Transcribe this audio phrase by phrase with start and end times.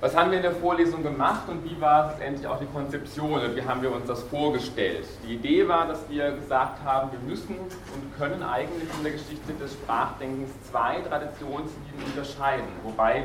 [0.00, 3.56] Was haben wir in der Vorlesung gemacht und wie war letztendlich auch die Konzeption und
[3.56, 5.04] wie haben wir uns das vorgestellt?
[5.26, 9.52] Die Idee war, dass wir gesagt haben, wir müssen und können eigentlich in der Geschichte
[9.54, 13.24] des Sprachdenkens zwei Traditionslinien unterscheiden, wobei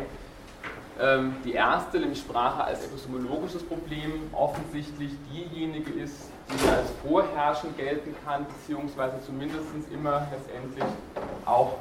[0.99, 8.15] ähm, die erste, nämlich Sprache als epistemologisches Problem, offensichtlich diejenige ist, die als vorherrschend gelten
[8.25, 10.85] kann, beziehungsweise zumindest immer letztendlich
[11.45, 11.75] auch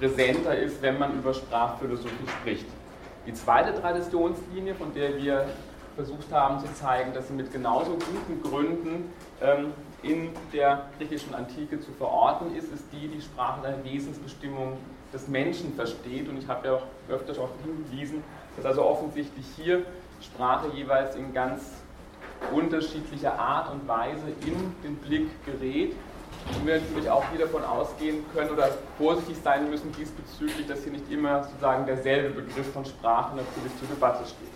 [0.00, 2.66] präsenter ist, wenn man über Sprachphilosophie spricht.
[3.26, 5.46] Die zweite Traditionslinie, von der wir
[5.94, 11.80] versucht haben zu zeigen, dass sie mit genauso guten Gründen ähm, in der griechischen Antike
[11.80, 14.78] zu verorten ist, ist die, die Sprache als Wesensbestimmung
[15.12, 16.28] des Menschen versteht.
[16.28, 18.24] Und ich habe ja auch öfter schon hingewiesen,
[18.56, 19.84] dass also offensichtlich hier
[20.22, 21.62] Sprache jeweils in ganz
[22.52, 25.94] unterschiedlicher Art und Weise in den Blick gerät
[26.54, 30.92] und wir natürlich auch hier davon ausgehen können oder vorsichtig sein müssen diesbezüglich, dass hier
[30.92, 34.50] nicht immer sozusagen derselbe Begriff von Sprache natürlich zur Debatte steht.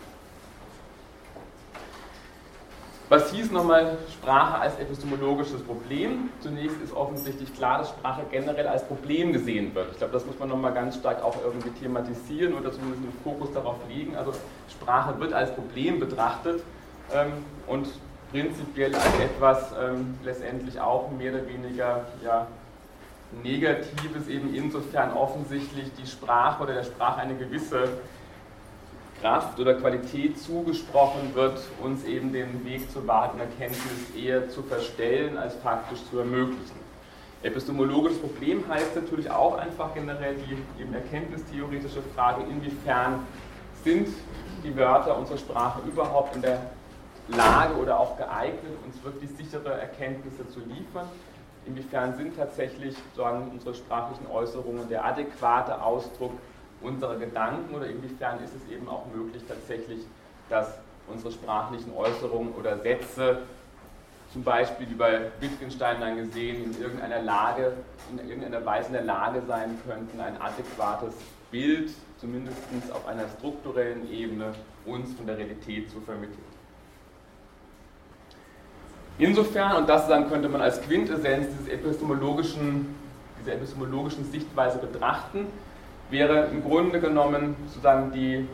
[3.10, 6.30] Was hieß nochmal Sprache als epistemologisches Problem?
[6.40, 9.92] Zunächst ist offensichtlich klar, dass Sprache generell als Problem gesehen wird.
[9.92, 13.52] Ich glaube, das muss man nochmal ganz stark auch irgendwie thematisieren oder zumindest den Fokus
[13.52, 14.16] darauf legen.
[14.16, 14.32] Also
[14.70, 16.62] Sprache wird als Problem betrachtet
[17.14, 17.32] ähm,
[17.66, 17.88] und
[18.34, 22.48] prinzipiell als etwas ähm, letztendlich auch mehr oder weniger ja,
[23.44, 27.88] Negatives, eben insofern offensichtlich die Sprache oder der Sprache eine gewisse
[29.20, 35.38] Kraft oder Qualität zugesprochen wird, uns eben den Weg zur wahren Erkenntnis eher zu verstellen,
[35.38, 36.82] als faktisch zu ermöglichen.
[37.44, 43.20] Epistemologisches Problem heißt natürlich auch einfach generell die eben erkenntnistheoretische Frage, inwiefern
[43.84, 44.08] sind
[44.64, 46.58] die Wörter unserer Sprache überhaupt in der
[47.28, 51.08] Lage oder auch geeignet, uns wirklich sichere Erkenntnisse zu liefern.
[51.66, 56.32] Inwiefern sind tatsächlich sagen, unsere sprachlichen Äußerungen der adäquate Ausdruck
[56.82, 60.00] unserer Gedanken oder inwiefern ist es eben auch möglich tatsächlich,
[60.50, 63.42] dass unsere sprachlichen Äußerungen oder Sätze,
[64.32, 67.72] zum Beispiel wie bei Wittgenstein dann gesehen, in irgendeiner Lage,
[68.10, 71.14] in irgendeiner Weise in der Lage sein könnten, ein adäquates
[71.50, 72.58] Bild, zumindest
[72.92, 74.52] auf einer strukturellen Ebene,
[74.84, 76.53] uns von der Realität zu vermitteln.
[79.18, 82.94] Insofern, und das dann könnte man als Quintessenz epistemologischen,
[83.40, 85.46] dieser epistemologischen Sichtweise betrachten,
[86.10, 88.48] wäre im Grunde genommen sozusagen die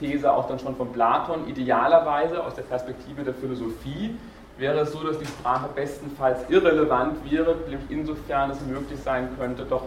[0.00, 4.14] These auch dann schon von Platon, idealerweise aus der Perspektive der Philosophie,
[4.58, 9.64] wäre es so, dass die Sprache bestenfalls irrelevant wäre, nämlich insofern es möglich sein könnte,
[9.64, 9.82] doch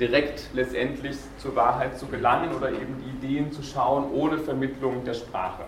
[0.00, 5.14] direkt letztendlich zur Wahrheit zu gelangen oder eben die Ideen zu schauen ohne Vermittlung der
[5.14, 5.64] Sprache.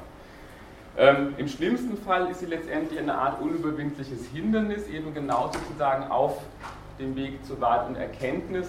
[0.98, 6.40] Ähm, Im schlimmsten Fall ist sie letztendlich eine Art unüberwindliches Hindernis, eben genau sozusagen auf
[6.98, 8.68] dem Weg zur Wahrheit und Erkenntnis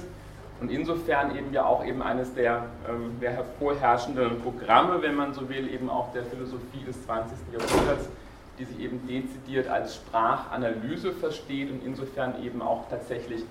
[0.60, 5.48] und insofern eben ja auch eben eines der, ähm, der hervorherrschenden Programme, wenn man so
[5.48, 7.38] will, eben auch der Philosophie des 20.
[7.54, 8.10] Jahrhunderts,
[8.60, 13.44] die sich eben dezidiert als Sprachanalyse versteht und insofern eben auch tatsächlich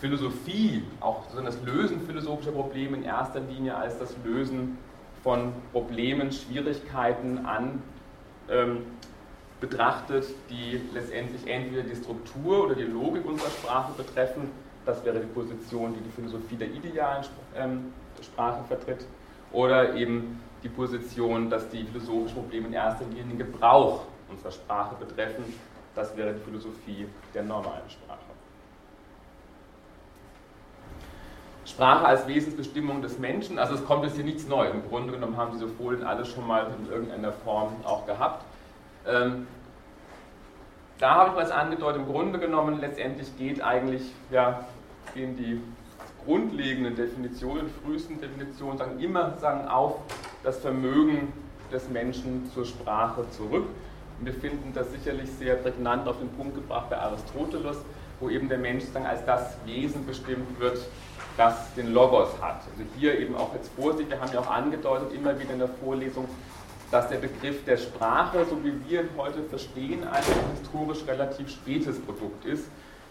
[0.00, 4.78] Philosophie, auch das Lösen philosophischer Probleme in erster Linie als das Lösen
[5.22, 7.82] von Problemen, Schwierigkeiten an
[8.50, 8.78] ähm,
[9.60, 14.50] betrachtet, die letztendlich entweder die Struktur oder die Logik unserer Sprache betreffen.
[14.84, 17.24] Das wäre die Position, die die Philosophie der idealen
[17.56, 19.06] ähm, Sprache vertritt.
[19.52, 24.96] Oder eben die Position, dass die philosophischen Probleme in erster Linie den Gebrauch unserer Sprache
[24.96, 25.44] betreffen.
[25.94, 28.31] Das wäre die Philosophie der normalen Sprache.
[31.64, 34.74] Sprache als Wesensbestimmung des Menschen, also es kommt jetzt hier nichts Neues.
[34.74, 38.44] Im Grunde genommen haben diese Folien alle schon mal in irgendeiner Form auch gehabt.
[39.06, 39.46] Ähm,
[40.98, 44.64] da habe ich was angedeutet, im Grunde genommen letztendlich geht eigentlich, ja,
[45.14, 45.60] gehen die
[46.24, 49.96] grundlegenden Definitionen, frühesten Definitionen, sagen immer sagen auf
[50.44, 51.32] das Vermögen
[51.72, 53.66] des Menschen zur Sprache zurück.
[54.18, 57.78] Und wir finden das sicherlich sehr prägnant auf den Punkt gebracht bei Aristoteles,
[58.20, 60.78] wo eben der Mensch sagen, als das Wesen bestimmt wird,
[61.36, 62.60] das den Logos hat.
[62.70, 65.68] Also hier eben auch jetzt Vorsicht, wir haben ja auch angedeutet, immer wieder in der
[65.68, 66.28] Vorlesung,
[66.90, 70.22] dass der Begriff der Sprache, so wie wir ihn heute verstehen, ein
[70.54, 72.68] historisch relativ spätes Produkt ist.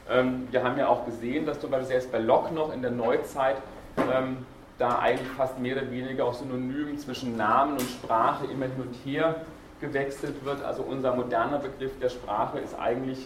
[0.10, 2.92] Ähm, wir haben ja auch gesehen, dass zum Beispiel selbst bei Locke noch in der
[2.92, 3.58] Neuzeit
[3.98, 4.46] ähm,
[4.78, 8.94] da eigentlich fast mehr oder weniger auch synonym zwischen Namen und Sprache immer hin und
[9.06, 9.42] her
[9.80, 10.64] gewechselt wird.
[10.64, 13.26] Also unser moderner Begriff der Sprache ist eigentlich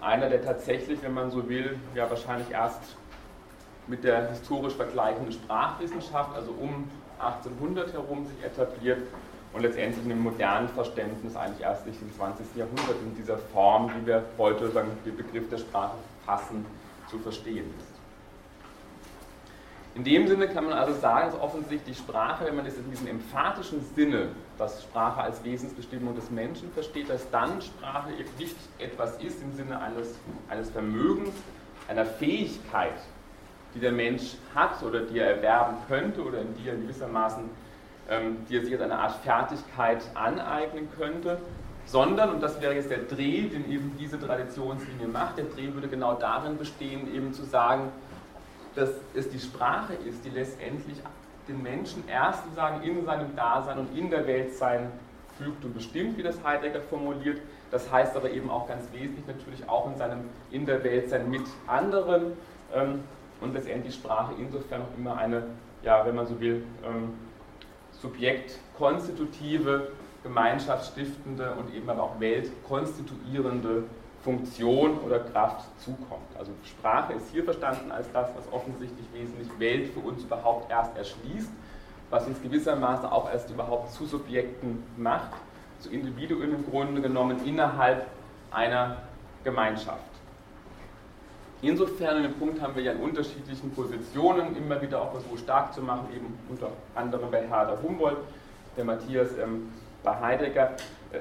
[0.00, 2.96] einer, der tatsächlich, wenn man so will, ja wahrscheinlich erst
[3.86, 6.88] mit der historisch vergleichenden Sprachwissenschaft, also um
[7.18, 9.02] 1800 herum sich etabliert
[9.52, 12.46] und letztendlich in dem modernen Verständnis eigentlich erst im 20.
[12.56, 16.64] Jahrhundert in dieser Form, wie wir heute sagen, den Begriff der Sprache fassen,
[17.08, 17.92] zu verstehen ist.
[19.94, 23.08] In dem Sinne kann man also sagen, dass offensichtlich Sprache, wenn man das in diesem
[23.08, 28.08] emphatischen Sinne, dass Sprache als Wesensbestimmung des Menschen versteht, dass dann Sprache
[28.38, 30.14] nicht etwas ist im Sinne eines,
[30.48, 31.34] eines Vermögens,
[31.88, 32.94] einer Fähigkeit,
[33.74, 37.44] die der Mensch hat oder die er erwerben könnte oder in die er gewissermaßen,
[38.08, 41.38] ähm, die er sich als eine Art Fertigkeit aneignen könnte,
[41.86, 45.88] sondern, und das wäre jetzt der Dreh, den eben diese Traditionslinie macht, der Dreh würde
[45.88, 47.90] genau darin bestehen, eben zu sagen,
[48.74, 50.98] dass es die Sprache ist, die letztendlich
[51.48, 54.92] den Menschen erst sozusagen in seinem Dasein und in der Welt sein
[55.38, 57.40] fügt und bestimmt, wie das Heidegger formuliert.
[57.70, 60.20] Das heißt aber eben auch ganz wesentlich natürlich auch in seinem
[60.50, 62.32] in der Welt sein mit anderen
[62.74, 63.00] ähm,
[63.42, 65.44] und letztendlich Sprache insofern auch immer eine,
[65.82, 67.14] ja, wenn man so will, ähm,
[68.00, 69.88] subjektkonstitutive,
[70.22, 73.84] gemeinschaftsstiftende und eben aber auch weltkonstituierende
[74.22, 76.36] Funktion oder Kraft zukommt.
[76.38, 80.96] Also Sprache ist hier verstanden als das, was offensichtlich wesentlich Welt für uns überhaupt erst
[80.96, 81.50] erschließt,
[82.10, 85.32] was uns gewissermaßen auch erst überhaupt zu Subjekten macht,
[85.80, 88.06] zu Individuen im Grunde genommen innerhalb
[88.52, 88.98] einer
[89.42, 90.11] Gemeinschaft.
[91.62, 95.80] Insofern in Punkt haben wir ja in unterschiedlichen Positionen immer wieder auch versucht stark zu
[95.80, 98.18] machen, eben unter anderem bei Herder Humboldt,
[98.76, 99.68] der Matthias ähm,
[100.02, 100.72] bei Heidegger,
[101.12, 101.20] äh,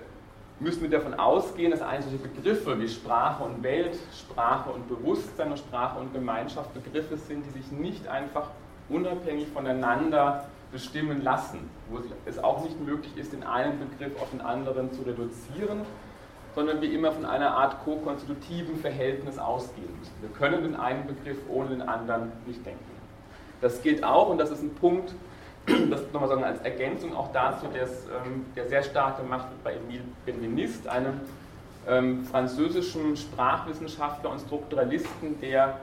[0.59, 5.59] müssen wir davon ausgehen, dass einzelne Begriffe wie Sprache und Welt, Sprache und Bewusstsein und
[5.59, 8.49] Sprache und Gemeinschaft Begriffe sind, die sich nicht einfach
[8.89, 14.41] unabhängig voneinander bestimmen lassen, wo es auch nicht möglich ist, den einen Begriff auf den
[14.41, 15.81] anderen zu reduzieren,
[16.55, 20.13] sondern wir immer von einer Art ko-konstitutiven Verhältnis ausgehen müssen.
[20.21, 22.79] Wir können den einen Begriff ohne den anderen nicht denken.
[23.61, 25.13] Das gilt auch, und das ist ein Punkt,
[25.89, 30.03] das nochmal sagen als Ergänzung auch dazu, ähm, der sehr stark gemacht wird bei Emile
[30.25, 31.21] Benveniste, einem
[31.87, 35.79] ähm, französischen Sprachwissenschaftler und Strukturalisten, der,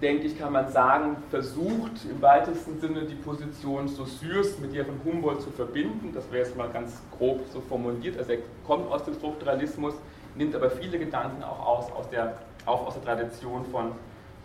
[0.00, 5.00] denke ich, kann man sagen, versucht im weitesten Sinne die Position Saussures mit der von
[5.04, 6.12] Humboldt zu verbinden.
[6.14, 8.16] Das wäre jetzt mal ganz grob so formuliert.
[8.16, 9.94] Also er kommt aus dem Strukturalismus,
[10.36, 13.92] nimmt aber viele Gedanken auch aus, aus der, auch aus der Tradition von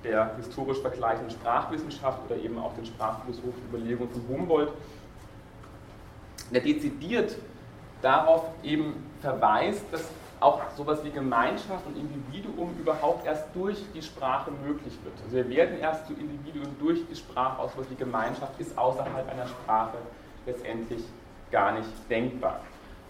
[0.03, 4.71] der historisch vergleichenden Sprachwissenschaft oder eben auch den sprachphilosophischen Überlegungen von Humboldt,
[6.51, 7.35] der dezidiert
[8.01, 10.09] darauf eben verweist, dass
[10.44, 15.13] auch sowas wie Gemeinschaft und Individuum überhaupt erst durch die Sprache möglich wird.
[15.24, 19.31] Also wir werden erst zu Individuen durch die Sprache, auch sowas wie Gemeinschaft ist außerhalb
[19.31, 19.98] einer Sprache
[20.45, 21.04] letztendlich
[21.51, 22.60] gar nicht denkbar.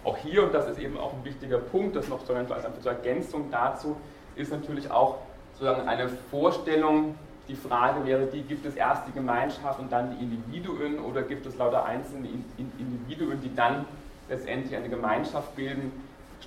[0.03, 3.95] Auch hier, und das ist eben auch ein wichtiger Punkt, das noch als Ergänzung dazu,
[4.35, 5.17] ist natürlich auch
[5.53, 7.15] sozusagen eine Vorstellung,
[7.47, 11.45] die Frage wäre die, gibt es erst die Gemeinschaft und dann die Individuen oder gibt
[11.45, 12.27] es lauter einzelne
[12.57, 13.85] Individuen, die dann
[14.29, 15.91] letztendlich eine Gemeinschaft bilden,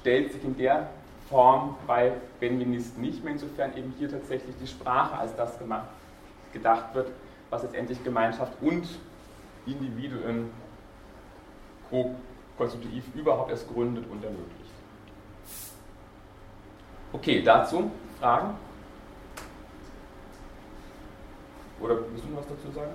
[0.07, 0.89] stellt sich in der
[1.29, 5.89] Form bei Benveniste nicht mehr, insofern eben hier tatsächlich die Sprache als das gemacht,
[6.53, 7.11] gedacht wird,
[7.51, 8.87] was letztendlich Gemeinschaft und
[9.67, 10.51] Individuen
[12.57, 14.71] konstitutiv überhaupt erst gründet und ermöglicht.
[17.13, 18.55] Okay, dazu Fragen?
[21.81, 22.93] Oder du noch was dazu sagen?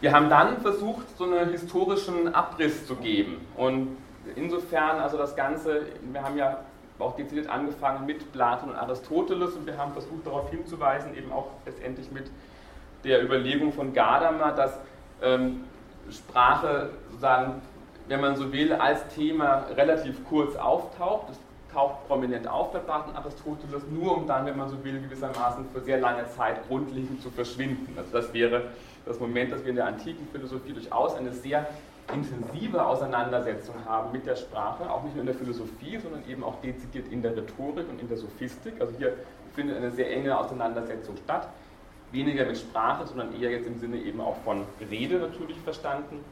[0.00, 3.46] Wir haben dann versucht, so einen historischen Abriss zu geben.
[3.56, 3.96] Und
[4.34, 6.58] insofern, also das Ganze, wir haben ja
[6.98, 11.48] auch dezidiert angefangen mit Platon und Aristoteles und wir haben versucht darauf hinzuweisen, eben auch
[11.64, 12.30] letztendlich mit
[13.04, 14.78] der Überlegung von Gadamer, dass
[15.22, 15.64] ähm,
[16.10, 17.62] Sprache sozusagen,
[18.08, 21.30] wenn man so will, als Thema relativ kurz auftaucht.
[21.30, 21.38] Das
[21.72, 25.80] taucht prominent auf bei Platon Aristoteles, nur um dann, wenn man so will, gewissermaßen für
[25.80, 27.94] sehr lange Zeit grundlegend zu verschwinden.
[27.96, 28.70] Also das wäre
[29.06, 31.66] das Moment, dass wir in der antiken Philosophie durchaus eine sehr
[32.12, 36.60] intensive Auseinandersetzung haben mit der Sprache, auch nicht nur in der Philosophie, sondern eben auch
[36.60, 38.74] dezidiert in der Rhetorik und in der Sophistik.
[38.80, 39.14] Also hier
[39.54, 41.48] findet eine sehr enge Auseinandersetzung statt.
[42.12, 46.24] Weniger mit Sprache, sondern eher jetzt im Sinne eben auch von Rede natürlich verstanden.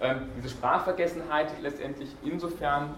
[0.00, 2.94] Ähm, diese Sprachvergessenheit letztendlich insofern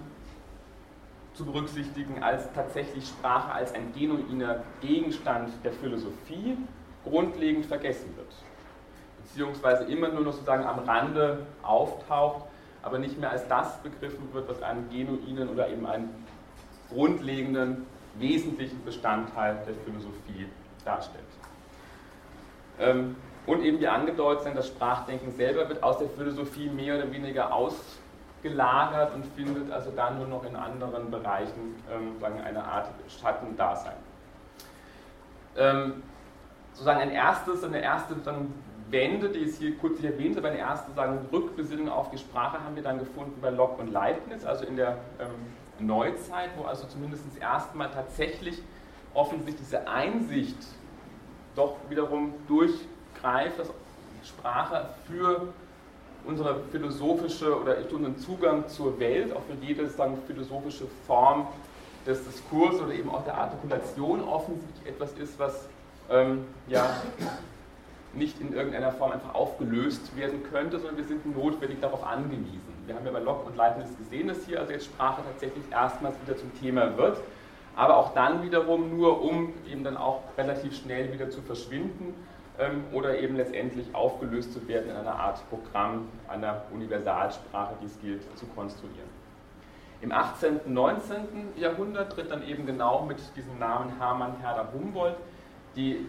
[1.35, 6.56] zu berücksichtigen, als tatsächlich Sprache als ein genuiner Gegenstand der Philosophie
[7.04, 8.25] grundlegend vergessen wird.
[9.37, 12.47] Beziehungsweise immer nur noch sozusagen am Rande auftaucht,
[12.83, 16.09] aber nicht mehr als das begriffen wird, was einen genuinen oder eben einen
[16.88, 20.49] grundlegenden, wesentlichen Bestandteil der Philosophie
[20.87, 21.23] darstellt.
[22.81, 27.52] Ähm, und eben wie angedeutet, das Sprachdenken selber wird aus der Philosophie mehr oder weniger
[27.52, 27.75] aus
[28.43, 32.88] gelagert und findet also dann nur noch in anderen Bereichen ähm, eine Art
[33.21, 33.97] Schattendasein.
[35.59, 36.02] Ähm,
[36.73, 38.55] sozusagen ein erstes, eine erste dann
[38.90, 42.76] Wende, die ist hier kurz erwähnt, aber eine erste sagen, Rückbesinnung auf die Sprache haben
[42.76, 47.25] wir dann gefunden bei Locke und Leibniz, also in der ähm, Neuzeit, wo also zumindest
[47.40, 48.62] erstmal tatsächlich
[49.14, 50.57] offensichtlich diese Einsicht
[51.55, 53.71] doch wiederum durchgreift, dass
[54.23, 55.49] Sprache für
[56.25, 61.47] unsere philosophische oder unseren Zugang zur Welt, auch für jede sagen, philosophische Form
[62.07, 65.69] des Diskurses oder eben auch der Artikulation offensichtlich etwas ist, was
[66.11, 67.02] ähm, ja,
[68.16, 72.75] nicht in irgendeiner Form einfach aufgelöst werden könnte, sondern wir sind notwendig darauf angewiesen.
[72.87, 76.16] Wir haben ja bei Locke und Leibniz gesehen, dass hier also jetzt Sprache tatsächlich erstmals
[76.25, 77.18] wieder zum Thema wird,
[77.75, 82.14] aber auch dann wiederum nur, um eben dann auch relativ schnell wieder zu verschwinden
[82.58, 88.00] ähm, oder eben letztendlich aufgelöst zu werden in einer Art Programm, einer Universalsprache, die es
[88.00, 89.26] gilt zu konstruieren.
[90.00, 90.61] Im 18.
[90.64, 91.16] und 19.
[91.56, 95.16] Jahrhundert tritt dann eben genau mit diesem Namen Hermann Herder Humboldt
[95.75, 96.06] die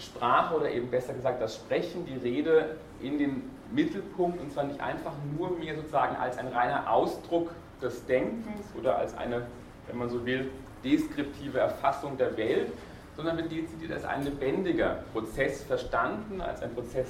[0.00, 4.80] Sprache oder eben besser gesagt das Sprechen, die Rede in den Mittelpunkt und zwar nicht
[4.80, 9.46] einfach nur mehr sozusagen als ein reiner Ausdruck des Denkens oder als eine,
[9.86, 10.50] wenn man so will,
[10.84, 12.72] deskriptive Erfassung der Welt,
[13.16, 17.08] sondern wird dezidiert als ein lebendiger Prozess verstanden, als ein Prozess,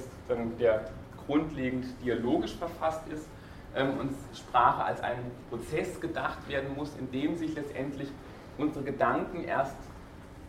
[0.59, 0.89] der
[1.25, 3.27] grundlegend dialogisch verfasst ist
[3.75, 5.17] ähm, und Sprache als ein
[5.49, 8.09] Prozess gedacht werden muss, in dem sich letztendlich
[8.57, 9.75] unsere Gedanken erst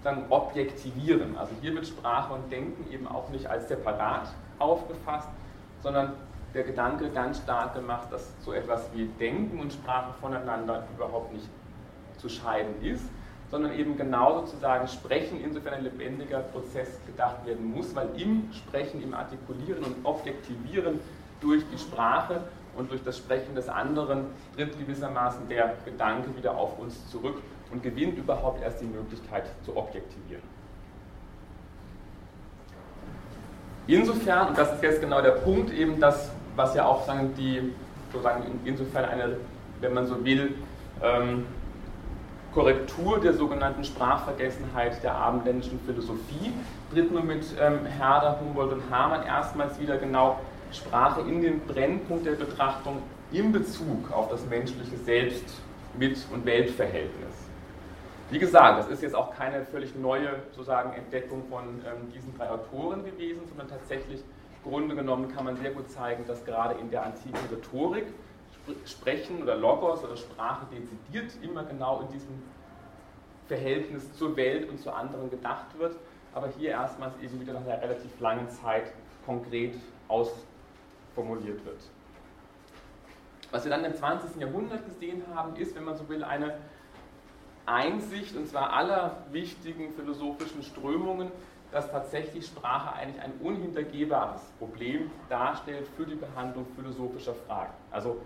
[0.04, 1.36] dann objektivieren.
[1.36, 4.28] Also hier wird Sprache und Denken eben auch nicht als separat
[4.58, 5.28] aufgefasst,
[5.82, 6.14] sondern
[6.54, 11.48] der Gedanke ganz stark gemacht, dass so etwas wie Denken und Sprache voneinander überhaupt nicht
[12.18, 13.04] zu scheiden ist,
[13.50, 19.02] sondern eben genau sozusagen Sprechen insofern ein lebendiger Prozess gedacht werden muss, weil im Sprechen,
[19.02, 21.00] im Artikulieren und Objektivieren
[21.40, 22.42] durch die Sprache
[22.76, 27.82] und durch das Sprechen des anderen tritt gewissermaßen der Gedanke wieder auf uns zurück und
[27.82, 30.42] gewinnt überhaupt erst die Möglichkeit zu objektivieren.
[33.86, 37.72] Insofern, und das ist jetzt genau der Punkt, eben das, was ja auch sagen, die,
[38.12, 39.36] sozusagen insofern eine,
[39.80, 40.54] wenn man so will,
[41.02, 41.46] ähm,
[42.54, 46.52] Korrektur der sogenannten Sprachvergessenheit der abendländischen Philosophie
[46.92, 50.38] tritt nur mit ähm, Herder, Humboldt und Hamann erstmals wieder genau
[50.70, 52.98] Sprache in den Brennpunkt der Betrachtung
[53.32, 55.44] in Bezug auf das menschliche Selbst
[55.98, 57.41] mit und Weltverhältnis.
[58.32, 62.48] Wie gesagt, das ist jetzt auch keine völlig neue sozusagen Entdeckung von ähm, diesen drei
[62.48, 64.24] Autoren gewesen, sondern tatsächlich
[64.64, 68.06] Grunde genommen kann man sehr gut zeigen, dass gerade in der antiken Rhetorik
[68.86, 72.42] Sprechen oder Logos oder Sprache dezidiert immer genau in diesem
[73.48, 75.96] Verhältnis zur Welt und zu anderen gedacht wird,
[76.32, 78.92] aber hier erstmals eben wieder nach einer relativ langen Zeit
[79.26, 79.74] konkret
[80.08, 81.82] ausformuliert wird.
[83.50, 84.40] Was wir dann im 20.
[84.40, 86.54] Jahrhundert gesehen haben, ist, wenn man so will, eine
[87.66, 91.30] Einsicht, und zwar aller wichtigen philosophischen Strömungen,
[91.70, 97.72] dass tatsächlich Sprache eigentlich ein unhintergehbares Problem darstellt für die Behandlung philosophischer Fragen.
[97.90, 98.20] Also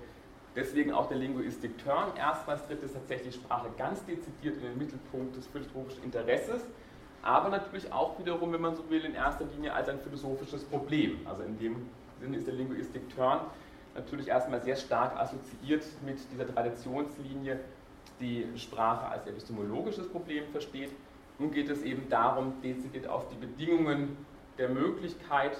[0.57, 2.17] deswegen auch der Linguistik-Turn.
[2.17, 6.63] Erstmals tritt es tatsächlich Sprache ganz dezidiert in den Mittelpunkt des philosophischen Interesses,
[7.23, 11.21] aber natürlich auch wiederum, wenn man so will, in erster Linie als ein philosophisches Problem.
[11.25, 11.89] Also in dem
[12.21, 13.41] Sinne ist der Linguistik-Turn
[13.95, 17.61] natürlich erstmal sehr stark assoziiert mit dieser Traditionslinie
[18.21, 20.91] die Sprache als epistemologisches Problem versteht.
[21.39, 24.17] Nun geht es eben darum, dezidiert auf die Bedingungen
[24.59, 25.57] der Möglichkeit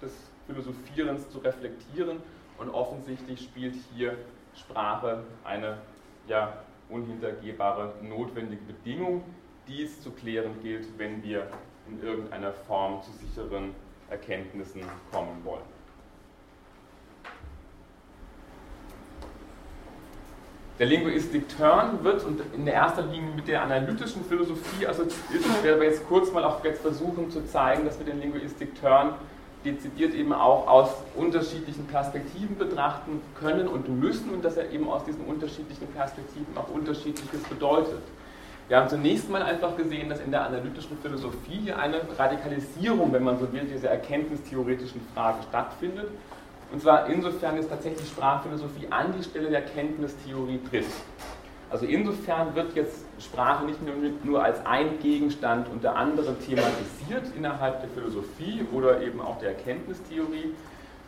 [0.00, 0.12] des
[0.46, 2.18] Philosophierens zu reflektieren
[2.58, 4.16] und offensichtlich spielt hier
[4.54, 5.78] Sprache eine
[6.28, 9.22] ja, unhintergehbare, notwendige Bedingung,
[9.66, 11.48] die es zu klären gilt, wenn wir
[11.88, 13.74] in irgendeiner Form zu sicheren
[14.08, 15.75] Erkenntnissen kommen wollen.
[20.78, 25.40] Der Linguistik Turn wird und in erster Linie mit der analytischen Philosophie assoziiert.
[25.40, 28.78] Ich werde aber jetzt kurz mal auch jetzt versuchen zu zeigen, dass wir den Linguistik
[28.78, 29.14] Turn
[29.64, 35.02] dezidiert eben auch aus unterschiedlichen Perspektiven betrachten können und müssen und dass er eben aus
[35.04, 38.02] diesen unterschiedlichen Perspektiven auch unterschiedliches bedeutet.
[38.68, 43.38] Wir haben zunächst mal einfach gesehen, dass in der analytischen Philosophie eine Radikalisierung, wenn man
[43.38, 46.08] so will, dieser erkenntnistheoretischen Frage stattfindet
[46.72, 50.86] und zwar insofern ist tatsächlich Sprachphilosophie an die Stelle der Kenntnistheorie tritt.
[51.70, 53.80] Also insofern wird jetzt Sprache nicht
[54.24, 60.54] nur, als ein Gegenstand unter anderem thematisiert innerhalb der Philosophie oder eben auch der Erkenntnistheorie,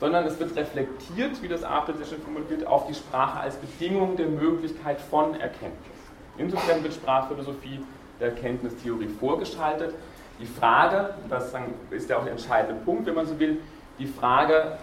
[0.01, 4.27] sondern es wird reflektiert, wie das Apel schön formuliert, auf die Sprache als Bedingung der
[4.27, 5.97] Möglichkeit von Erkenntnis.
[6.39, 7.81] Insofern wird Sprachphilosophie
[8.21, 9.95] der Erkenntnistheorie vorgeschaltet.
[10.41, 11.53] Die Frage, das
[11.91, 13.59] ist ja auch der entscheidende Punkt, wenn man so will,
[13.99, 14.79] die Frage,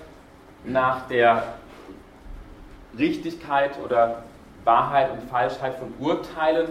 [0.68, 1.56] nach der
[2.98, 4.24] Richtigkeit oder
[4.64, 6.70] Wahrheit und Falschheit von Urteilen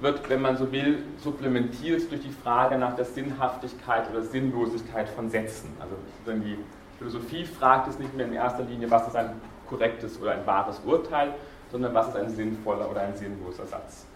[0.00, 5.30] wird, wenn man so will, supplementiert durch die Frage nach der Sinnhaftigkeit oder Sinnlosigkeit von
[5.30, 5.74] Sätzen.
[5.80, 5.94] Also
[6.26, 6.58] die
[6.98, 10.80] Philosophie fragt es nicht mehr in erster Linie, was ist ein korrektes oder ein wahres
[10.84, 11.34] Urteil,
[11.70, 14.06] sondern was ist ein sinnvoller oder ein sinnloser Satz.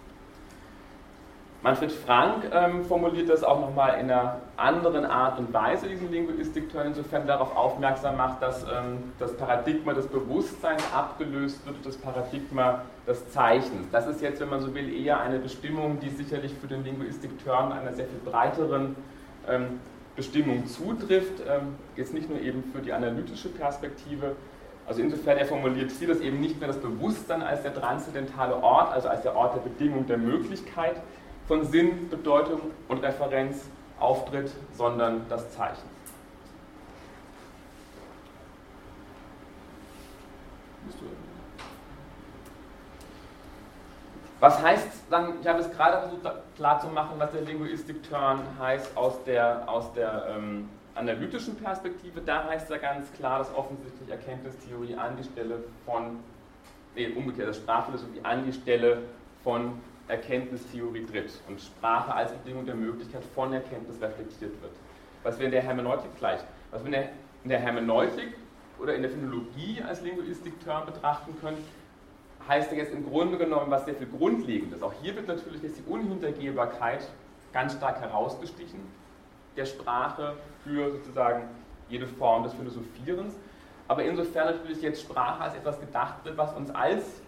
[1.62, 6.86] Manfred Frank ähm, formuliert das auch nochmal in einer anderen Art und Weise, diesen Linguistik-Turn,
[6.86, 13.30] insofern darauf aufmerksam macht, dass ähm, das Paradigma des Bewusstseins abgelöst wird das Paradigma des
[13.30, 13.90] Zeichens.
[13.92, 17.72] Das ist jetzt, wenn man so will, eher eine Bestimmung, die sicherlich für den Linguistik-Turn
[17.72, 18.96] einer sehr viel breiteren
[19.46, 19.80] ähm,
[20.16, 24.34] Bestimmung zutrifft, ähm, jetzt nicht nur eben für die analytische Perspektive,
[24.86, 28.92] also insofern er formuliert hier, dass eben nicht mehr das Bewusstsein als der transzendentale Ort,
[28.92, 30.96] also als der Ort der Bedingung der Möglichkeit,
[31.50, 33.64] von Sinn, Bedeutung und Referenz
[33.98, 35.82] auftritt, sondern das Zeichen.
[44.38, 46.20] Was heißt dann, ich habe es gerade versucht
[46.54, 52.20] klarzumachen, was der Linguistik-Turn heißt aus der, aus der ähm, analytischen Perspektive.
[52.20, 56.20] Da heißt ja ganz klar, dass offensichtlich Erkenntnistheorie an die Stelle von,
[56.94, 58.98] nee, umgekehrt, das Sprachphilosophie an die Stelle
[59.42, 64.72] von Erkenntnistheorie tritt und Sprache als Bedingung der Möglichkeit von Erkenntnis reflektiert wird.
[65.22, 66.40] Was wir in der Hermeneutik gleich,
[66.70, 67.08] was wir in der,
[67.44, 68.34] in der Hermeneutik
[68.78, 71.58] oder in der Phänologie als Linguistik-Term betrachten können,
[72.48, 74.82] heißt ja jetzt im Grunde genommen was sehr viel Grundlegendes.
[74.82, 77.06] Auch hier wird natürlich jetzt die Unhintergehbarkeit
[77.52, 78.80] ganz stark herausgestichen
[79.56, 81.42] der Sprache für sozusagen
[81.88, 83.34] jede Form des Philosophierens.
[83.88, 87.20] Aber insofern natürlich jetzt Sprache als etwas gedacht wird, was uns als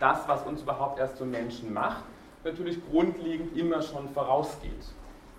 [0.00, 2.04] das, was uns überhaupt erst zum Menschen macht,
[2.42, 4.92] natürlich grundlegend immer schon vorausgeht.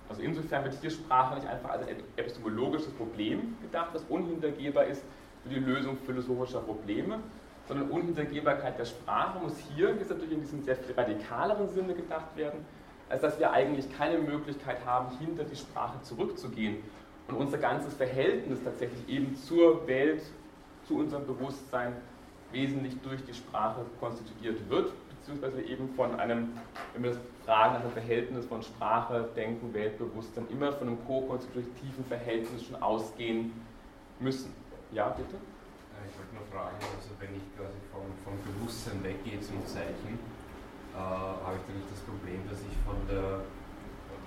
[0.08, 5.04] Also insofern wird hier Sprache nicht einfach als ein epistemologisches Problem gedacht, das unhintergehbar ist
[5.44, 7.20] für die Lösung philosophischer Probleme,
[7.68, 12.36] sondern Unhintergehbarkeit der Sprache muss hier jetzt natürlich in diesem sehr viel radikaleren Sinne gedacht
[12.36, 12.66] werden,
[13.10, 16.78] als dass wir eigentlich keine Möglichkeit haben, hinter die Sprache zurückzugehen
[17.28, 20.22] und unser ganzes Verhältnis tatsächlich eben zur Welt,
[20.86, 21.96] zu unserem Bewusstsein
[22.52, 26.54] wesentlich durch die Sprache konstituiert wird, beziehungsweise eben von einem,
[26.94, 32.64] wenn wir das fragen, nach Verhältnis von Sprache, Denken, Weltbewusstsein, immer von einem ko-konstitutiven Verhältnis
[32.64, 33.54] schon ausgehen
[34.20, 34.54] müssen.
[34.92, 35.36] Ja, bitte?
[35.36, 40.20] Äh, ich wollte nur fragen, also wenn ich quasi vom, vom Bewusstsein weggehe zum Zeichen,
[40.94, 43.42] äh, habe ich dann nicht das Problem, dass ich von der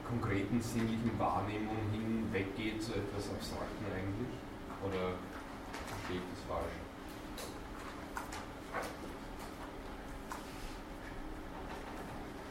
[0.09, 4.33] konkreten sinnlichen Wahrnehmung hin weggehe zu etwas Abstrakten eigentlich?
[4.85, 5.17] Oder
[5.89, 6.84] verstehe ich das falsch?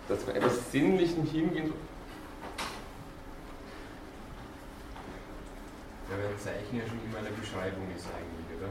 [0.07, 1.73] Dass wir etwas Sinnlichen hingehen.
[6.09, 8.69] Ja, weil ein Zeichen ja schon immer eine Beschreibung ist eigentlich, oder?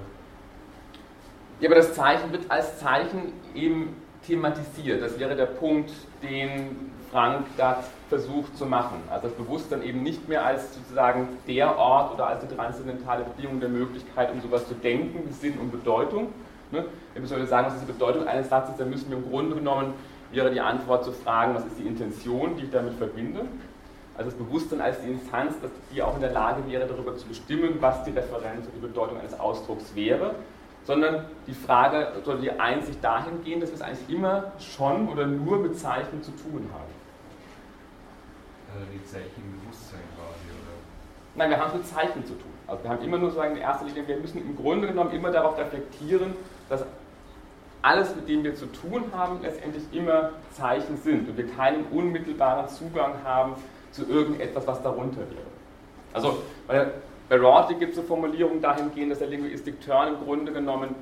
[1.61, 5.03] Ja, aber das Zeichen wird als Zeichen eben thematisiert.
[5.03, 5.91] Das wäre der Punkt,
[6.23, 9.03] den Frank da versucht zu machen.
[9.11, 13.61] Also das Bewusstsein eben nicht mehr als sozusagen der Ort oder als die transzendentale Bedingung
[13.61, 16.29] der Möglichkeit, um sowas zu denken, wie Sinn und Bedeutung.
[16.71, 16.87] Ne?
[17.13, 19.95] Wenn wir sagen, was ist die Bedeutung eines Satzes, dann müssen wir im Grunde genommen
[20.33, 23.43] wäre die Antwort zu fragen, was ist die Intention, die ich damit verbinde.
[24.17, 27.27] Also das Bewusstsein als die Instanz, dass die auch in der Lage wäre, darüber zu
[27.27, 30.35] bestimmen, was die Referenz und die Bedeutung eines Ausdrucks wäre,
[30.85, 35.59] sondern die Frage oder die Einsicht dahingehend, dass wir es eigentlich immer schon oder nur
[35.59, 36.93] mit Zeichen zu tun haben.
[38.75, 40.73] Also die Zeichen Bewusstsein quasi, oder?
[41.35, 42.53] Nein, wir haben es mit Zeichen zu tun.
[42.67, 45.31] Also wir haben immer nur sagen, in erster Linie, wir müssen im Grunde genommen immer
[45.31, 46.35] darauf reflektieren,
[46.69, 46.85] dass
[47.83, 52.69] alles, mit dem wir zu tun haben, letztendlich immer Zeichen sind und wir keinen unmittelbaren
[52.69, 53.55] Zugang haben
[53.91, 55.53] zu irgendetwas, was darunter wäre.
[56.13, 56.87] Also bei,
[57.37, 60.95] Rorty gibt es eine Formulierung dahingehend, dass der Linguistic Turn im Grunde genommen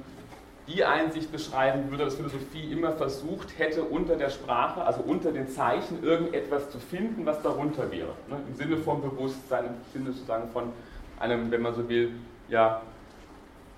[0.69, 5.49] die Einsicht beschreiben würde, dass Philosophie immer versucht hätte, unter der Sprache, also unter den
[5.49, 8.11] Zeichen, irgendetwas zu finden, was darunter wäre.
[8.29, 8.37] Ne?
[8.49, 10.73] Im Sinne von Bewusstsein, im Sinne sozusagen von
[11.19, 12.13] einem, wenn man so will,
[12.49, 12.83] ja,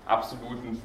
[0.05, 0.81] absoluten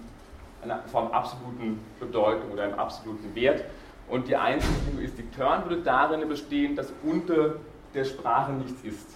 [0.63, 3.65] einer Form absoluten Bedeutung oder einem absoluten Wert.
[4.09, 7.57] Und die einzige Linguistik Turn würde darin bestehen, dass unter
[7.95, 9.11] der Sprache nichts ist.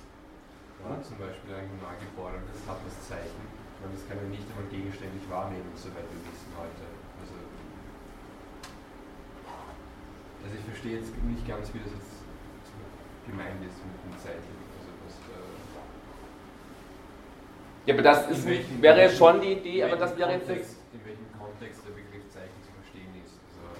[0.82, 3.42] Ja, zum Beispiel ein Humangeborenen, das hat das Zeichen,
[3.80, 6.84] weil das kann man nicht einmal gegenständlich wahrnehmen, soweit wir wissen heute.
[7.22, 7.34] Also,
[10.42, 12.26] also ich verstehe jetzt nicht ganz, wie das jetzt
[13.24, 14.54] gemeint ist mit dem Zeichen.
[14.76, 15.62] Also was, äh
[17.86, 18.46] ja, aber das ist,
[18.82, 20.82] wäre ja schon die Idee, aber das wäre jetzt.
[21.62, 23.14] Kontext der Begriff Zeichen zu verstehen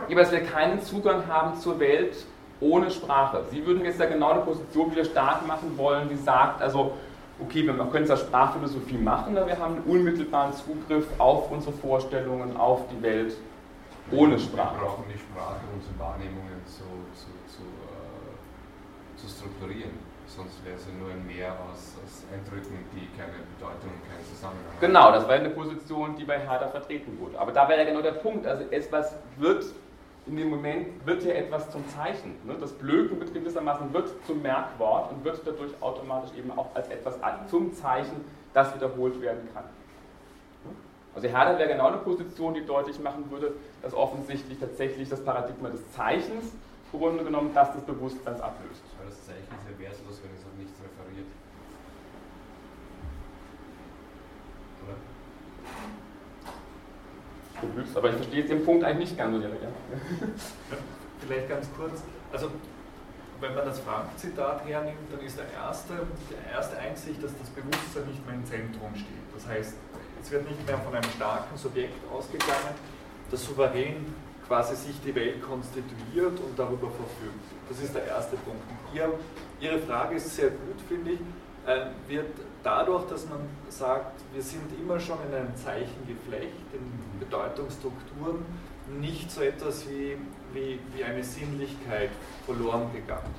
[0.08, 2.16] ja, dass wir keinen Zugang haben zur Welt
[2.60, 3.44] ohne Sprache.
[3.50, 6.92] Sie würden jetzt ja genau eine Position wieder stark machen wollen, die sagt, also,
[7.40, 12.56] okay, wir können zwar Sprachphilosophie machen, aber wir haben einen unmittelbaren Zugriff auf unsere Vorstellungen,
[12.56, 13.36] auf die Welt
[14.12, 14.76] ohne Sprache.
[14.76, 16.84] Wir brauchen die Sprache, um unsere Wahrnehmungen zu,
[17.14, 20.12] zu, zu, äh, zu strukturieren.
[20.26, 24.24] Sonst wäre es ja nur ein Meer aus, aus Eindrücken, die keine Bedeutung und keinen
[24.24, 24.80] Zusammenhang haben.
[24.80, 27.38] Genau, das wäre eine Position, die bei Herder vertreten wurde.
[27.38, 28.46] Aber da wäre ja genau der Punkt.
[28.46, 29.66] Also etwas wird
[30.26, 32.37] in dem Moment wird ja etwas zum Zeichen.
[32.44, 32.56] Ne?
[32.61, 37.14] Das Blöken wird gewissermaßen wird zum Merkwort und wird dadurch automatisch eben auch als etwas
[37.48, 39.64] zum Zeichen, das wiederholt werden kann.
[41.14, 45.68] Also Herder wäre genau eine Position, die deutlich machen würde, dass offensichtlich tatsächlich das Paradigma
[45.68, 46.52] des Zeichens
[46.92, 48.82] im Grunde genommen das des Bewusstseins ablöst.
[48.98, 51.26] Aber das Zeichen ist ja wertlos, wenn es auf nichts referiert.
[57.62, 57.85] Oder?
[57.94, 59.42] Aber ich verstehe den Punkt eigentlich nicht ganz so.
[59.42, 59.48] Ja.
[61.20, 62.03] Vielleicht ganz kurz.
[62.33, 62.51] Also
[63.40, 65.94] wenn man das Frank-Zitat hernimmt, dann ist der erste,
[66.31, 69.27] die erste Einsicht, dass das Bewusstsein nicht mehr im Zentrum steht.
[69.35, 69.75] Das heißt,
[70.22, 72.75] es wird nicht mehr von einem starken Subjekt ausgegangen,
[73.31, 74.14] das souverän
[74.46, 77.44] quasi sich die Welt konstituiert und darüber verfügt.
[77.68, 78.62] Das ist der erste Punkt.
[78.94, 79.12] Ihr,
[79.61, 81.20] Ihre Frage ist sehr gut, finde ich.
[81.66, 82.27] Äh, wird
[82.62, 88.44] dadurch, dass man sagt, wir sind immer schon in einem Zeichengeflecht, in Bedeutungsstrukturen,
[89.01, 90.16] nicht so etwas wie,
[90.53, 92.11] wie, wie eine Sinnlichkeit
[92.44, 93.35] verloren gegangen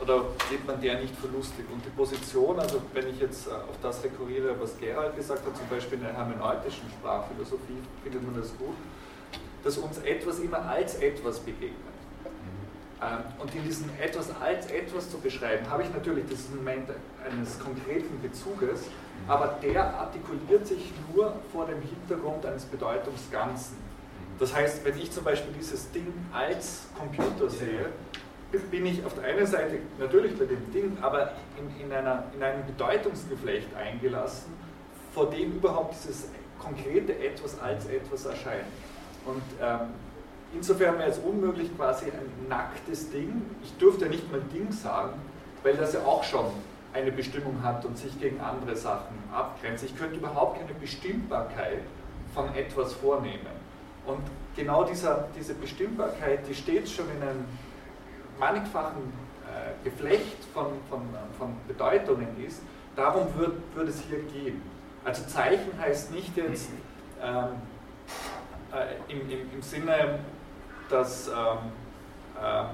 [0.00, 1.64] oder geht man der nicht verlustig?
[1.72, 5.56] Und die Position, also wenn ich jetzt äh, auf das rekurriere, was Gerald gesagt hat,
[5.56, 8.76] zum Beispiel in der hermeneutischen Sprachphilosophie, findet man das gut,
[9.62, 11.93] dass uns etwas immer als etwas begegnet.
[13.02, 16.88] Ähm, und in diesem etwas als etwas zu beschreiben, habe ich natürlich das Moment
[17.24, 18.82] eines konkreten Bezuges,
[19.26, 23.76] aber der artikuliert sich nur vor dem Hintergrund eines Bedeutungsganzen.
[24.38, 27.86] Das heißt, wenn ich zum Beispiel dieses Ding als Computer sehe,
[28.70, 32.42] bin ich auf der einen Seite natürlich bei dem Ding, aber in, in, einer, in
[32.42, 34.52] einem Bedeutungsgeflecht eingelassen,
[35.12, 36.28] vor dem überhaupt dieses
[36.58, 38.66] konkrete Etwas als etwas erscheint.
[39.24, 39.88] Und ähm,
[40.54, 45.20] insofern wäre es unmöglich, quasi ein nacktes Ding, ich dürfte nicht mal Ding sagen,
[45.62, 46.46] weil das ja auch schon
[46.92, 49.84] eine Bestimmung hat und sich gegen andere Sachen abgrenzt.
[49.84, 51.80] Ich könnte überhaupt keine Bestimmbarkeit
[52.32, 53.64] von etwas vornehmen.
[54.06, 54.20] Und
[54.54, 57.44] genau dieser, diese Bestimmbarkeit, die steht schon in einem
[58.38, 59.12] mannigfachen
[59.44, 61.00] äh, Geflecht von, von,
[61.38, 62.62] von Bedeutungen ist,
[62.94, 64.62] darum wird, wird es hier gehen.
[65.04, 66.70] Also Zeichen heißt nicht jetzt
[67.22, 67.44] ähm,
[68.72, 70.20] äh, im, im, im Sinne,
[70.94, 71.72] dass ähm,
[72.42, 72.66] ähm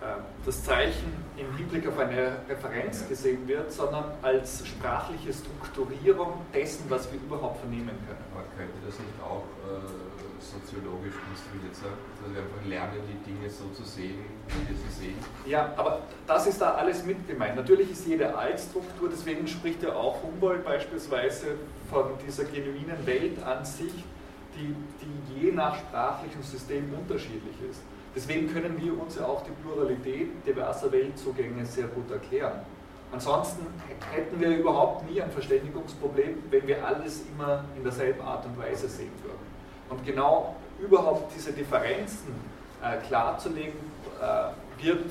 [0.00, 0.04] äh,
[0.46, 7.12] das Zeichen im Hinblick auf eine Referenz gesehen wird, sondern als sprachliche Strukturierung dessen, was
[7.12, 8.24] wir überhaupt vernehmen können.
[8.32, 10.08] Aber könnte das nicht auch äh,
[10.40, 11.90] soziologisch konstruiert sein,
[12.22, 15.18] dass wir einfach lernen, die Dinge so zu sehen, wie wir sie sehen.
[15.46, 17.56] Ja, aber das ist da alles mit gemeint.
[17.56, 21.56] Natürlich ist jede Altstruktur, deswegen spricht ja auch Humboldt beispielsweise
[21.90, 23.92] von dieser genuinen Welt an sich,
[24.58, 27.80] die, die je nach sprachlichem System unterschiedlich ist.
[28.14, 32.60] Deswegen können wir uns ja auch die Pluralität diverser Weltzugänge sehr gut erklären.
[33.12, 33.66] Ansonsten
[34.12, 38.88] hätten wir überhaupt nie ein Verständigungsproblem, wenn wir alles immer in derselben Art und Weise
[38.88, 39.38] sehen würden.
[39.88, 42.34] Und genau überhaupt diese Differenzen
[42.82, 43.78] äh, klarzulegen,
[44.20, 45.06] äh, wird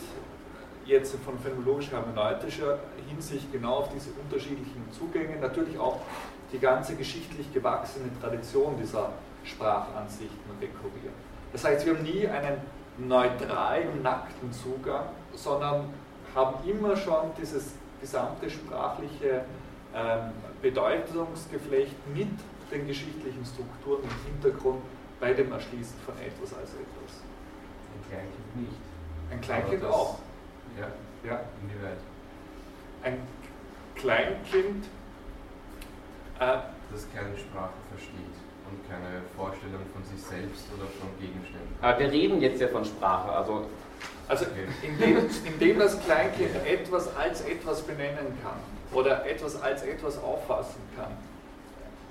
[0.85, 2.79] jetzt von phänomenologisch-hermeneutischer
[3.09, 5.99] Hinsicht genau auf diese unterschiedlichen Zugänge, natürlich auch
[6.51, 9.11] die ganze geschichtlich gewachsene Tradition dieser
[9.47, 11.13] Sprachansichten rekurrieren.
[11.51, 12.61] Das heißt, wir haben nie einen
[12.97, 15.93] neutralen, nackten Zugang, sondern
[16.35, 19.45] haben immer schon dieses gesamte sprachliche
[19.95, 20.31] ähm,
[20.61, 22.29] Bedeutungsgeflecht mit
[22.71, 24.81] den geschichtlichen Strukturen im Hintergrund
[25.19, 27.21] bei dem Erschließen von etwas als etwas.
[27.93, 28.81] Ein Kleinkind nicht.
[29.31, 30.19] Ein Kleinkind das, auch.
[30.79, 30.87] Ja.
[31.27, 31.39] ja.
[31.61, 31.97] Inwieweit?
[33.03, 33.21] Ein
[33.95, 34.85] Kleinkind,
[36.39, 36.57] äh,
[36.91, 41.75] das keine Sprache versteht und keine Vorstellung von sich selbst oder von Gegenständen.
[41.81, 43.65] Aber wir reden jetzt ja von Sprache, also.
[44.29, 44.45] Also
[44.83, 48.59] indem, indem das Kleinkind etwas als etwas benennen kann
[48.91, 51.11] oder etwas als etwas auffassen kann,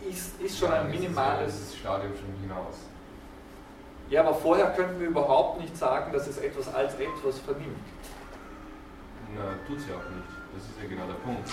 [0.08, 1.52] ist, ist schon ja, ein minimales.
[1.52, 2.76] Das Stadium schon hinaus.
[4.08, 7.76] Ja, aber vorher könnten wir überhaupt nicht sagen, dass es etwas als etwas vernimmt.
[9.34, 10.28] Na, tut es ja auch nicht.
[10.54, 11.50] Das ist ja genau der Punkt.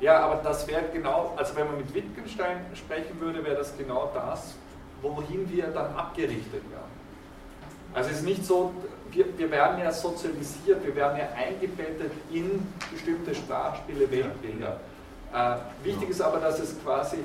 [0.00, 4.10] Ja, aber das wäre genau, also wenn man mit Wittgenstein sprechen würde, wäre das genau
[4.14, 4.54] das,
[5.02, 7.00] wohin wir dann abgerichtet werden.
[7.92, 8.72] Also es ist nicht so,
[9.10, 14.80] wir, wir werden ja sozialisiert, wir werden ja eingebettet in bestimmte Sprachspiele, Weltbilder.
[15.34, 17.18] Äh, wichtig ist aber, dass es quasi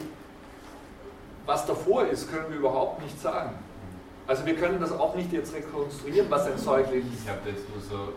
[1.45, 3.51] was davor ist, können wir überhaupt nicht sagen.
[4.27, 7.23] Also wir können das auch nicht jetzt rekonstruieren, was ein Säugling ist.
[7.23, 8.13] Ich habe jetzt nur so,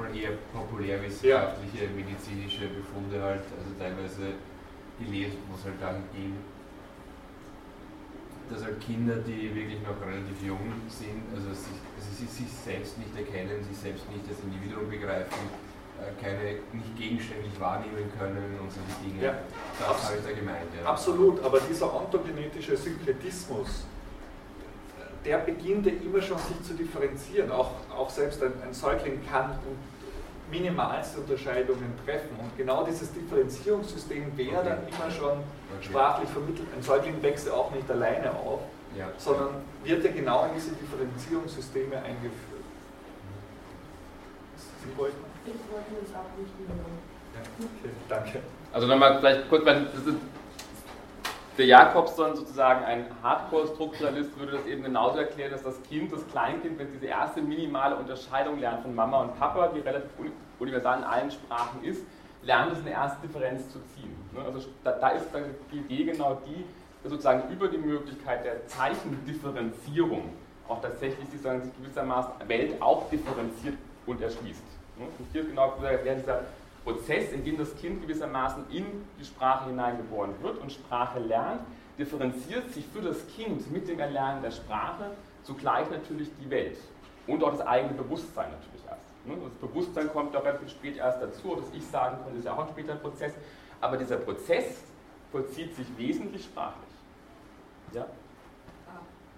[0.00, 1.90] mal eher populärwissenschaftliche, ja.
[1.94, 4.34] medizinische Befunde halt, also teilweise
[4.98, 6.36] gelesen, es halt darum ging,
[8.50, 12.98] dass halt Kinder, die wirklich noch relativ jung sind, also, sich, also sie sich selbst
[12.98, 15.46] nicht erkennen, sich selbst nicht als Individuum begreifen,
[16.00, 19.22] äh, keine, nicht gegenständlich wahrnehmen können und solche Dinge.
[19.22, 19.38] Ja,
[19.78, 20.66] das habe ich da gemeint.
[20.74, 20.90] Ja.
[20.90, 23.84] Absolut, aber dieser ontogenetische Synkretismus,
[25.24, 27.52] der beginnt ja immer schon sich zu differenzieren.
[27.52, 29.89] Auch, auch selbst ein, ein Säugling kann minimalste
[31.16, 32.36] Unterscheidungen treffen.
[32.38, 35.82] Und genau dieses Differenzierungssystem wäre dann immer schon okay.
[35.82, 36.68] sprachlich vermittelt.
[36.76, 38.60] Ein Säugling wächst ja auch nicht alleine auf,
[38.96, 39.08] ja.
[39.18, 42.64] sondern wird ja genau in diese Differenzierungssysteme eingeführt.
[44.84, 45.16] Sie wollten?
[45.46, 46.52] Ich wollte es auch nicht
[47.34, 47.40] ja.
[47.58, 48.40] Okay, danke.
[48.72, 49.64] Also nochmal vielleicht kurz,
[51.58, 56.78] der Jakobson sozusagen ein Hardcore-Strukturalist würde das eben genauso erklären, dass das Kind, das Kleinkind,
[56.78, 60.10] wenn diese erste minimale Unterscheidung lernt von Mama und Papa, die relativ
[60.58, 62.02] universal in allen Sprachen ist,
[62.42, 64.14] lernt es eine erste Differenz zu ziehen.
[64.32, 64.42] Ne?
[64.44, 66.64] Also da, da ist dann die Idee genau die,
[67.08, 70.32] sozusagen über die Möglichkeit der Zeichendifferenzierung
[70.68, 73.74] auch tatsächlich sozusagen sich gewissermaßen Welt auch differenziert
[74.06, 74.62] und erschließt.
[74.98, 75.06] Ne?
[75.18, 75.92] Und hier genau dieser
[76.90, 78.84] Prozess, in dem das Kind gewissermaßen in
[79.18, 81.62] die Sprache hineingeboren wird und Sprache lernt,
[81.98, 85.12] differenziert sich für das Kind mit dem Erlernen der Sprache
[85.44, 86.78] zugleich natürlich die Welt
[87.26, 89.00] und auch das eigene Bewusstsein natürlich erst.
[89.26, 92.54] Ne, das Bewusstsein kommt auch relativ spät erst dazu, das Ich sagen kann, ist ja
[92.54, 93.34] auch ein später Prozess,
[93.80, 94.82] aber dieser Prozess
[95.30, 96.90] vollzieht sich wesentlich sprachlich.
[97.92, 98.06] Ja?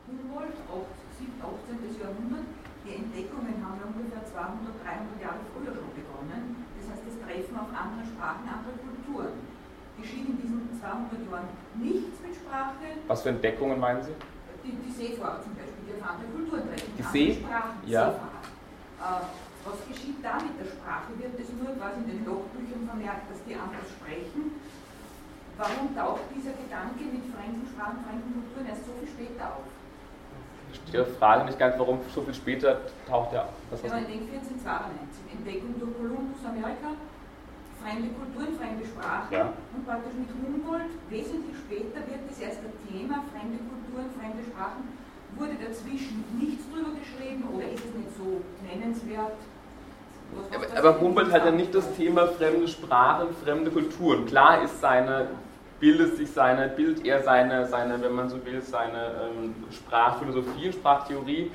[0.07, 2.01] Humboldt, 18.
[2.01, 2.47] Jahrhundert,
[2.85, 6.67] die Entdeckungen haben ungefähr 200, 300 Jahre früher schon begonnen.
[6.75, 9.33] Das heißt, das Treffen auf andere Sprachen, andere Kulturen.
[9.97, 11.49] Geschieht in diesen 200 Jahren
[11.81, 13.01] nichts mit Sprache.
[13.09, 14.13] Was für Entdeckungen meinen Sie?
[14.65, 16.93] Die, die Seefahrer zum Beispiel, die auf andere Kulturen treffen.
[16.93, 17.41] Die See?
[17.41, 18.09] Sprachen, ja.
[19.01, 19.25] Äh,
[19.65, 21.09] was geschieht da mit der Sprache?
[21.17, 24.61] Wird es nur quasi in den Logbüchern vermerkt, dass die anders sprechen?
[25.57, 29.65] Warum taucht dieser Gedanke mit fremden Sprachen, fremden Kulturen erst so viel später auf?
[30.73, 33.57] Ich frage mich ganz, warum so viel später taucht er auf.
[33.85, 36.97] Ja, in den 1492, Entdeckung durch Kolumbus Amerika,
[37.83, 39.53] fremde Kulturen, fremde Sprachen ja.
[39.75, 44.87] und praktisch mit Humboldt, wesentlich später wird das erste Thema, fremde Kulturen, fremde Sprachen,
[45.37, 49.37] wurde dazwischen nichts drüber geschrieben oder ist es nicht so nennenswert?
[50.33, 54.25] Was, was aber Humboldt hat ja nicht das Thema fremde Sprachen, fremde Kulturen.
[54.27, 55.29] Klar ist seine
[55.83, 60.75] bildet sich seine, bildet er seine, seine, wenn man so will, seine ähm, Sprachphilosophie und
[60.75, 61.51] Sprachtheorie,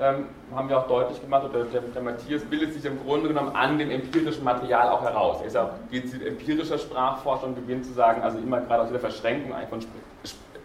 [0.00, 3.54] ähm, haben wir auch deutlich gemacht, oder der, der, Matthias bildet sich im Grunde genommen
[3.54, 5.40] an dem empirischen Material auch heraus.
[5.40, 8.98] Er ist auch gezielt empirischer Sprachforscher und beginnt zu sagen, also immer gerade aus der
[8.98, 9.80] Verschränkung von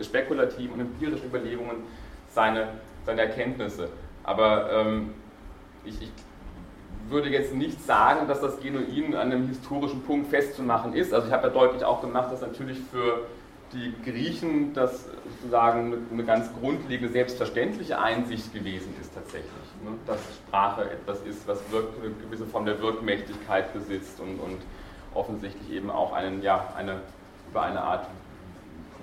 [0.01, 1.83] spekulativen und empirischen Überlegungen
[2.29, 2.69] seine,
[3.05, 3.89] seine Erkenntnisse.
[4.23, 5.13] Aber ähm,
[5.85, 6.11] ich, ich
[7.07, 11.13] würde jetzt nicht sagen, dass das genuin an einem historischen Punkt festzumachen ist.
[11.13, 13.25] Also ich habe ja deutlich auch gemacht, dass natürlich für
[13.73, 19.51] die Griechen das sozusagen eine ganz grundlegende, selbstverständliche Einsicht gewesen ist tatsächlich.
[19.83, 19.91] Ne?
[20.05, 24.61] Dass Sprache etwas ist, was wirkt, eine gewisse Form der Wirkmächtigkeit besitzt und, und
[25.13, 27.01] offensichtlich eben auch einen, ja, eine,
[27.49, 28.07] über eine Art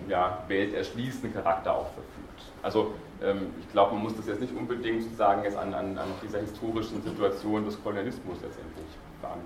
[0.08, 2.52] ja, welterschließenden Charakter auch verfügt.
[2.62, 6.08] Also ähm, ich glaube, man muss das jetzt nicht unbedingt sozusagen jetzt an, an, an
[6.22, 8.86] dieser historischen Situation des Kolonialismus letztendlich
[9.20, 9.44] verankern.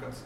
[0.00, 0.24] Ganz,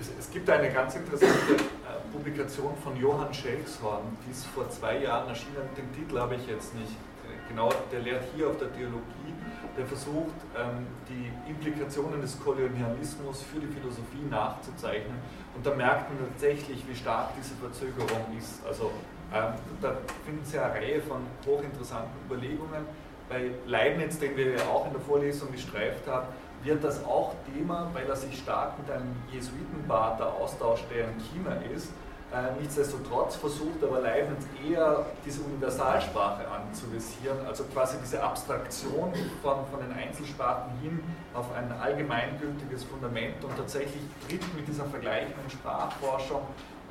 [0.00, 4.98] es, es, gibt eine ganz interessante äh, Publikation von Johann Schelkshorn, die ist vor zwei
[4.98, 8.72] Jahren erschienen, den Titel habe ich jetzt nicht äh, genau, der lehrt hier auf der
[8.72, 9.34] Theologie,
[9.76, 15.16] der versucht, ähm, die Implikationen des Kolonialismus für die Philosophie nachzuzeichnen.
[15.54, 18.64] Und da merkt man tatsächlich, wie stark diese Verzögerung ist.
[18.66, 18.90] Also
[19.32, 22.84] ähm, da finden Sie eine Reihe von hochinteressanten Überlegungen.
[23.28, 26.26] Bei Leibniz, den wir ja auch in der Vorlesung gestreift haben,
[26.64, 31.56] wird das auch Thema, weil er sich stark mit einem Jesuitenpater austauscht, der in China
[31.74, 31.88] ist.
[32.32, 39.80] Äh, nichtsdestotrotz versucht aber Leibniz eher diese Universalsprache anzuvisieren, also quasi diese Abstraktion von, von
[39.80, 41.02] den Einzelsprachen hin
[41.34, 46.40] auf ein allgemeingültiges Fundament und tatsächlich tritt mit dieser vergleichenden Sprachforschung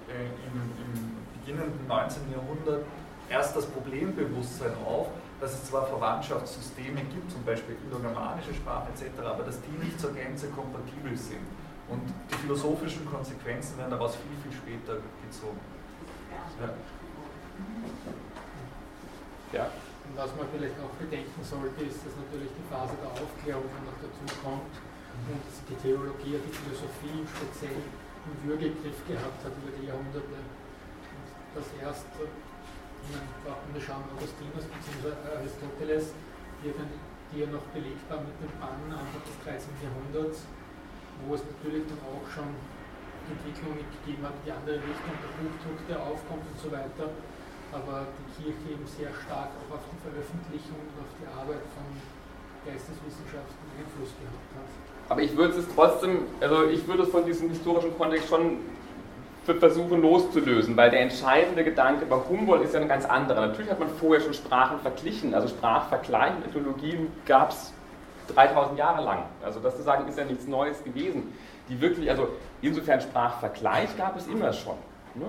[0.07, 2.31] äh, im, im beginnenden 19.
[2.31, 2.85] Jahrhundert
[3.27, 5.07] erst das Problembewusstsein auf,
[5.41, 10.13] dass es zwar Verwandtschaftssysteme gibt, zum Beispiel indogermanische Sprache etc., aber dass die nicht zur
[10.13, 11.43] Gänze kompatibel sind.
[11.89, 15.59] Und die philosophischen Konsequenzen werden daraus viel, viel später gezogen.
[16.61, 16.69] Ja.
[19.51, 19.65] ja.
[20.07, 23.97] Und was man vielleicht auch bedenken sollte, ist, dass natürlich die Phase der Aufklärung noch
[23.99, 24.75] dazu kommt
[25.27, 30.37] und die Theologie, die Philosophie speziell im Würgegriff gehabt hat über die Jahrhunderte
[31.55, 32.29] das erste,
[33.09, 35.13] wenn wir schauen, Augustinus bzw.
[35.33, 36.13] Aristoteles,
[36.61, 39.73] die, die ja noch belegt waren mit dem Bann Anfang des 13.
[39.81, 40.45] Jahrhunderts,
[41.25, 42.53] wo es natürlich dann auch schon
[43.29, 47.13] Entwicklungen gegeben hat, die andere Richtung, der Buchdruck, der aufkommt und so weiter,
[47.71, 51.85] aber die Kirche eben sehr stark auch auf die Veröffentlichung und auf die Arbeit von
[52.65, 54.69] Geisteswissenschaften Einfluss gehabt hat.
[55.09, 58.57] Aber ich würde es trotzdem, also ich würde es von diesem historischen Kontext schon
[59.43, 63.47] versuchen loszulösen, weil der entscheidende Gedanke bei Humboldt ist ja ein ganz anderer.
[63.47, 67.73] Natürlich hat man vorher schon Sprachen verglichen, also Sprachvergleich und Ethnologien gab es
[68.35, 69.23] 3000 Jahre lang.
[69.43, 71.33] Also das zu sagen, ist ja nichts Neues gewesen.
[71.69, 72.27] Die wirklich, also
[72.61, 74.75] insofern Sprachvergleich gab es immer schon.
[75.15, 75.25] Ne?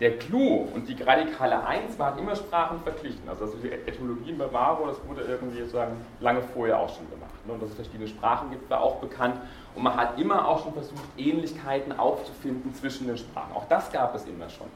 [0.00, 3.26] Der Clou und die radikale Eins waren immer Sprachen verglichen.
[3.26, 7.46] Also das die Etymologie in Bavaro, das wurde irgendwie sozusagen lange vorher auch schon gemacht.
[7.46, 7.54] Ne?
[7.54, 9.36] Und dass es verschiedene Sprachen gibt, war auch bekannt.
[9.76, 13.54] Und man hat immer auch schon versucht, Ähnlichkeiten aufzufinden zwischen den Sprachen.
[13.54, 14.66] Auch das gab es immer schon.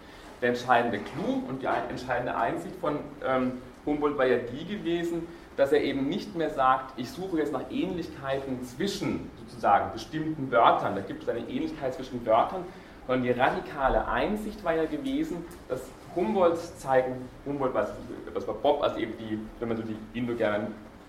[0.42, 3.52] Der entscheidende Clou und die entscheidende Einsicht von ähm,
[3.86, 7.70] Humboldt war ja die gewesen, dass er eben nicht mehr sagt, ich suche jetzt nach
[7.70, 12.64] Ähnlichkeiten zwischen sozusagen bestimmten Wörtern, da gibt es eine Ähnlichkeit zwischen Wörtern,
[13.06, 15.82] sondern die radikale Einsicht war ja gewesen, dass
[16.14, 17.90] Humboldts zeigen, Humboldt, was,
[18.32, 19.96] was war Bob, also eben die, wenn man so die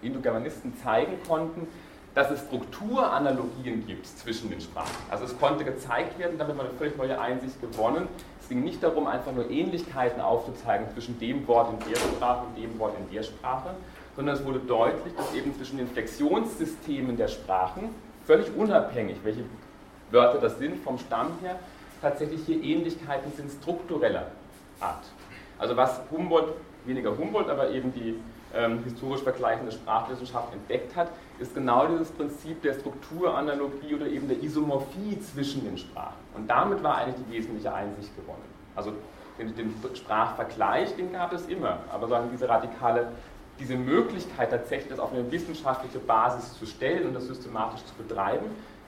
[0.01, 1.67] Indogermanisten zeigen konnten,
[2.13, 4.95] dass es Strukturanalogien gibt zwischen den Sprachen.
[5.09, 8.07] Also es konnte gezeigt werden, damit man eine völlig neue Einsicht gewonnen.
[8.41, 12.61] Es ging nicht darum, einfach nur Ähnlichkeiten aufzuzeigen zwischen dem Wort in der Sprache und
[12.61, 13.75] dem Wort in der Sprache,
[14.15, 17.89] sondern es wurde deutlich, dass eben zwischen den Flexionssystemen der Sprachen,
[18.25, 19.43] völlig unabhängig, welche
[20.11, 21.57] Wörter das sind vom Stamm her,
[22.01, 24.27] tatsächlich hier Ähnlichkeiten sind struktureller
[24.81, 25.05] Art.
[25.57, 26.53] Also was Humboldt,
[26.85, 28.19] weniger Humboldt, aber eben die
[28.55, 31.09] ähm, historisch vergleichende Sprachwissenschaft entdeckt hat,
[31.39, 36.19] ist genau dieses Prinzip der Strukturanalogie oder eben der Isomorphie zwischen den Sprachen.
[36.35, 38.43] Und damit war eigentlich die wesentliche Einsicht gewonnen.
[38.75, 38.93] Also
[39.37, 43.11] den, den Sprachvergleich, den gab es immer, aber sagen diese radikale,
[43.59, 48.45] diese Möglichkeit tatsächlich das auf eine wissenschaftliche Basis zu stellen und das systematisch zu betreiben,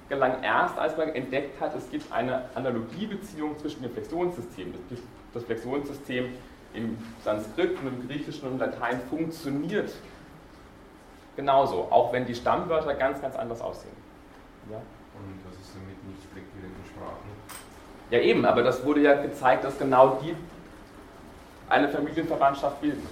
[0.10, 4.74] gelang erst, als man entdeckt hat, es gibt eine Analogiebeziehung zwischen den Flexionssystemen.
[5.34, 6.34] Das Flexionssystem
[6.74, 9.94] im Sanskrit und im Griechischen und im Latein funktioniert
[11.36, 13.96] genauso, auch wenn die Stammwörter ganz, ganz anders aussehen.
[14.70, 14.78] Ja?
[14.78, 17.30] Und was ist denn mit nicht flektierenden Sprachen?
[18.10, 20.36] Ja eben, aber das wurde ja gezeigt, dass genau die
[21.70, 23.08] eine Familienverwandtschaft bilden.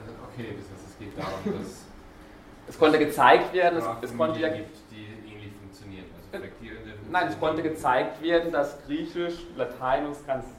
[0.00, 1.84] Also okay, das heißt, es geht darum, dass
[2.68, 6.06] es konnte gezeigt werden, es, es konnte ja gibt, die ähnlich funktionieren.
[6.16, 10.54] Also flektierende Nein, es konnte gezeigt werden, dass Griechisch, Latein und Sanskrit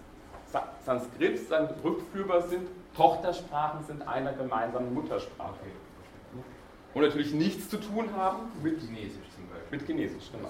[1.83, 5.53] rückführbar sind, Tochtersprachen sind einer gemeinsamen Muttersprache.
[5.53, 6.43] Okay.
[6.93, 9.77] Und natürlich nichts zu tun haben mit Chinesisch zum Beispiel.
[9.77, 10.49] Mit Chinesisch, genau.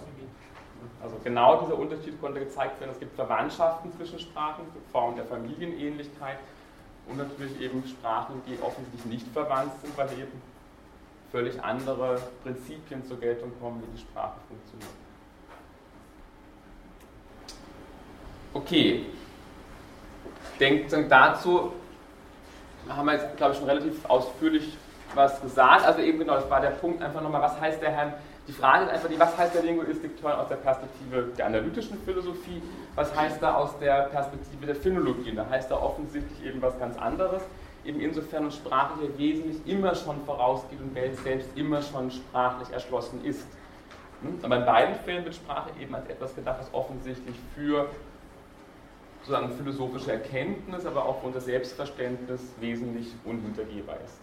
[1.01, 2.91] Also genau dieser Unterschied konnte gezeigt werden.
[2.91, 6.37] Es gibt Verwandtschaften zwischen Sprachen, Formen der Familienähnlichkeit
[7.07, 10.41] und natürlich eben Sprachen, die offensichtlich nicht verwandt sind, weil eben
[11.31, 14.89] völlig andere Prinzipien zur Geltung kommen, wie die Sprache funktioniert.
[18.53, 19.05] Okay,
[20.59, 21.71] denkt dazu,
[22.89, 24.77] haben wir jetzt, glaube ich, schon relativ ausführlich
[25.13, 25.85] was gesagt.
[25.85, 28.13] Also eben genau, das war der Punkt einfach nochmal, was heißt der Herrn,
[28.47, 32.61] die Frage ist einfach die, was heißt der Linguistik-Turn aus der Perspektive der analytischen Philosophie,
[32.95, 35.33] was heißt da aus der Perspektive der Phänologie?
[35.35, 37.41] Da heißt da offensichtlich eben was ganz anderes.
[37.83, 43.23] Eben insofern Sprache hier wesentlich immer schon vorausgeht und Welt selbst immer schon sprachlich erschlossen
[43.23, 43.45] ist.
[44.21, 44.39] Hm?
[44.43, 47.87] Aber in beiden Fällen wird Sprache eben als etwas gedacht, was offensichtlich für
[49.27, 54.17] sozusagen philosophische Erkenntnis, aber auch unser Selbstverständnis wesentlich unhintergehbar ist.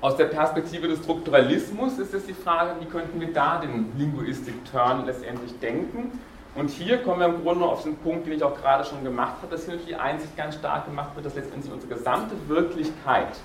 [0.00, 5.06] Aus der Perspektive des Strukturalismus ist es die Frage, wie könnten wir da den Linguistik-Turn
[5.06, 6.18] letztendlich denken?
[6.54, 9.36] Und hier kommen wir im Grunde auf den Punkt, den ich auch gerade schon gemacht
[9.42, 13.36] habe, dass hier natürlich die Einsicht ganz stark gemacht wird, dass letztendlich unsere gesamte Wirklichkeit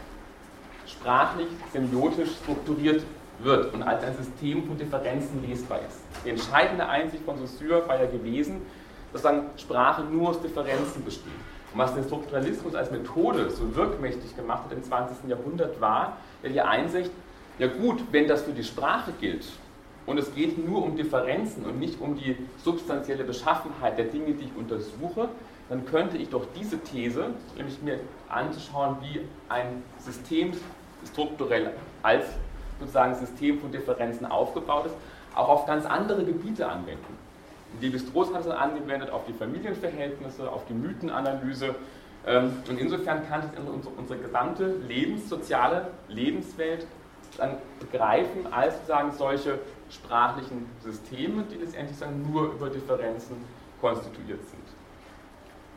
[0.86, 3.04] sprachlich, semiotisch strukturiert
[3.42, 6.00] wird und als ein System von Differenzen lesbar ist.
[6.26, 8.62] Die entscheidende Einsicht von Saussure war ja gewesen,
[9.14, 11.32] dass dann Sprache nur aus Differenzen besteht.
[11.74, 15.30] Und was den Strukturalismus als Methode so wirkmächtig gemacht hat im 20.
[15.30, 17.12] Jahrhundert war, ja die Einsicht,
[17.60, 19.46] ja gut, wenn das für die Sprache gilt
[20.06, 24.46] und es geht nur um Differenzen und nicht um die substanzielle Beschaffenheit der Dinge, die
[24.46, 25.30] ich untersuche,
[25.70, 30.54] dann könnte ich doch diese These, nämlich mir anzuschauen, wie ein System
[31.12, 32.26] strukturell als
[32.80, 34.96] sozusagen System von Differenzen aufgebaut ist,
[35.36, 37.18] auch auf ganz andere Gebiete anwenden.
[37.82, 41.76] Lévi-Strauss hat es angewendet auf die Familienverhältnisse, auf die Mythenanalyse.
[42.26, 46.88] Ähm, und insofern kann ich unsere gesamte lebenssoziale Lebenswelt
[47.38, 51.98] dann begreifen als sozusagen solche sprachlichen Systeme, die letztendlich
[52.28, 53.38] nur über Differenzen
[53.80, 54.59] konstituiert sind.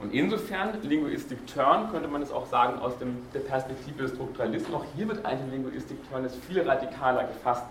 [0.02, 4.74] Und insofern, Linguistik Turn, könnte man es auch sagen, aus dem, der Perspektive des Strukturalismus,
[4.74, 7.64] auch hier wird eigentlich Linguistik Turn viel radikaler gefasst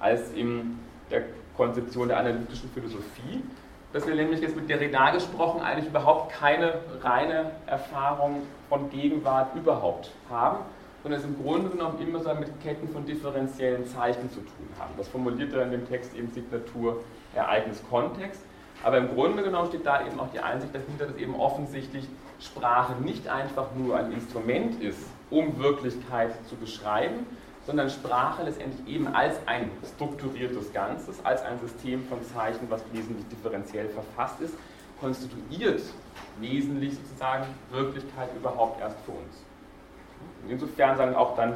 [0.00, 0.80] als in
[1.12, 1.22] der
[1.56, 3.42] Konzeption der analytischen Philosophie,
[3.92, 10.10] dass wir nämlich jetzt mit Derrida gesprochen eigentlich überhaupt keine reine Erfahrung von Gegenwart überhaupt
[10.28, 10.58] haben,
[11.02, 14.92] sondern es im Grunde genommen immer so mit Ketten von differenziellen Zeichen zu tun haben.
[14.98, 18.42] Das formuliert er in dem Text eben Signatur, Ereignis, Kontext.
[18.82, 22.06] Aber im Grunde genommen steht da eben auch die Einsicht dahinter, dass eben offensichtlich
[22.40, 25.00] Sprache nicht einfach nur ein Instrument ist,
[25.30, 27.26] um Wirklichkeit zu beschreiben,
[27.66, 33.26] sondern Sprache letztendlich eben als ein strukturiertes Ganzes, als ein System von Zeichen, was wesentlich
[33.28, 34.54] differenziell verfasst ist,
[35.00, 35.82] konstituiert
[36.40, 39.44] wesentlich sozusagen Wirklichkeit überhaupt erst für uns.
[40.48, 41.54] Insofern sagen auch dann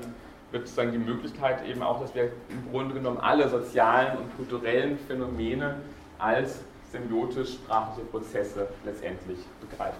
[0.51, 4.99] wird sozusagen die Möglichkeit eben auch, dass wir im Grunde genommen alle sozialen und kulturellen
[5.07, 5.77] Phänomene
[6.19, 9.99] als symbiotisch sprachliche Prozesse letztendlich begreifen.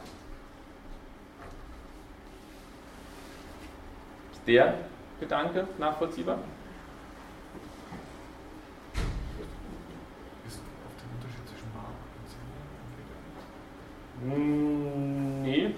[4.33, 4.75] Ist der
[5.21, 6.39] Gedanke nachvollziehbar?
[14.23, 15.75] Hm, nee.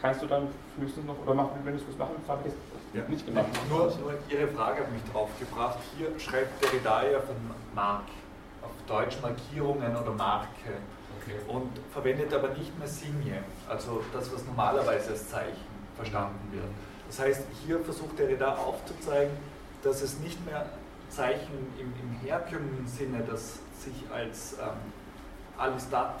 [0.00, 0.48] Kannst du dann
[0.78, 2.54] höchstens noch, oder machen, wenn du es machen, habe ich
[2.94, 3.02] ja.
[3.08, 3.46] nicht gemacht.
[3.68, 5.78] Nur, nur Ihre Frage hat mich drauf gebracht.
[5.96, 7.34] Hier schreibt Derrida ja von
[7.74, 8.04] Mark,
[8.68, 10.48] auf Deutsch Markierungen oder Marke.
[11.22, 11.36] Okay.
[11.48, 15.66] Und verwendet aber nicht mehr Signe, also das, was normalerweise als Zeichen
[15.96, 16.64] verstanden wird.
[17.08, 19.36] Das heißt, hier versucht Derrida aufzuzeigen,
[19.82, 20.66] dass es nicht mehr
[21.08, 24.92] Zeichen im, im herkömmlichen Sinne, das sich als ähm,
[25.56, 26.20] Alistat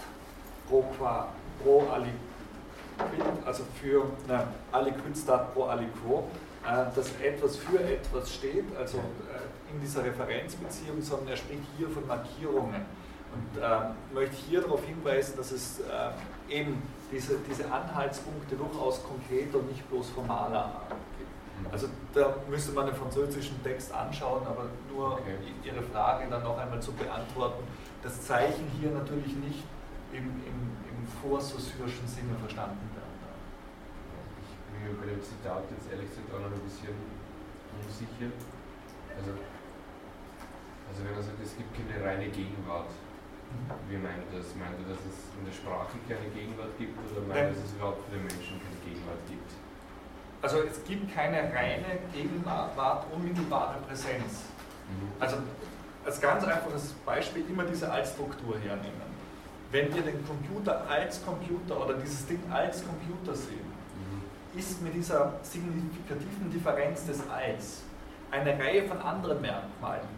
[0.68, 1.28] pro qua
[1.62, 6.24] pro aliquid, also für ne, aliquid stat pro aliquo,
[6.64, 9.40] äh, dass etwas für etwas steht, also äh,
[9.72, 12.86] in dieser Referenzbeziehung, sondern er spricht hier von Markierungen.
[13.30, 19.54] Und äh, möchte hier darauf hinweisen, dass es äh, eben diese, diese Anhaltspunkte durchaus konkret
[19.54, 20.88] und nicht bloß formaler Art
[21.18, 21.30] gibt.
[21.60, 21.72] Mhm.
[21.72, 25.36] Also da müsste man den französischen Text anschauen, aber nur okay.
[25.62, 27.64] Ihre Frage dann noch einmal zu beantworten.
[28.02, 29.64] Das Zeichen hier natürlich nicht
[30.12, 30.58] im, im,
[30.88, 33.40] im vorsosyrischen Sinne verstanden werden darf.
[34.40, 36.96] Ich bin mir bei dem Zitat jetzt ehrlich gesagt auch noch ein bisschen
[37.76, 38.32] unsicher.
[39.18, 39.32] Also,
[40.88, 42.90] also wenn man sagt, es gibt keine reine Gegenwart,
[43.88, 44.52] wie meint er das?
[44.56, 47.72] Meint er, dass es in der Sprache keine Gegenwart gibt oder meint er, dass es
[47.72, 49.50] überhaupt für den Menschen keine Gegenwart gibt?
[50.40, 54.46] Also es gibt keine reine Gegenwart, unmittelbare Präsenz.
[54.86, 55.10] Mhm.
[55.18, 55.36] Also
[56.04, 59.08] als ganz einfaches Beispiel immer diese Altstruktur hernehmen.
[59.70, 64.58] Wenn wir den Computer als Computer oder dieses Ding als Computer sehen, mhm.
[64.58, 67.82] ist mit dieser signifikativen Differenz des Als
[68.30, 70.17] eine Reihe von anderen Merkmalen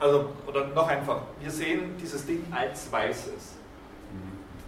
[0.00, 3.56] also, oder noch einfach, wir sehen dieses Ding als weißes.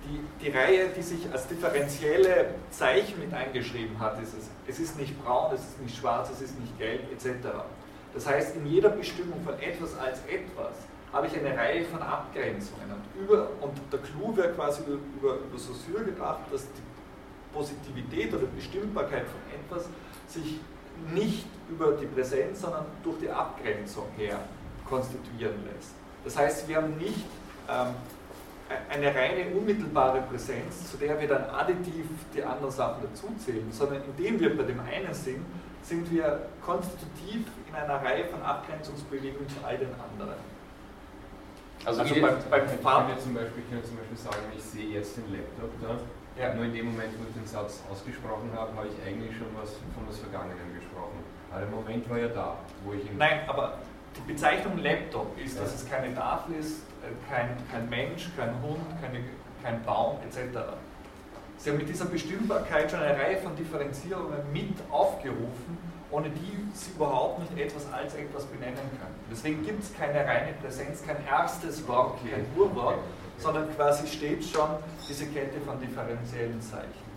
[0.04, 4.50] Die, die Reihe, die sich als differenzielle Zeichen mit eingeschrieben hat, ist es.
[4.66, 7.48] Es ist nicht braun, es ist nicht schwarz, es ist nicht gelb, etc.
[8.12, 10.74] Das heißt, in jeder Bestimmung von etwas als etwas
[11.12, 12.90] habe ich eine Reihe von Abgrenzungen.
[12.90, 16.82] Und, über, und der Clou wäre quasi über, über, über Saussure gedacht, dass die
[17.54, 19.88] Positivität oder Bestimmbarkeit von etwas
[20.26, 20.58] sich
[21.14, 24.40] nicht über die Präsenz, sondern durch die Abgrenzung her
[24.92, 25.94] konstituieren lässt.
[26.24, 27.24] Das heißt, wir haben nicht
[27.68, 27.94] ähm,
[28.68, 34.02] e-, eine reine unmittelbare Präsenz, zu der wir dann additiv die anderen Sachen dazuzählen, sondern
[34.04, 35.44] indem wir bei dem einen sind,
[35.82, 40.38] sind wir konstitutiv in einer Reihe von Abgrenzungsbewegungen zu all den anderen.
[41.84, 44.62] Also, also beim, beim ich, kann ja zum Beispiel, ich kann zum Beispiel sagen, ich
[44.62, 45.98] sehe jetzt den Laptop da,
[46.40, 46.54] ja.
[46.54, 49.72] nur in dem Moment, wo ich den Satz ausgesprochen habe, habe ich eigentlich schon was
[49.96, 51.18] von was Vergangenen gesprochen.
[51.50, 53.18] Aber der Moment war ja da, wo ich ihn...
[53.18, 53.78] Nein, aber
[54.16, 58.80] die Bezeichnung Laptop ist, dass es keine Tafel ist, äh, kein, kein Mensch, kein Hund,
[59.00, 59.20] keine,
[59.62, 60.58] kein Baum etc.
[61.58, 65.78] Sie haben mit dieser Bestimmbarkeit schon eine Reihe von Differenzierungen mit aufgerufen,
[66.10, 69.14] ohne die Sie überhaupt nicht etwas als etwas benennen können.
[69.30, 72.98] Deswegen gibt es keine reine Präsenz, kein erstes Wort, kein Urwort,
[73.38, 74.68] sondern quasi steht schon
[75.08, 77.11] diese Kette von differenziellen Zeichen.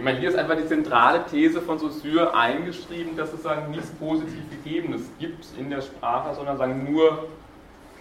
[0.00, 3.90] Ich meine, hier ist einfach die zentrale These von Saussure eingeschrieben, dass es sagen, nichts
[3.90, 7.28] positiv Gegebenes gibt in der Sprache, sondern sagen nur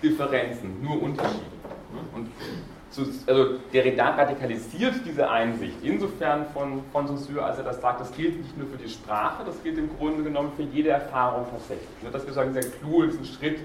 [0.02, 1.44] Differenzen, nur Unterschiede.
[2.16, 2.30] Und
[3.28, 8.38] also Derrida radikalisiert diese Einsicht insofern von, von Saussure, als er das sagt, das gilt
[8.38, 11.90] nicht nur für die Sprache, das gilt im Grunde genommen für jede Erfahrung tatsächlich.
[12.14, 13.60] Dass wir sagen, der Clou ist ein Schritt,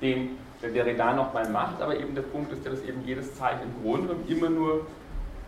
[0.00, 3.82] den der Derrida nochmal macht, aber eben der Punkt ist dass eben jedes Zeichen im
[3.82, 4.86] Grunde genommen immer nur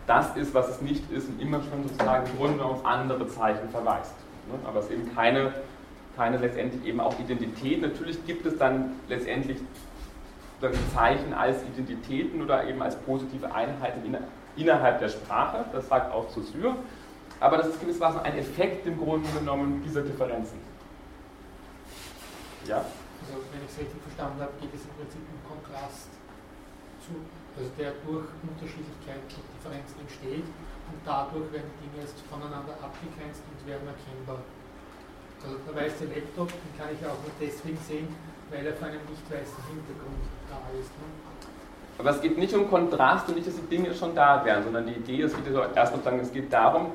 [0.07, 3.69] das ist, was es nicht ist und immer schon sozusagen im Grunde auf andere Zeichen
[3.69, 4.13] verweist.
[4.47, 4.59] Ne?
[4.67, 5.53] Aber es ist eben keine,
[6.15, 7.81] keine letztendlich eben auch Identität.
[7.81, 9.57] Natürlich gibt es dann letztendlich
[10.93, 14.17] Zeichen als Identitäten oder eben als positive Einheiten
[14.55, 16.75] innerhalb der Sprache, das sagt auch Saussure,
[17.39, 20.57] aber das ist gewissermaßen ein Effekt im Grunde genommen dieser Differenzen.
[22.65, 22.77] Ja?
[22.77, 26.09] Also wenn ich es richtig verstanden habe, geht es im Prinzip im Kontrast
[27.03, 27.11] zu
[27.57, 30.47] also der durch Unterschiedlichkeit und Differenzen entsteht
[30.89, 34.41] und dadurch werden die Dinge erst voneinander abgegrenzt und werden erkennbar.
[35.43, 38.07] Also der weiße Laptop, den kann ich auch nur deswegen sehen,
[38.49, 40.93] weil er vor einem nicht weißen Hintergrund da ist.
[40.97, 41.07] Ne?
[41.99, 44.87] Aber es geht nicht um Kontrast und nicht, dass die Dinge schon da wären, sondern
[44.87, 46.87] die Idee ist, wie erst sozusagen, es geht darum,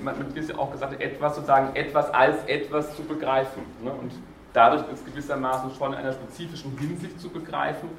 [0.00, 3.62] man wird ja auch gesagt, etwas sozusagen, etwas als etwas zu begreifen.
[3.82, 3.90] Ne?
[3.90, 4.12] Und
[4.52, 7.90] dadurch ist gewissermaßen schon in einer spezifischen Hinsicht zu begreifen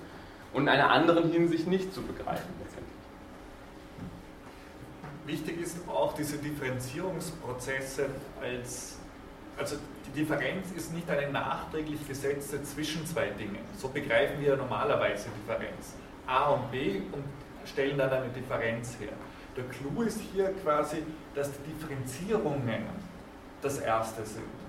[0.58, 2.50] und in einer anderen Hinsicht nicht zu begreifen.
[5.28, 8.08] Wichtig ist auch diese Differenzierungsprozesse
[8.42, 8.98] als,
[9.56, 9.76] also
[10.08, 13.60] die Differenz ist nicht eine nachträglich gesetzte zwischen zwei Dingen.
[13.78, 15.94] So begreifen wir normalerweise Differenz.
[16.26, 17.24] A und B und
[17.64, 19.14] stellen dann eine Differenz her.
[19.56, 21.04] Der Clou ist hier quasi,
[21.36, 22.82] dass die Differenzierungen
[23.62, 24.67] das Erste sind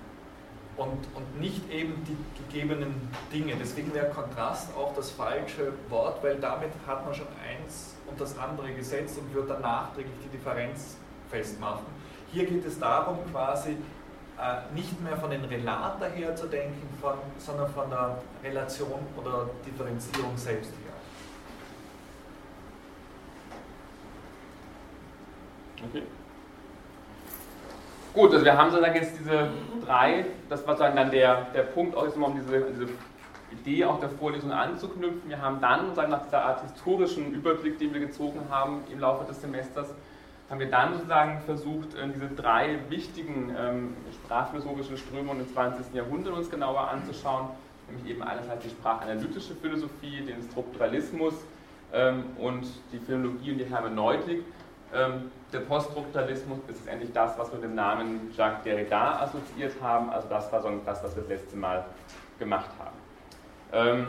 [0.79, 3.55] und, und nicht eben die gegebenen Dinge.
[3.59, 8.37] Deswegen wäre Kontrast auch das falsche Wort, weil damit hat man schon eins und das
[8.37, 10.95] andere gesetzt und wird dann nachträglich die Differenz
[11.29, 11.85] festmachen.
[12.31, 17.15] Hier geht es darum, quasi äh, nicht mehr von den Relater her zu denken, von,
[17.37, 20.93] sondern von der Relation oder Differenzierung selbst her.
[25.85, 26.03] Okay.
[28.13, 29.49] Gut, also wir haben sozusagen jetzt diese
[29.85, 32.87] drei, das war sozusagen dann der, der Punkt, auch jetzt mal um diese, diese
[33.51, 35.29] Idee auch der Vorlesung anzuknüpfen.
[35.29, 39.25] Wir haben dann, sozusagen nach dieser Art historischen Überblick, den wir gezogen haben im Laufe
[39.25, 39.93] des Semesters,
[40.49, 45.93] haben wir dann sozusagen versucht, äh, diese drei wichtigen ähm, sprachphilosophischen Strömungen im 20.
[45.93, 47.49] Jahrhundert uns genauer anzuschauen,
[47.87, 51.35] nämlich eben einerseits die sprachanalytische Philosophie, den Strukturalismus
[51.93, 54.43] ähm, und die Phänologie und die Hermeneutik.
[54.93, 60.09] Ähm, der Poststrukturalismus ist endlich das, was wir mit dem Namen Jacques Derrida assoziiert haben,
[60.09, 61.85] also das war so das, was wir das letzte Mal
[62.39, 62.97] gemacht haben.
[63.71, 64.07] Ähm,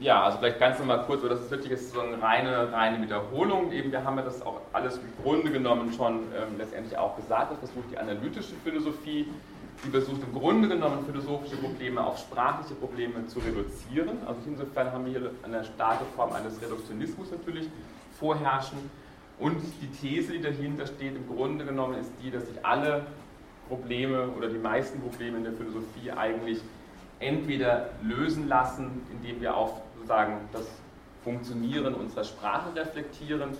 [0.00, 3.70] ja, also vielleicht ganz nochmal kurz, das ist wirklich so eine reine, reine Wiederholung.
[3.70, 7.52] Eben, wir haben ja das auch alles im Grunde genommen schon ähm, letztendlich auch gesagt.
[7.52, 9.28] Das versucht die analytische Philosophie,
[9.84, 14.18] die versucht im Grunde genommen philosophische Probleme auf sprachliche Probleme zu reduzieren.
[14.26, 17.68] Also insofern haben wir hier eine starke Form eines Reduktionismus natürlich
[18.20, 18.78] vorherrschen.
[19.38, 23.06] Und die These, die dahinter steht, im Grunde genommen ist die, dass sich alle
[23.68, 26.60] Probleme oder die meisten Probleme in der Philosophie eigentlich
[27.18, 30.66] entweder lösen lassen, indem wir auf sozusagen das
[31.24, 33.50] Funktionieren unserer Sprache reflektieren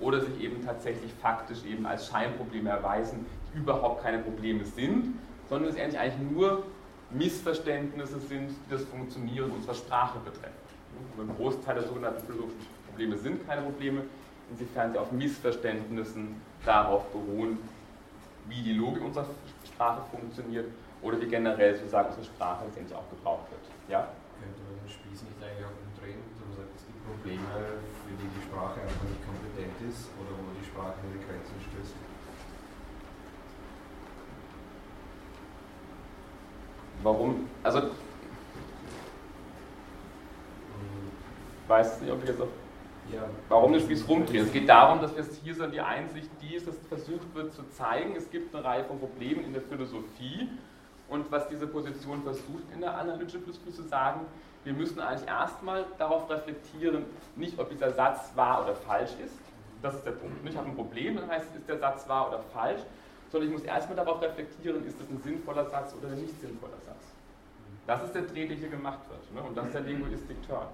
[0.00, 5.18] oder sich eben tatsächlich faktisch eben als Scheinprobleme erweisen, die überhaupt keine Probleme sind,
[5.48, 6.64] sondern es eigentlich nur
[7.10, 10.54] Missverständnisse sind, die das Funktionieren unserer Sprache betreffen.
[11.18, 14.02] ein Großteil der sogenannten philosophischen Probleme sind keine Probleme,
[14.50, 16.36] insofern sie auf Missverständnissen
[16.66, 17.56] darauf beruhen,
[18.46, 19.24] wie die Logik unserer
[19.64, 20.66] Sprache funktioniert
[21.00, 23.62] oder wie generell sozusagen unsere Sprache letztendlich auch gebraucht wird.
[23.88, 24.12] Ja?
[24.36, 28.12] Könnte man den Spieß nicht eigentlich auch umdrehen, dass man sagt, es gibt Probleme, für
[28.20, 31.96] die die Sprache einfach nicht kompetent ist oder wo die Sprache ihre Grenzen stößt?
[37.02, 37.48] Warum?
[37.64, 37.96] Also, hm.
[41.66, 42.59] weiß nicht, ob ich jetzt auf.
[43.48, 44.42] Warum der Spieß rumdreht?
[44.42, 47.62] Es geht darum, dass wir es hier so die Einsicht, die dass versucht wird zu
[47.70, 50.48] zeigen, es gibt eine Reihe von Problemen in der Philosophie
[51.08, 54.20] und was diese Position versucht in der analytischen Philosophie zu sagen,
[54.64, 57.04] wir müssen eigentlich erstmal darauf reflektieren,
[57.36, 59.38] nicht ob dieser Satz wahr oder falsch ist.
[59.82, 60.36] Das ist der Punkt.
[60.46, 62.82] Ich habe ein Problem, dann heißt es, ist der Satz wahr oder falsch,
[63.30, 66.78] sondern ich muss erstmal darauf reflektieren, ist das ein sinnvoller Satz oder ein nicht sinnvoller
[66.84, 67.14] Satz.
[67.86, 69.34] Das ist der Dreh, der hier gemacht wird.
[69.34, 69.42] Ne?
[69.48, 70.66] Und das ist der Linguistik-Turn.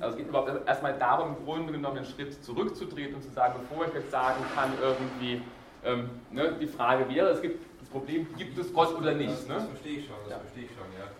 [0.00, 3.54] Also es geht überhaupt erstmal darum, im Grunde genommen einen Schritt zurückzutreten und zu sagen,
[3.60, 5.42] bevor ich jetzt sagen kann, irgendwie,
[5.84, 9.30] ähm, ne, die Frage wäre, es gibt Problem, gibt es Gott oder nicht?
[9.30, 9.54] Das, ne?
[9.54, 10.38] das verstehe ich schon, das ja.
[10.38, 11.10] verstehe ich schon, ja.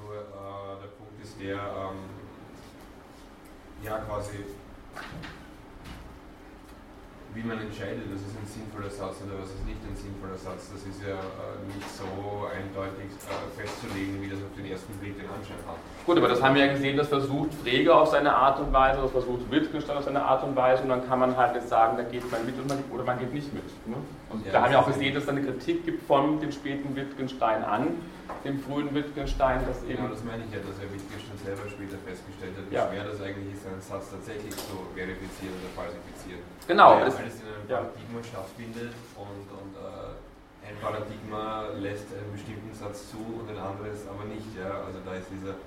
[0.00, 1.98] Nur äh, der Punkt ist der, ähm,
[3.82, 4.38] ja quasi,
[7.34, 10.74] wie man entscheidet, das ist ein sinnvoller Satz oder was ist nicht ein sinnvoller Satz,
[10.74, 12.04] das ist ja äh, nicht so
[12.50, 15.78] eindeutig äh, festzulegen, wie das auf den ersten Blick den Anschein hat.
[16.06, 19.00] Gut, aber das haben wir ja gesehen, das versucht Frege auf seine Art und Weise,
[19.00, 21.96] das versucht Wittgenstein auf seine Art und Weise und dann kann man halt jetzt sagen,
[21.96, 22.54] da geht man mit
[22.90, 23.64] oder man geht nicht mit.
[23.86, 23.96] Ne?
[24.30, 26.94] Und ja, da haben wir auch gesehen, dass es eine Kritik gibt von dem späten
[26.94, 27.98] Wittgenstein an,
[28.44, 29.96] dem frühen Wittgenstein, dass eben...
[29.96, 32.86] Genau, das meine ich ja, dass er Wittgenstein selber später festgestellt hat, wie ja.
[32.88, 36.42] schwer das eigentlich ist, einen Satz tatsächlich zu verifizieren oder falsifizieren.
[36.66, 37.02] Genau.
[37.02, 40.14] Weil alles in einem Paradigma stattfindet und, und äh,
[40.62, 44.46] ein Paradigma lässt einen bestimmten Satz zu und ein anderes aber nicht.
[44.54, 44.86] Ja?
[44.86, 45.58] Also da ist dieser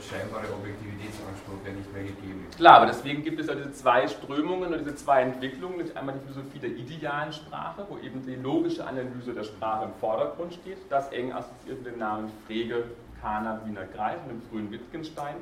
[0.00, 2.46] scheinbare Objektivitätsanspruch ja nicht mehr gegeben.
[2.56, 5.80] Klar, aber deswegen gibt es ja diese zwei Strömungen oder diese zwei Entwicklungen.
[5.80, 9.94] Ist einmal die Philosophie der idealen Sprache, wo eben die logische Analyse der Sprache im
[10.00, 10.78] Vordergrund steht.
[10.88, 12.84] Das eng assoziiert mit den Namen Frege,
[13.20, 15.36] Kahner, Wiener Greif und dem frühen Wittgenstein.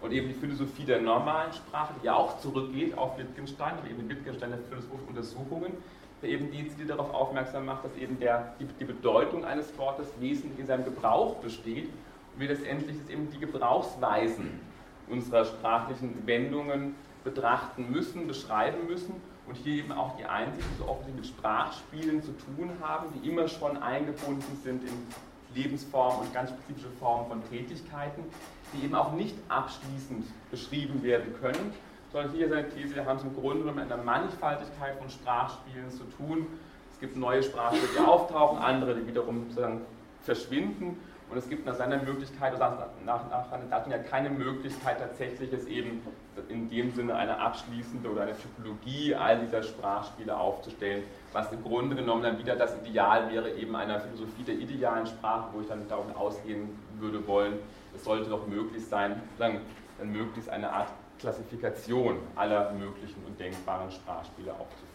[0.00, 4.08] Und eben die Philosophie der normalen Sprache, die ja auch zurückgeht auf Wittgenstein, aber eben
[4.08, 5.72] Wittgenstein der philosophischen Untersuchungen,
[6.20, 10.58] der eben dezidiert darauf aufmerksam macht, dass eben der, die, die Bedeutung eines Wortes wesentlich
[10.58, 11.88] in seinem Gebrauch besteht
[12.36, 14.60] wir letztendlich eben die Gebrauchsweisen
[15.08, 19.14] unserer sprachlichen Wendungen betrachten müssen, beschreiben müssen
[19.46, 23.48] und hier eben auch die einzigen, so offensichtlich mit Sprachspielen zu tun haben, die immer
[23.48, 25.06] schon eingebunden sind in
[25.54, 28.24] Lebensformen und ganz spezifische Formen von Tätigkeiten,
[28.72, 31.72] die eben auch nicht abschließend beschrieben werden können,
[32.10, 36.46] sondern hier seine These, haben es im Grunde mit einer Mannigfaltigkeit von Sprachspielen zu tun.
[36.92, 39.82] Es gibt neue Sprachspiele, die auftauchen, andere, die wiederum sozusagen
[40.22, 40.98] verschwinden.
[41.32, 42.76] Und es gibt nach seiner Möglichkeit, nach,
[43.06, 46.02] nach, nach seiner Daten ja keine Möglichkeit, tatsächlich es eben
[46.50, 51.96] in dem Sinne eine abschließende oder eine Typologie all dieser Sprachspiele aufzustellen, was im Grunde
[51.96, 55.88] genommen dann wieder das Ideal wäre, eben einer Philosophie der idealen Sprache, wo ich dann
[55.88, 56.68] davon ausgehen
[56.98, 57.54] würde wollen,
[57.96, 59.60] es sollte doch möglich sein, dann
[60.04, 64.91] möglichst eine Art Klassifikation aller möglichen und denkbaren Sprachspiele aufzuführen.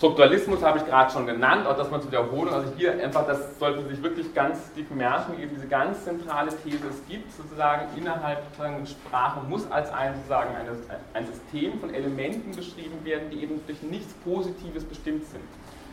[0.00, 2.54] Strukturalismus habe ich gerade schon genannt, auch das mal zur Wiederholung.
[2.54, 6.88] Also hier einfach, das sollte sich wirklich ganz dick merken, eben diese ganz zentrale These,
[6.88, 10.70] es gibt sozusagen innerhalb sozusagen Sprache muss als ein, sozusagen eine,
[11.12, 15.44] ein System von Elementen beschrieben werden, die eben durch nichts Positives bestimmt sind.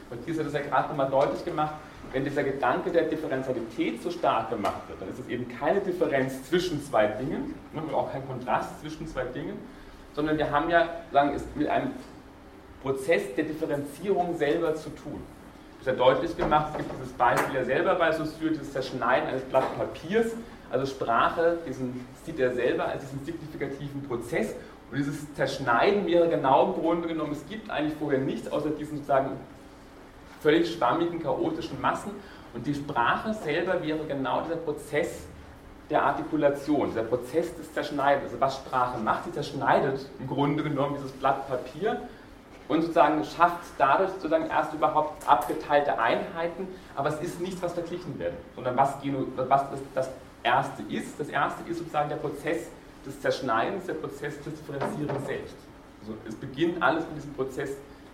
[0.09, 1.73] Und hier ist das ja gerade nochmal deutlich gemacht,
[2.13, 6.47] wenn dieser Gedanke der Differentialität so stark gemacht wird, dann ist es eben keine Differenz
[6.47, 9.59] zwischen zwei Dingen und auch kein Kontrast zwischen zwei Dingen,
[10.13, 11.91] sondern wir haben ja sagen, es mit einem
[12.81, 15.21] Prozess der Differenzierung selber zu tun.
[15.79, 19.29] Das ist ja deutlich gemacht, es gibt dieses Beispiel ja selber bei Saussure, dieses Zerschneiden
[19.29, 20.27] eines Blatt Papiers.
[20.69, 24.53] Also Sprache diesen, sieht er selber als diesen signifikativen Prozess.
[24.91, 28.97] Und dieses Zerschneiden wäre genau im Grunde genommen, es gibt eigentlich vorher nichts außer diesen
[28.97, 29.31] sozusagen
[30.41, 32.11] völlig schwammigen, chaotischen Massen.
[32.53, 35.25] Und die Sprache selber wäre genau dieser Prozess
[35.89, 38.25] der Artikulation, dieser Prozess des Zerschneidens.
[38.25, 42.01] Also was Sprache macht, sie zerschneidet im Grunde genommen dieses Blatt Papier
[42.67, 48.17] und sozusagen schafft dadurch sozusagen erst überhaupt abgeteilte Einheiten, aber es ist nichts, was verglichen
[48.19, 48.95] wird, sondern was,
[49.35, 50.09] was das, das
[50.43, 51.19] Erste ist.
[51.19, 52.67] Das Erste ist sozusagen der Prozess
[53.05, 55.55] des Zerschneidens, der Prozess des Differenzierens selbst.
[56.01, 57.71] Also es beginnt alles mit diesem Prozess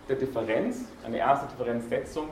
[0.08, 2.28] der Differenz, eine erste Differenzsetzung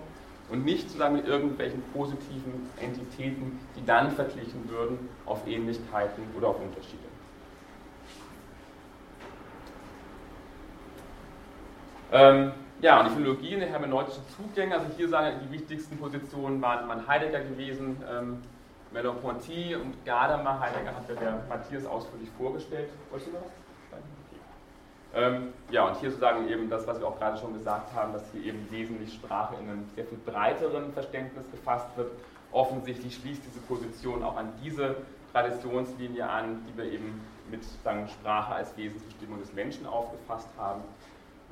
[0.51, 6.61] und nicht sozusagen mit irgendwelchen positiven Entitäten, die dann verglichen würden auf Ähnlichkeiten oder auf
[6.61, 7.12] Unterschiede.
[12.13, 12.53] Ähm,
[12.83, 17.07] ja, und die Philologie, die hermeneutische Zugänge, also hier sagen die wichtigsten Positionen waren, waren
[17.09, 18.43] Heidegger gewesen, ähm,
[18.93, 20.61] Merleau-Ponty und Gadamer.
[20.61, 22.91] Heidegger hat ja der Matthias ausführlich vorgestellt.
[23.11, 23.43] Wolltest du noch?
[25.15, 28.23] Ähm, ja, und hier sozusagen eben das, was wir auch gerade schon gesagt haben, dass
[28.33, 32.11] hier eben wesentlich Sprache in einem sehr viel breiteren Verständnis gefasst wird.
[32.51, 34.97] Offensichtlich schließt diese Position auch an diese
[35.33, 40.83] Traditionslinie an, die wir eben mit sagen, Sprache als Wesensbestimmung des Menschen aufgefasst haben.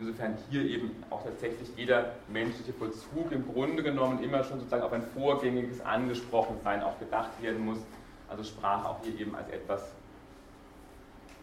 [0.01, 4.93] Insofern hier eben auch tatsächlich jeder menschliche Vollzug im Grunde genommen immer schon sozusagen auf
[4.95, 7.79] ein vorgängiges Angesprochensein auch gedacht werden muss.
[8.27, 9.93] Also Sprache auch hier eben als etwas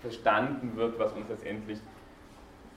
[0.01, 1.79] verstanden wird, was uns letztendlich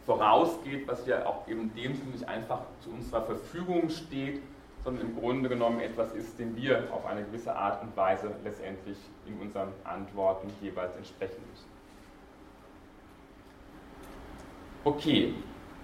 [0.04, 4.42] vorausgeht, was ja auch eben dem Sinne nicht einfach zu unserer Verfügung steht,
[4.84, 8.98] sondern im Grunde genommen etwas ist, dem wir auf eine gewisse Art und Weise letztendlich
[9.26, 11.68] in unseren Antworten jeweils entsprechen müssen.
[14.82, 15.34] Okay,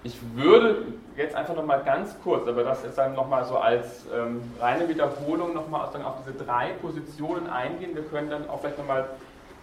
[0.03, 0.85] ich würde
[1.15, 5.53] jetzt einfach nochmal ganz kurz, aber das ist dann nochmal so als ähm, reine Wiederholung
[5.53, 7.95] nochmal auf diese drei Positionen eingehen.
[7.95, 9.09] Wir können dann auch vielleicht nochmal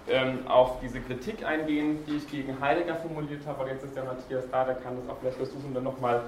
[0.08, 4.04] ähm, auf diese Kritik eingehen, die ich gegen Heidegger formuliert habe, aber jetzt ist der
[4.04, 6.22] Matthias da, der kann das auch vielleicht versuchen, dann nochmal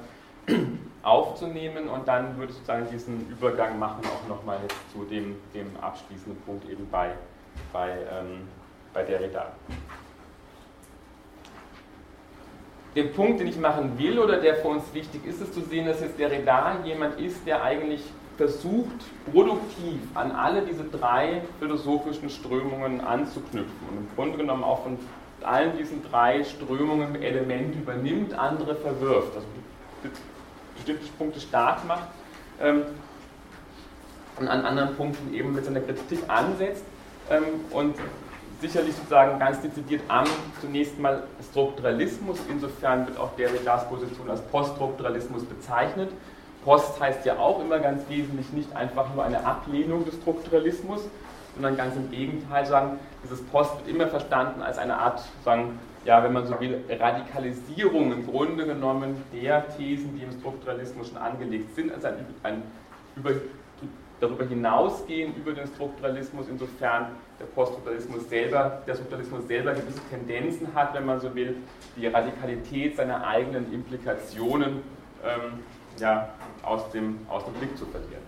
[1.02, 5.70] aufzunehmen und dann würde ich sozusagen diesen Übergang machen, auch nochmal jetzt zu dem, dem
[5.80, 7.10] abschließenden Punkt eben bei,
[7.72, 8.48] bei, ähm,
[8.94, 9.52] bei Derrida.
[12.96, 15.86] Der Punkt, den ich machen will oder der für uns wichtig ist, ist zu sehen,
[15.86, 18.02] dass jetzt Derrida jemand ist, der eigentlich
[18.38, 23.88] versucht, produktiv an alle diese drei philosophischen Strömungen anzuknüpfen.
[23.90, 24.98] Und im Grunde genommen auch von
[25.42, 29.46] allen diesen drei Strömungen Elemente übernimmt, andere verwirft, also
[30.74, 32.08] bestimmte Punkte stark macht
[32.62, 32.82] ähm,
[34.38, 36.84] und an anderen Punkten eben mit seiner Kritik ansetzt
[37.30, 37.96] ähm, und
[38.60, 40.24] sicherlich sozusagen ganz dezidiert am
[40.60, 46.10] zunächst mal Strukturalismus, insofern wird auch Derridas Position als Poststrukturalismus bezeichnet,
[46.66, 51.02] Post heißt ja auch immer ganz wesentlich nicht einfach nur eine Ablehnung des Strukturalismus,
[51.54, 56.24] sondern ganz im Gegenteil sagen, dieses Post wird immer verstanden als eine Art, sagen, ja,
[56.24, 61.74] wenn man so will, Radikalisierung im Grunde genommen der Thesen, die im Strukturalismus schon angelegt
[61.76, 62.62] sind, als ein, ein
[63.14, 63.30] über,
[64.20, 67.08] darüber hinausgehen über den Strukturalismus, insofern
[67.38, 71.56] der Poststrukturalismus selber, der Strukturalismus selber gewisse Tendenzen hat, wenn man so will,
[71.96, 74.82] die Radikalität seiner eigenen Implikationen
[75.24, 75.60] ähm,
[75.98, 76.30] ja,
[76.62, 78.22] aus dem, aus dem Blick zu verlieren.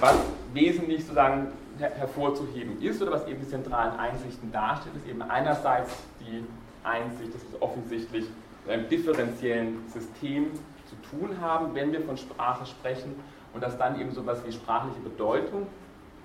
[0.00, 0.16] was
[0.52, 5.90] wesentlich sozusagen her hervorzuheben ist oder was eben die zentralen Einsichten darstellt, ist eben einerseits
[6.20, 6.44] die
[6.84, 8.26] Einsicht, dass wir offensichtlich
[8.64, 10.52] mit einem differenziellen System
[10.88, 13.14] zu tun haben, wenn wir von Sprache sprechen
[13.52, 15.66] und dass dann eben sowas wie sprachliche Bedeutung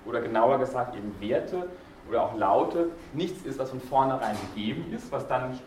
[0.04, 1.68] oder genauer gesagt eben Werte
[2.08, 5.58] oder auch Laute nichts ist, was von vornherein gegeben ist, was dann,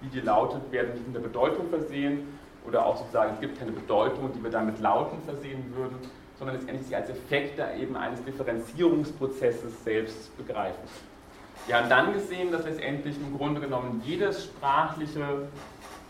[0.00, 3.72] wie die Laute werden nicht mit der Bedeutung versehen oder auch sozusagen, es gibt keine
[3.72, 5.96] Bedeutung, die wir dann mit Lauten versehen würden,
[6.38, 10.82] sondern letztendlich sie als Effekte eben eines Differenzierungsprozesses selbst begreifen.
[11.66, 15.48] Wir haben dann gesehen, dass letztendlich im Grunde genommen jedes sprachliche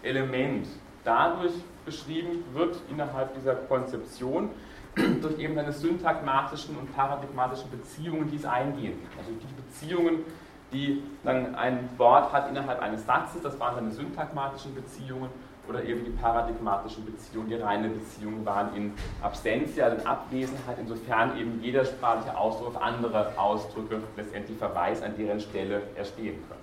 [0.03, 0.67] Element
[1.07, 1.55] dadurch
[1.85, 4.51] beschrieben wird innerhalb dieser Konzeption,
[5.23, 9.19] durch eben seine syntagmatischen und paradigmatischen Beziehungen, die es eingehen kann.
[9.19, 10.25] Also die Beziehungen,
[10.73, 15.31] die dann ein Wort hat innerhalb eines Satzes, das waren seine syntagmatischen Beziehungen
[15.69, 18.93] oder eben die paradigmatischen Beziehungen, die reine Beziehungen waren in
[19.23, 25.17] Absentia, also in Abwesenheit, insofern eben jeder sprachliche Ausdruck auf andere Ausdrücke letztendlich Verweis an
[25.17, 26.56] deren Stelle erstehen könnte.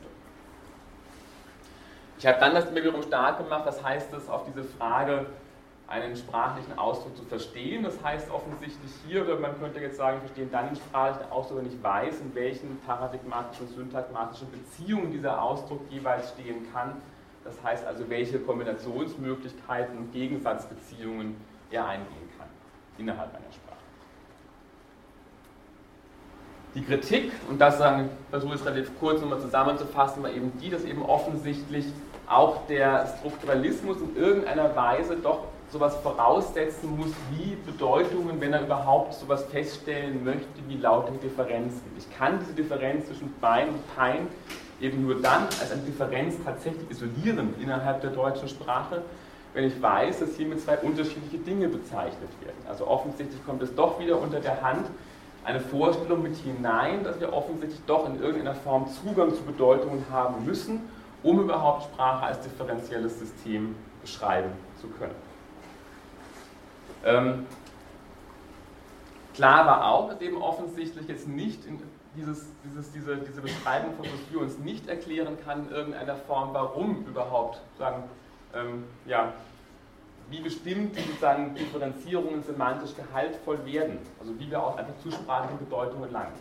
[2.24, 5.26] Ich habe dann das wiederum stark gemacht, was heißt es auf diese Frage,
[5.90, 7.84] einen sprachlichen Ausdruck zu verstehen.
[7.84, 11.68] Das heißt offensichtlich hier, oder man könnte jetzt sagen, verstehen dann den sprachlichen Ausdruck, wenn
[11.68, 16.94] ich weiß, in welchen paradigmatischen, syntagmatischen Beziehungen dieser Ausdruck jeweils stehen kann.
[17.44, 21.36] Das heißt also, welche Kombinationsmöglichkeiten und Gegensatzbeziehungen
[21.72, 22.48] er eingehen kann
[22.98, 23.80] innerhalb einer Sprache.
[26.74, 27.84] Die Kritik, und das
[28.30, 31.86] versuche ich relativ kurz nochmal zusammenzufassen, war eben die, dass eben offensichtlich
[32.28, 35.40] auch der Strukturalismus in irgendeiner Weise doch
[35.72, 41.82] sowas voraussetzen muss wie Bedeutungen, wenn er überhaupt sowas feststellen möchte wie laute Differenzen.
[41.98, 44.28] Ich kann diese Differenz zwischen Bein und Pein
[44.80, 49.02] eben nur dann als eine Differenz tatsächlich isolieren innerhalb der deutschen Sprache,
[49.54, 52.58] wenn ich weiß, dass hiermit zwei unterschiedliche Dinge bezeichnet werden.
[52.68, 54.88] Also offensichtlich kommt es doch wieder unter der Hand
[55.44, 60.46] eine Vorstellung mit hinein, dass wir offensichtlich doch in irgendeiner Form Zugang zu Bedeutungen haben
[60.46, 60.82] müssen,
[61.24, 65.16] um überhaupt Sprache als differenzielles System beschreiben zu können.
[67.06, 67.46] Ähm,
[69.34, 71.60] klar war auch, dass eben offensichtlich jetzt nicht
[72.16, 77.06] dieses, dieses, diese, diese Beschreibung von Saussure uns nicht erklären kann in irgendeiner Form, warum
[77.06, 78.04] überhaupt sagen,
[78.54, 79.34] ähm, ja,
[80.30, 86.08] wie bestimmt sozusagen Differenzierungen semantisch gehaltvoll werden, also wie wir auch einfach zu sprachlichen Bedeutungen
[86.08, 86.34] gelangen.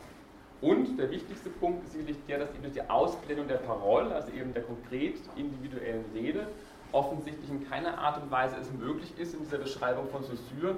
[0.63, 4.31] Und der wichtigste Punkt ist sicherlich der, dass eben durch die Ausblendung der Parole, also
[4.33, 6.47] eben der konkret individuellen Rede,
[6.93, 10.77] offensichtlich in keiner Art und Weise es möglich ist, in dieser Beschreibung von Saussure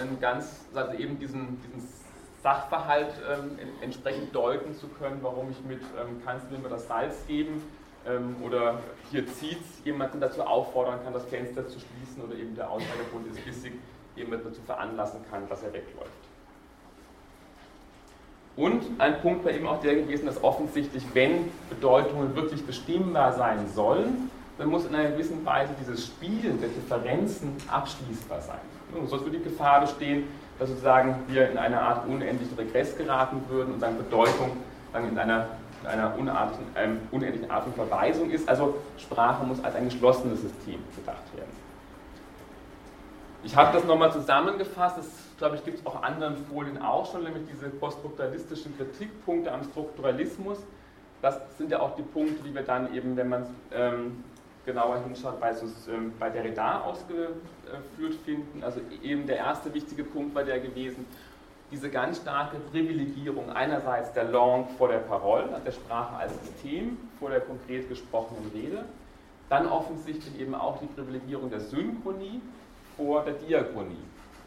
[0.00, 1.86] einen ganz, also eben diesen, diesen
[2.42, 7.26] Sachverhalt ähm, entsprechend deuten zu können, warum ich mit ähm, kannst du mir das Salz
[7.26, 7.62] geben
[8.06, 8.78] ähm, oder
[9.10, 13.44] hier zieht jemanden dazu auffordern kann, das Fenster zu schließen oder eben der Ausschneidergrund ist
[13.44, 13.74] bissig,
[14.16, 16.27] jemanden dazu veranlassen kann, dass er wegläuft.
[18.58, 23.68] Und ein Punkt war eben auch der gewesen, dass offensichtlich, wenn Bedeutungen wirklich bestimmbar sein
[23.72, 28.58] sollen, dann muss in einer gewissen Weise dieses Spielen der Differenzen abschließbar sein.
[28.92, 30.24] Und sonst würde die Gefahr bestehen,
[30.58, 34.50] dass sozusagen wir in eine Art unendlichen Regress geraten würden und dann Bedeutung
[34.92, 35.46] dann in einer,
[35.82, 38.48] in einer unartigen, ähm, unendlichen Art von Verweisung ist.
[38.48, 41.52] Also Sprache muss als ein geschlossenes System gedacht werden.
[43.44, 47.22] Ich habe das nochmal zusammengefasst, das glaube ich gibt es auch anderen Folien auch schon,
[47.22, 50.58] nämlich diese poststrukturalistischen Kritikpunkte am Strukturalismus.
[51.22, 54.24] Das sind ja auch die Punkte, die wir dann eben, wenn man ähm,
[54.66, 58.62] genauer hinschaut, bei, ähm, bei Derrida ausgeführt finden.
[58.62, 61.06] Also eben der erste wichtige Punkt war der gewesen,
[61.70, 67.30] diese ganz starke Privilegierung einerseits der Langue vor der Parole, der Sprache als System vor
[67.30, 68.84] der konkret gesprochenen Rede,
[69.48, 72.40] dann offensichtlich eben auch die Privilegierung der Synchronie
[72.96, 73.96] vor der Diachronie.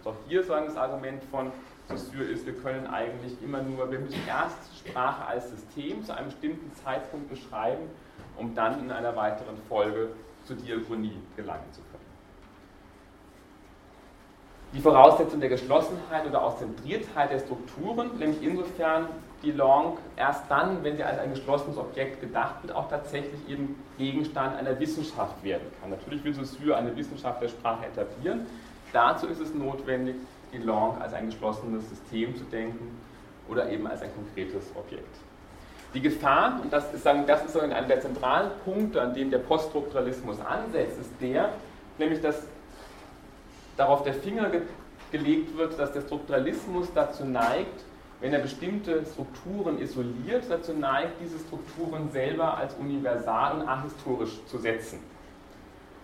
[0.05, 1.51] Auch hier sagen das Argument von
[1.87, 6.27] Saussure ist, wir können eigentlich immer nur, wir müssen erst Sprache als System zu einem
[6.27, 7.89] bestimmten Zeitpunkt beschreiben
[8.37, 10.09] um dann in einer weiteren Folge
[10.45, 12.01] zur Diakonie gelangen zu können.
[14.73, 19.07] Die Voraussetzung der Geschlossenheit oder Auszentriertheit der Strukturen, nämlich insofern
[19.43, 23.75] die Langue erst dann, wenn sie als ein geschlossenes Objekt gedacht wird, auch tatsächlich eben
[23.97, 25.89] Gegenstand einer Wissenschaft werden kann.
[25.89, 28.45] Natürlich will Saussure eine Wissenschaft der Sprache etablieren.
[28.93, 30.15] Dazu ist es notwendig,
[30.53, 32.97] die Langue als ein geschlossenes System zu denken
[33.47, 35.17] oder eben als ein konkretes Objekt.
[35.93, 39.39] Die Gefahr, und das ist, sagen, das ist einer der zentralen Punkte, an dem der
[39.39, 41.49] Poststrukturalismus ansetzt, ist der,
[41.97, 42.43] nämlich dass
[43.77, 44.61] darauf der Finger ge
[45.11, 47.83] gelegt wird, dass der Strukturalismus dazu neigt,
[48.21, 54.57] wenn er bestimmte Strukturen isoliert, dazu neigt, diese Strukturen selber als universal und ahistorisch zu
[54.57, 54.99] setzen.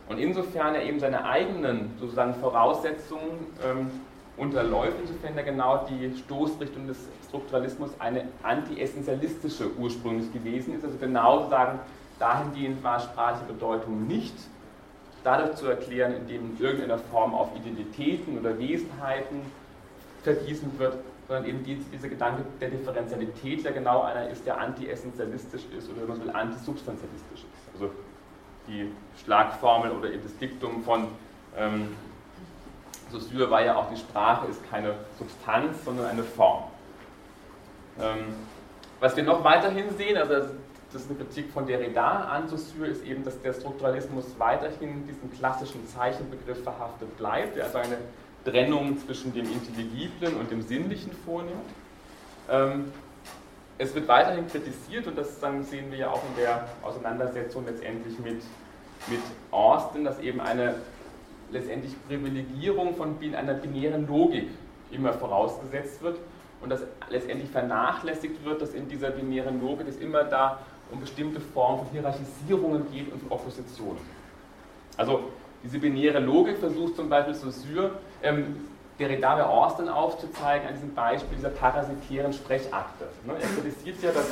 [0.09, 3.91] Und insofern er eben seine eigenen sozusagen Voraussetzungen ähm,
[4.37, 6.97] unterläuft, insofern ja genau die Stoßrichtung des
[7.27, 10.85] Strukturalismus eine anti-essentialistische ursprünglich gewesen ist.
[10.85, 11.79] Also genau sagen,
[12.19, 14.35] dahingehend war sprachliche Bedeutung nicht
[15.23, 19.41] dadurch zu erklären, indem in irgendeiner Form auf Identitäten oder Wesenheiten
[20.23, 20.97] verwiesen wird,
[21.27, 26.07] sondern eben dieser Gedanke der Differentialität ja genau einer ist, der anti-essentialistisch ist oder wenn
[26.07, 27.73] man will, antisubstantialistisch ist.
[27.73, 27.91] Also
[28.67, 28.91] die
[29.23, 31.07] Schlagformel oder eben das Diktum von
[31.57, 31.95] ähm,
[33.11, 36.63] Saussure war ja auch, die Sprache ist keine Substanz, sondern eine Form.
[37.99, 38.35] Ähm,
[38.99, 40.33] was wir noch weiterhin sehen, also
[40.91, 45.31] das ist eine Kritik von Derrida an Saussure, ist eben, dass der Strukturalismus weiterhin diesen
[45.31, 47.97] klassischen Zeichenbegriff verhaftet bleibt, der also eine
[48.45, 51.69] Trennung zwischen dem Intelligiblen und dem Sinnlichen vornimmt.
[52.49, 52.91] Ähm,
[53.77, 58.17] es wird weiterhin kritisiert und das dann sehen wir ja auch in der Auseinandersetzung letztendlich
[58.19, 58.41] mit,
[59.07, 59.21] mit
[59.51, 60.75] Austin, dass eben eine
[61.51, 64.49] letztendlich Privilegierung von einer binären Logik
[64.91, 66.17] immer vorausgesetzt wird
[66.61, 70.59] und dass letztendlich vernachlässigt wird, dass in dieser binären Logik es immer da
[70.91, 74.01] um bestimmte Formen von Hierarchisierungen geht und Oppositionen.
[74.95, 75.25] Also
[75.63, 77.91] diese binäre Logik versucht zum Beispiel Saussure,
[78.23, 78.55] ähm,
[78.99, 83.05] Derrida bei Austin aufzuzeigen an diesem Beispiel dieser parasitären Sprechakte.
[83.25, 83.33] Ne?
[83.39, 84.27] Er kritisiert ja, dass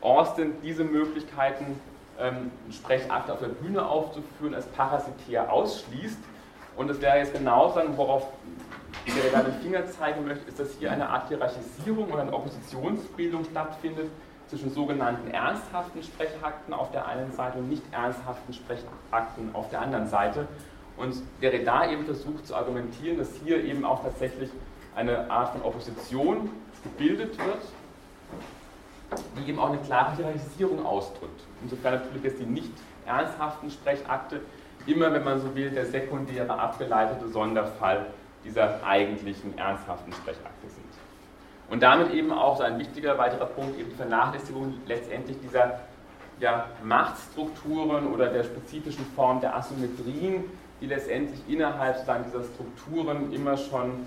[0.00, 1.80] Austin diese Möglichkeiten,
[2.18, 6.18] ähm, Sprechakte auf der Bühne aufzuführen, als parasitär ausschließt.
[6.76, 8.26] Und das wäre jetzt genau sagen, worauf
[9.06, 14.10] Derrida den Finger zeigen möchte, ist, dass hier eine Art Hierarchisierung oder eine Oppositionsbildung stattfindet
[14.48, 20.08] zwischen sogenannten ernsthaften Sprechakten auf der einen Seite und nicht ernsthaften Sprechakten auf der anderen
[20.08, 20.48] Seite.
[20.98, 24.50] Und Derrida eben versucht zu argumentieren, dass hier eben auch tatsächlich
[24.96, 26.50] eine Art von Opposition
[26.82, 27.62] gebildet wird,
[29.36, 31.40] die eben auch eine klare Hierarchisierung ausdrückt.
[31.62, 32.72] Insofern natürlich jetzt die nicht
[33.06, 34.40] ernsthaften Sprechakte
[34.86, 38.06] immer, wenn man so will, der sekundäre abgeleitete Sonderfall
[38.44, 40.84] dieser eigentlichen ernsthaften Sprechakte sind.
[41.70, 45.80] Und damit eben auch so ein wichtiger weiterer Punkt, eben die Vernachlässigung letztendlich dieser
[46.40, 50.44] ja, Machtstrukturen oder der spezifischen Form der Asymmetrien,
[50.80, 54.06] die letztendlich innerhalb sozusagen dieser Strukturen immer schon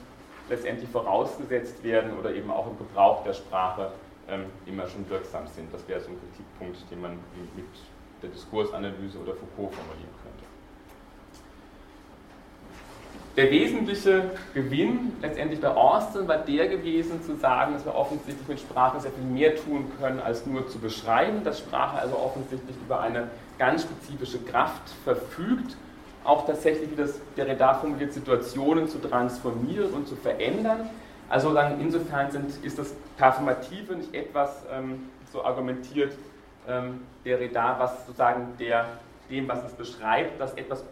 [0.50, 3.92] letztendlich vorausgesetzt werden oder eben auch im Gebrauch der Sprache
[4.30, 5.74] ähm, immer schon wirksam sind.
[5.74, 7.12] Das wäre so ein Kritikpunkt, den man
[7.56, 7.66] mit
[8.22, 10.52] der Diskursanalyse oder Foucault formulieren könnte.
[13.38, 18.60] Der wesentliche Gewinn letztendlich bei Austin war der gewesen, zu sagen, dass wir offensichtlich mit
[18.60, 23.00] Sprache sehr viel mehr tun können, als nur zu beschreiben, dass Sprache also offensichtlich über
[23.00, 25.78] eine ganz spezifische Kraft verfügt,
[26.24, 30.90] auch tatsächlich, wie das Derrida formuliert, Situationen zu transformieren und zu verändern.
[31.30, 36.14] Also insofern sind, ist das Performative nicht etwas, ähm, so argumentiert
[36.68, 38.86] ähm, Derrida, was sozusagen der,
[39.30, 40.84] dem, was es beschreibt, dass etwas,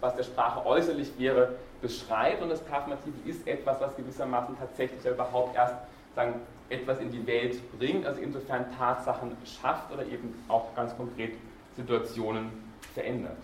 [0.00, 5.54] was der Sprache äußerlich wäre, beschreibt und das Performative ist etwas, was gewissermaßen tatsächlich überhaupt
[5.54, 5.74] erst
[6.14, 6.34] sagen,
[6.70, 11.34] etwas in die Welt bringt, also insofern Tatsachen schafft oder eben auch ganz konkret
[11.76, 12.50] Situationen
[12.94, 13.36] verändert.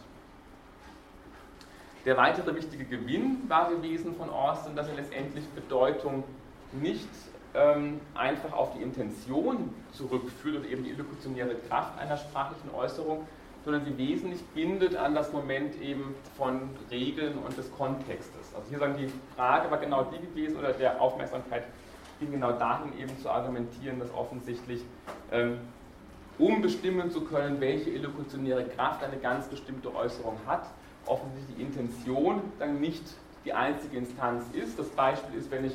[2.07, 6.25] Der weitere wichtige Gewinn war gewesen von Austin, dass er letztendlich Bedeutung
[6.73, 7.09] nicht
[7.55, 13.27] ähm, einfach auf die Intention zurückführt und eben die illokutionäre Kraft einer sprachlichen Äußerung,
[13.65, 18.55] sondern sie wesentlich bindet an das Moment eben von Regeln und des Kontextes.
[18.55, 21.65] Also hier sagen die Frage war genau die gewesen oder der Aufmerksamkeit
[22.19, 24.83] ging genau dahin eben zu argumentieren, dass offensichtlich
[25.33, 25.59] ähm,
[26.39, 30.65] um bestimmen zu können, welche illokutionäre Kraft eine ganz bestimmte Äußerung hat,
[31.07, 33.05] offensichtlich die Intention dann nicht
[33.45, 34.79] die einzige Instanz ist.
[34.79, 35.73] Das Beispiel ist, wenn ich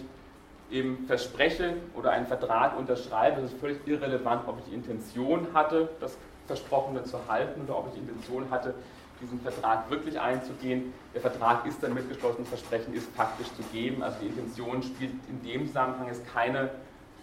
[0.72, 5.90] eben verspreche oder einen Vertrag unterschreibe, das ist völlig irrelevant, ob ich die Intention hatte,
[6.00, 6.18] das
[6.48, 8.74] Versprochene zu halten oder ob ich die Intention hatte,
[9.22, 10.94] diesen Vertrag wirklich einzugehen.
[11.14, 14.04] Der Vertrag ist dann mitgeschlossen, das Versprechen ist faktisch zu geben.
[14.04, 16.70] Also die Intention spielt in dem Zusammenhang jetzt keine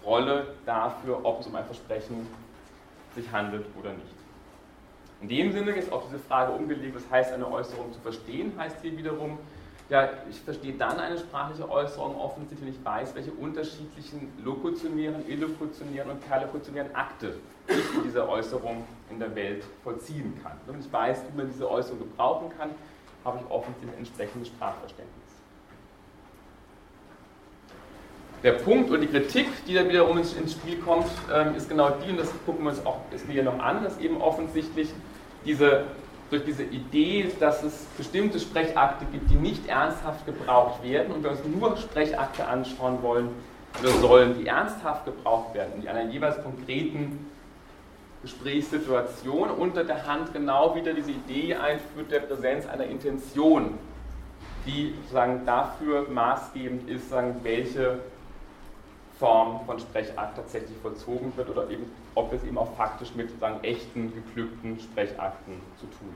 [0.04, 2.26] Rolle dafür, ob es um ein Versprechen
[3.14, 4.21] sich handelt oder nicht.
[5.22, 8.76] In dem Sinne ist auch diese Frage umgelegt, was heißt eine Äußerung zu verstehen, heißt
[8.82, 9.38] hier wiederum,
[9.88, 16.10] ja, ich verstehe dann eine sprachliche Äußerung offensichtlich, wenn ich weiß, welche unterschiedlichen lokutionären, illokutionären
[16.10, 17.36] und perlokutionären Akte
[17.68, 20.52] ich in dieser Äußerung in der Welt vollziehen kann.
[20.66, 22.70] Wenn ich weiß, wie man diese Äußerung gebrauchen kann,
[23.24, 25.22] habe ich offensichtlich ein entsprechendes Sprachverständnis.
[28.42, 32.10] Der Punkt oder die Kritik, die da wiederum ins, Spiel kommt, ähm, ist genau die,
[32.10, 34.88] und das gucken wir uns auch das hier noch an, dass eben offensichtlich
[35.44, 35.84] diese
[36.30, 41.32] durch diese Idee, dass es bestimmte Sprechakte gibt, die nicht ernsthaft gebraucht werden und wir
[41.32, 43.28] uns nur Sprechakte anschauen wollen
[43.82, 47.26] oder sollen, die ernsthaft gebraucht werden, die einer jeweils konkreten
[48.22, 53.74] Gesprächssituation unter der Hand genau wieder diese Idee einführt der Präsenz einer Intention
[54.66, 57.98] die sozusagen dafür maßgebend ist, sagen, welche
[59.22, 63.62] Form von Sprechakt tatsächlich vollzogen wird oder eben, ob es eben auch faktisch mit sozusagen
[63.62, 66.12] echten, geglückten Sprechakten zu tun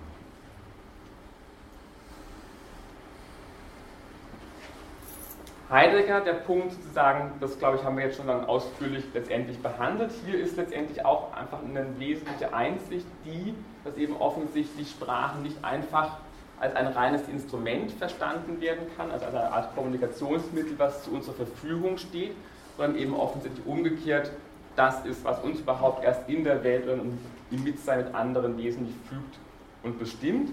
[5.70, 5.70] hat.
[5.70, 10.10] Heidegger, der Punkt sozusagen, das glaube ich, haben wir jetzt schon dann ausführlich letztendlich behandelt.
[10.24, 13.54] Hier ist letztendlich auch einfach eine wesentliche Einsicht, die,
[13.84, 16.16] dass eben offensichtlich Sprachen nicht einfach
[16.58, 21.34] als ein reines Instrument verstanden werden kann, also als eine Art Kommunikationsmittel, was zu unserer
[21.34, 22.34] Verfügung steht,
[22.76, 24.30] sondern eben offensichtlich umgekehrt
[24.76, 27.18] das ist, was uns überhaupt erst in der Welt und
[27.50, 29.38] im Mitsein mit anderen wesentlich fügt
[29.82, 30.50] und bestimmt.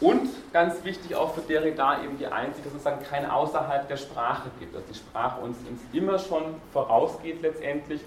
[0.00, 3.96] Und ganz wichtig auch für Derrida eben die Einsicht, dass es dann kein Außerhalb der
[3.96, 5.56] Sprache gibt, dass die Sprache uns
[5.92, 8.00] immer schon vorausgeht letztendlich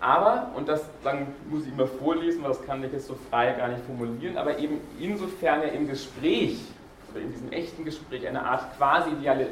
[0.02, 3.52] Aber, und das sagen, muss ich immer vorlesen, weil das kann ich jetzt so frei
[3.54, 6.60] gar nicht formulieren, aber eben insofern er im Gespräch
[7.12, 9.47] oder in diesem echten Gespräch eine Art quasi ideale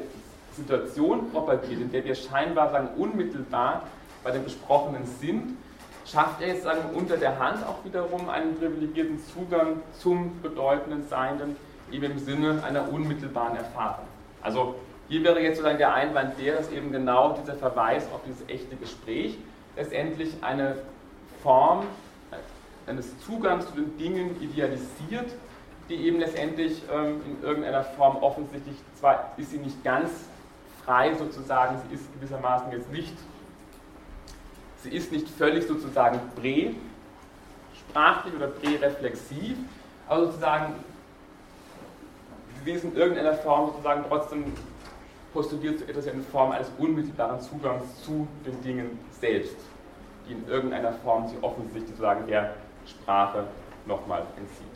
[0.55, 3.83] Situation propagiert, in der wir scheinbar sagen, unmittelbar
[4.23, 5.57] bei dem Besprochenen sind,
[6.05, 11.57] schafft er jetzt sagen, unter der Hand auch wiederum einen privilegierten Zugang zum bedeutenden Seienden,
[11.91, 14.05] eben im Sinne einer unmittelbaren Erfahrung.
[14.41, 14.75] Also
[15.09, 18.75] hier wäre jetzt sozusagen der Einwand der, dass eben genau dieser Verweis auf dieses echte
[18.75, 19.37] Gespräch
[19.77, 20.75] letztendlich eine
[21.41, 21.85] Form
[22.87, 25.31] eines Zugangs zu den Dingen idealisiert,
[25.87, 30.09] die eben letztendlich ähm, in irgendeiner Form offensichtlich, zwar ist sie nicht ganz
[30.83, 33.13] frei sozusagen, sie ist gewissermaßen jetzt nicht,
[34.83, 39.57] sie ist nicht völlig sozusagen prä-sprachlich oder prä-reflexiv,
[40.07, 40.73] aber sozusagen
[42.63, 44.45] sie ist in irgendeiner Form sozusagen trotzdem
[45.33, 49.57] postuliert etwas in Form eines unmittelbaren Zugangs zu den Dingen selbst,
[50.27, 52.55] die in irgendeiner Form sie offensichtlich sozusagen der
[52.85, 53.45] Sprache
[53.85, 54.67] nochmal entzieht.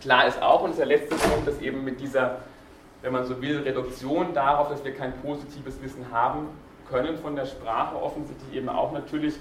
[0.00, 2.38] Klar ist auch, und das ist der letzte Punkt, dass eben mit dieser
[3.02, 6.48] wenn man so will, Reduktion darauf, dass wir kein positives Wissen haben
[6.90, 9.36] können von der Sprache, offensichtlich eben auch natürlich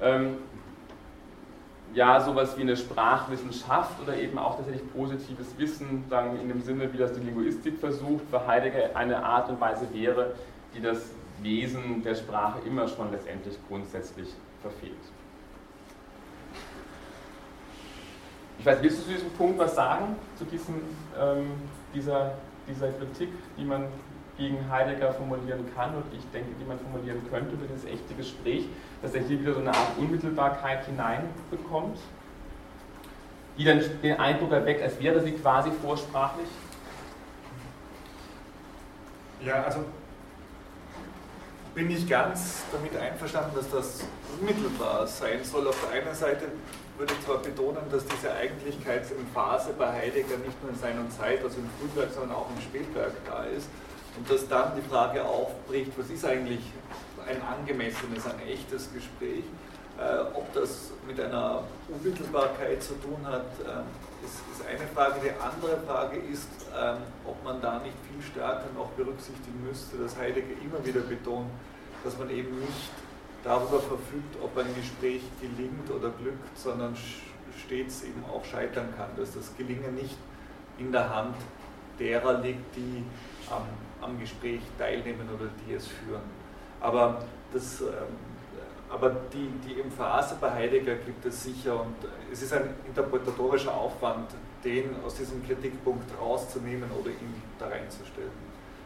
[0.00, 0.38] ähm,
[1.94, 6.92] ja, sowas wie eine Sprachwissenschaft oder eben auch tatsächlich positives Wissen, sagen in dem Sinne,
[6.92, 10.34] wie das die Linguistik versucht, für Heidegger eine Art und Weise wäre,
[10.74, 11.10] die das
[11.42, 14.28] Wesen der Sprache immer schon letztendlich grundsätzlich
[14.60, 14.92] verfehlt.
[18.58, 20.76] Ich weiß, willst du zu diesem Punkt was sagen, zu diesem,
[21.18, 21.50] ähm,
[21.94, 22.34] dieser
[22.68, 23.86] dieser Kritik, die man
[24.36, 28.66] gegen Heidegger formulieren kann und ich denke, die man formulieren könnte für das echte Gespräch,
[29.02, 31.98] dass er hier wieder so eine Art Unmittelbarkeit hineinbekommt,
[33.58, 36.48] die dann den Eindruck erweckt, als wäre sie quasi vorsprachlich?
[39.44, 39.80] Ja, also
[41.74, 44.04] bin ich ganz damit einverstanden, dass das
[44.38, 45.68] unmittelbar sein soll.
[45.68, 46.48] Auf der einen Seite
[46.98, 51.42] würde ich zwar betonen, dass diese Eigentlichkeitsphase bei Heidegger nicht nur in Sein und Zeit,
[51.42, 53.68] also im Frühwerk, sondern auch im Spätwerk da ist
[54.16, 56.60] und dass dann die Frage aufbricht, was ist eigentlich
[57.26, 59.44] ein angemessenes, ein echtes Gespräch,
[59.98, 63.82] äh, ob das mit einer Unmittelbarkeit zu tun hat, äh,
[64.24, 65.20] ist, ist, eine Frage.
[65.20, 66.94] Die andere Frage ist, äh,
[67.26, 71.50] ob man da nicht viel stärker noch berücksichtigen müsste, dass Heidegger immer wieder betont,
[72.04, 72.90] dass man eben nicht
[73.44, 76.96] darüber verfügt, ob ein Gespräch gelingt oder glückt, sondern
[77.66, 80.16] stets eben auch scheitern kann, dass das Gelingen nicht
[80.78, 81.36] in der Hand
[81.98, 83.04] derer liegt, die
[83.50, 83.66] am,
[84.00, 86.22] am Gespräch teilnehmen oder die es führen.
[86.80, 88.31] Aber, das, ähm,
[88.92, 91.96] aber die, die Emphase bei Heidegger gibt es sicher und
[92.30, 94.30] es ist ein interpretatorischer Aufwand,
[94.62, 98.30] den aus diesem Kritikpunkt rauszunehmen oder ihn da reinzustellen.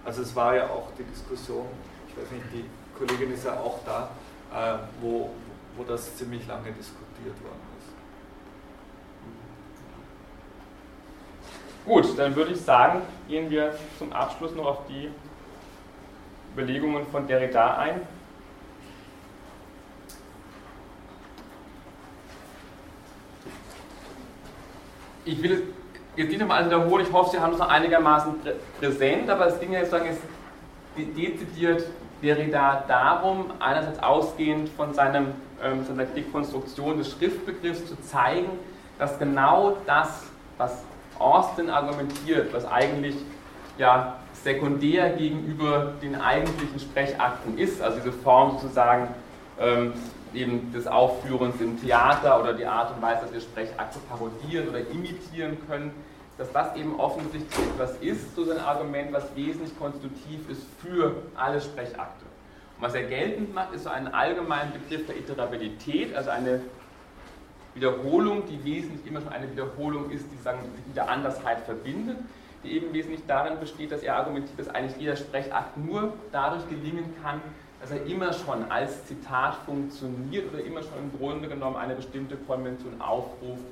[0.05, 1.67] Also es war ja auch die Diskussion,
[2.09, 2.65] ich weiß nicht, die
[2.97, 4.11] Kollegin ist ja auch da,
[4.55, 5.31] äh, wo,
[5.77, 7.89] wo das ziemlich lange diskutiert worden ist.
[11.85, 15.11] Gut, dann würde ich sagen, gehen wir zum Abschluss noch auf die
[16.55, 18.16] Überlegungen von Derrida ein.
[25.27, 25.65] Ich will
[26.15, 28.33] jetzt nicht nochmal wiederholen, ich hoffe, Sie haben es noch einigermaßen
[28.79, 30.23] präsent, aber es ging ja sozusagen jetzt
[30.97, 31.85] dezidiert
[32.23, 38.51] Derrida darum, einerseits ausgehend von seinem, ähm, seiner Dekonstruktion des Schriftbegriffs zu zeigen,
[39.01, 40.23] dass genau das,
[40.59, 40.85] was
[41.19, 43.17] Austin argumentiert, was eigentlich
[43.79, 49.09] ja sekundär gegenüber den eigentlichen Sprechakten ist, also diese Form sozusagen
[49.59, 49.93] ähm,
[50.37, 54.81] eben des Aufführens im Theater oder die Art und Weise, dass wir Sprechakte parodieren oder
[54.91, 55.93] imitieren können,
[56.39, 61.61] dass das eben offensichtlich etwas ist, so sein Argument, was wesentlich konstitutiv ist für alle
[61.61, 62.27] Sprechakte.
[62.77, 66.61] Und was er geltend macht, ist so einen allgemeinen Begriff der Iterabilität, also eine
[67.75, 72.19] Wiederholung, die wesentlich immer schon eine Wiederholung ist, die sagen, sich mit der Andersheit verbindet,
[72.63, 77.15] die eben wesentlich darin besteht, dass er argumentiert, dass eigentlich jeder Sprechakt nur dadurch gelingen
[77.23, 77.41] kann,
[77.81, 82.37] dass er immer schon als Zitat funktioniert oder immer schon im Grunde genommen eine bestimmte
[82.37, 83.65] Konvention aufruft,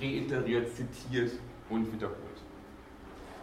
[0.00, 1.32] reiteriert, zitiert
[1.70, 2.18] und wiederholt.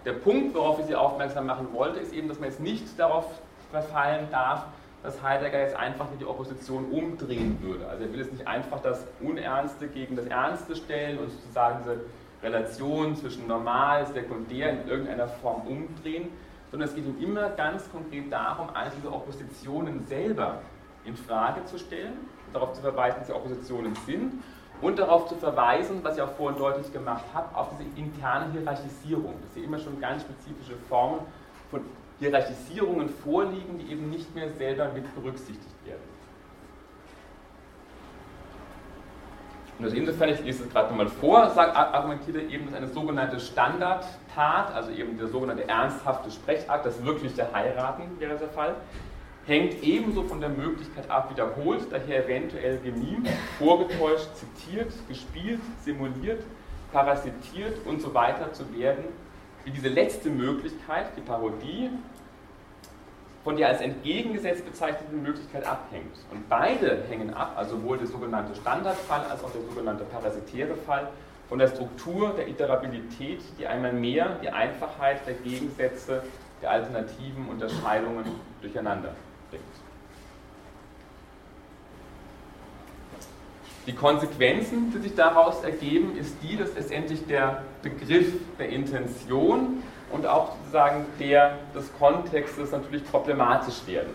[0.03, 3.25] Der Punkt, worauf ich Sie aufmerksam machen wollte, ist eben, dass man jetzt nicht darauf
[3.71, 4.65] verfallen darf,
[5.01, 7.87] dass Heidegger jetzt einfach die Opposition umdrehen würde.
[7.87, 12.01] Also er will jetzt nicht einfach das Unernste gegen das Ernste stellen und sozusagen diese
[12.43, 16.29] Relation zwischen normal, sekundär in irgendeiner Form umdrehen,
[16.75, 20.59] sondern es geht ihm immer ganz konkret darum, all diese Oppositionen selber
[21.05, 22.17] in Frage zu stellen,
[22.51, 24.43] darauf zu verweisen, dass sie Oppositionen sind
[24.81, 29.35] und darauf zu verweisen, was ich auch vorhin deutlich gemacht habe, auf diese interne Hierarchisierung,
[29.41, 31.21] dass hier immer schon ganz spezifische Formen
[31.71, 31.79] von
[32.19, 36.14] Hierarchisierungen vorliegen, die eben nicht mehr selber mit berücksichtigt werden.
[39.77, 43.39] Und also insofern, ich lese es gerade nochmal vor, argumentiert er eben, dass eine sogenannte
[43.39, 48.75] Standardtat, also eben der sogenannte ernsthafte Sprechakt, das wirkliche Heiraten wäre der Fall,
[49.45, 56.41] hängt ebenso von der Möglichkeit ab, wiederholt, daher eventuell gemimt, vorgetäuscht, zitiert, gespielt, simuliert,
[56.93, 59.03] parasitiert und so weiter zu werden,
[59.65, 61.89] wie diese letzte Möglichkeit, die Parodie,
[63.45, 66.17] von der als entgegengesetzt bezeichneten Möglichkeit abhängt.
[66.31, 71.09] Und beide hängen ab, also sowohl der sogenannte Standardfall als auch der sogenannte parasitäre Fall,
[71.47, 76.23] von der Struktur der Iterabilität, die einmal mehr die Einfachheit der Gegensätze,
[76.63, 78.25] der alternativen Unterscheidungen
[78.61, 79.13] durcheinander
[79.51, 79.63] bringt.
[83.85, 90.25] Die Konsequenzen, die sich daraus ergeben, ist die, dass letztendlich der Begriff der Intention und
[90.25, 94.09] auch sozusagen der des Kontextes natürlich problematisch werden.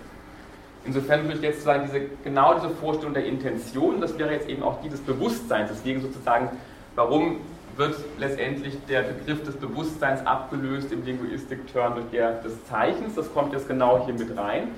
[0.85, 4.63] Insofern würde ich jetzt sagen, diese, genau diese Vorstellung der Intention, das wäre jetzt eben
[4.63, 5.71] auch die des Bewusstseins.
[5.71, 6.51] Deswegen sozusagen,
[6.95, 7.39] warum
[7.77, 13.15] wird letztendlich der Begriff des Bewusstseins abgelöst im Linguistik-Turn durch der des Zeichens?
[13.15, 14.69] Das kommt jetzt genau hier mit rein.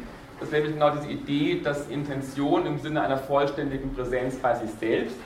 [0.40, 4.70] Das ist nämlich genau diese Idee, dass Intention im Sinne einer vollständigen Präsenz bei sich
[4.80, 5.16] selbst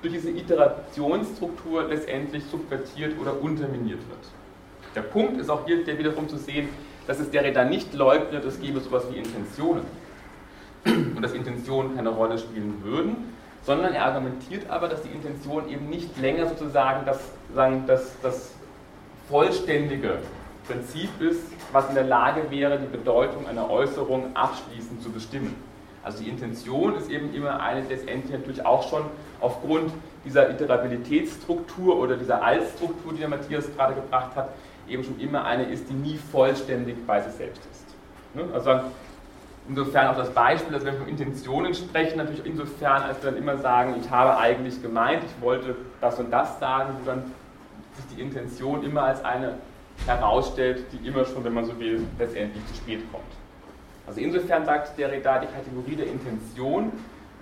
[0.00, 4.41] durch diese Iterationsstruktur letztendlich subvertiert oder unterminiert wird.
[4.94, 6.68] Der Punkt ist auch hier der wiederum zu sehen,
[7.06, 9.84] dass es der Redner nicht leugnet, es gebe sowas wie Intentionen
[10.84, 13.32] und dass Intentionen keine Rolle spielen würden,
[13.62, 17.20] sondern er argumentiert aber, dass die Intention eben nicht länger sozusagen das,
[17.54, 18.52] sagen, das, das
[19.28, 20.18] vollständige
[20.66, 21.42] Prinzip ist,
[21.72, 25.54] was in der Lage wäre, die Bedeutung einer Äußerung abschließend zu bestimmen.
[26.04, 29.02] Also die Intention ist eben immer eine, letztendlich natürlich auch schon
[29.40, 29.92] aufgrund
[30.24, 34.50] dieser Iterabilitätsstruktur oder dieser Altstruktur, die der Matthias gerade gebracht hat,
[34.92, 37.86] eben schon immer eine ist, die nie vollständig bei sich selbst ist.
[38.34, 38.44] Ne?
[38.52, 38.80] Also
[39.68, 43.58] insofern auch das Beispiel, dass wir von Intentionen sprechen, natürlich insofern, als wir dann immer
[43.58, 47.24] sagen, ich habe eigentlich gemeint, ich wollte das und das sagen, wo dann
[47.94, 49.54] sich die Intention immer als eine
[50.06, 53.24] herausstellt, die immer schon, wenn man so will, letztendlich zu spät kommt.
[54.06, 56.92] Also insofern sagt Derrida, die Kategorie der Intention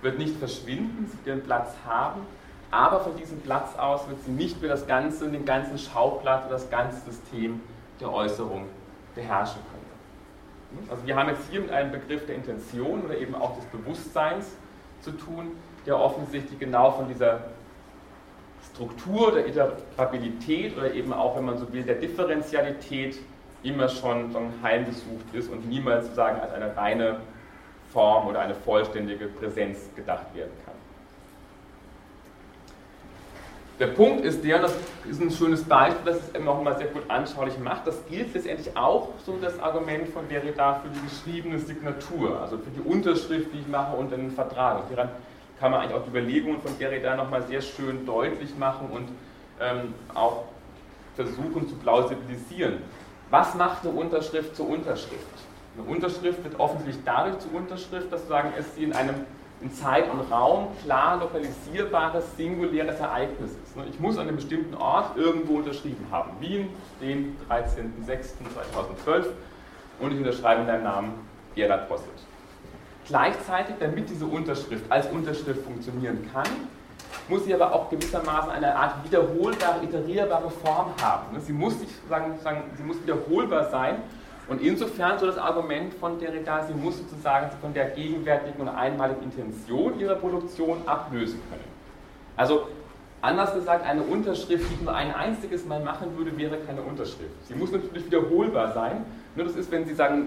[0.03, 2.23] wird nicht verschwinden, sie wird ihren Platz haben,
[2.71, 6.55] aber von diesem Platz aus wird sie nicht mehr das ganze, den ganzen Schauplatz oder
[6.55, 7.61] das ganze System
[8.01, 8.67] der Äußerung
[9.15, 10.89] beherrschen können.
[10.89, 14.53] Also wir haben jetzt hier mit einem Begriff der Intention oder eben auch des Bewusstseins
[15.01, 15.53] zu tun,
[15.85, 17.41] der offensichtlich genau von dieser
[18.73, 23.19] Struktur der Iterabilität oder eben auch, wenn man so will, der Differentialität
[23.63, 24.33] immer schon
[24.63, 27.21] heimgesucht ist und niemals sozusagen als eine reine
[27.93, 30.70] Form oder eine vollständige Präsenz gedacht werden kann.
[33.81, 34.77] Der Punkt ist der, und das
[35.11, 38.77] ist ein schönes Beispiel, das es auch mal sehr gut anschaulich macht, das gilt letztendlich
[38.77, 43.61] auch so das Argument von Derrida für die geschriebene Signatur, also für die Unterschrift, die
[43.61, 44.83] ich mache unter den Vertrag.
[44.83, 45.09] Und daran
[45.59, 49.09] kann man eigentlich auch die Überlegungen von Derrida nochmal sehr schön deutlich machen und
[49.59, 50.45] ähm, auch
[51.17, 52.83] versuchen zu plausibilisieren.
[53.31, 55.25] Was macht eine Unterschrift zur Unterschrift?
[55.79, 59.25] Eine Unterschrift wird offensichtlich dadurch zur Unterschrift, dass sagen, es sie in einem
[59.61, 63.77] in Zeit und Raum klar lokalisierbares, singuläres Ereignis ist.
[63.77, 66.33] Ne, ich muss an einem bestimmten Ort irgendwo unterschrieben haben.
[66.41, 66.71] Wien,
[67.01, 69.27] den 13.06.2012
[70.01, 71.13] und ich unterschreibe in deinem Namen
[71.55, 72.11] Gerhard Posselt.
[73.07, 76.47] Gleichzeitig, damit diese Unterschrift als Unterschrift funktionieren kann,
[77.29, 81.35] muss sie aber auch gewissermaßen eine Art wiederholbare, iterierbare Form haben.
[81.35, 83.97] Ne, sie muss, sich, sagen, sagen, sie muss wiederholbar sein
[84.51, 89.23] und insofern so das Argument von Derrida, sie muss sozusagen von der gegenwärtigen und einmaligen
[89.23, 91.65] Intention ihrer Produktion ablösen können.
[92.37, 92.67] Also
[93.23, 97.31] anders gesagt, eine Unterschrift, die ich nur ein einziges Mal machen würde, wäre keine Unterschrift.
[97.45, 99.05] Sie muss natürlich wiederholbar sein.
[99.37, 100.27] Nur das ist, wenn Sie sagen,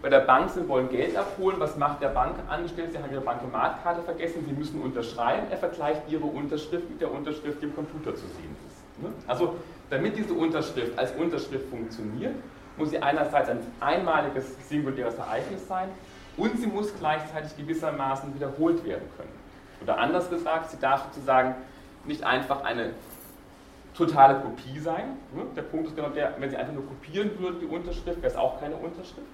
[0.00, 2.92] bei der Bank sind, wollen Geld abholen, was macht der Bankangestellte?
[2.92, 5.46] Sie haben Ihre Bankomatkarte vergessen, Sie müssen unterschreiben.
[5.50, 9.02] Er vergleicht Ihre Unterschrift mit der Unterschrift, die im Computer zu sehen ist.
[9.02, 9.10] Ne?
[9.26, 9.56] Also,
[9.90, 12.34] damit diese Unterschrift als Unterschrift funktioniert,
[12.78, 15.88] muss sie einerseits ein einmaliges singuläres Ereignis sein
[16.36, 19.32] und sie muss gleichzeitig gewissermaßen wiederholt werden können.
[19.82, 21.54] Oder anders gesagt, sie darf sozusagen
[22.04, 22.90] nicht einfach eine
[23.96, 25.16] totale Kopie sein.
[25.34, 25.42] Ne?
[25.56, 28.36] Der Punkt ist genau der, wenn sie einfach nur kopieren würde, die Unterschrift, wäre es
[28.36, 29.26] auch keine Unterschrift.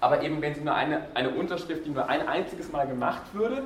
[0.00, 3.64] Aber eben, wenn sie nur eine, eine Unterschrift, die nur ein einziges Mal gemacht würde,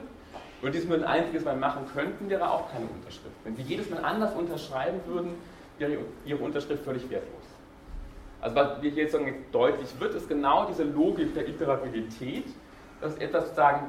[0.60, 3.34] und dies nur ein einziges Mal machen könnten, wäre auch keine Unterschrift.
[3.44, 5.34] Wenn sie jedes Mal anders unterschreiben würden,
[5.78, 7.37] wäre ihre Unterschrift völlig wertlos.
[8.40, 9.16] Also was hier jetzt
[9.52, 12.44] deutlich wird, ist genau diese Logik der Iterabilität,
[13.00, 13.88] dass etwas sozusagen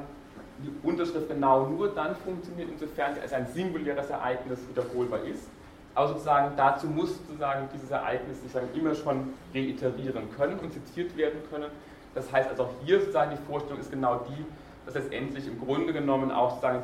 [0.58, 5.48] die Unterschrift genau nur dann funktioniert, insofern als ein singuläres Ereignis wiederholbar ist.
[5.94, 11.40] Aber sozusagen dazu muss sozusagen dieses Ereignis sozusagen immer schon reiterieren können und zitiert werden
[11.50, 11.70] können.
[12.14, 14.44] Das heißt also auch hier sozusagen die Vorstellung ist genau die,
[14.84, 16.82] dass letztendlich im Grunde genommen auch sozusagen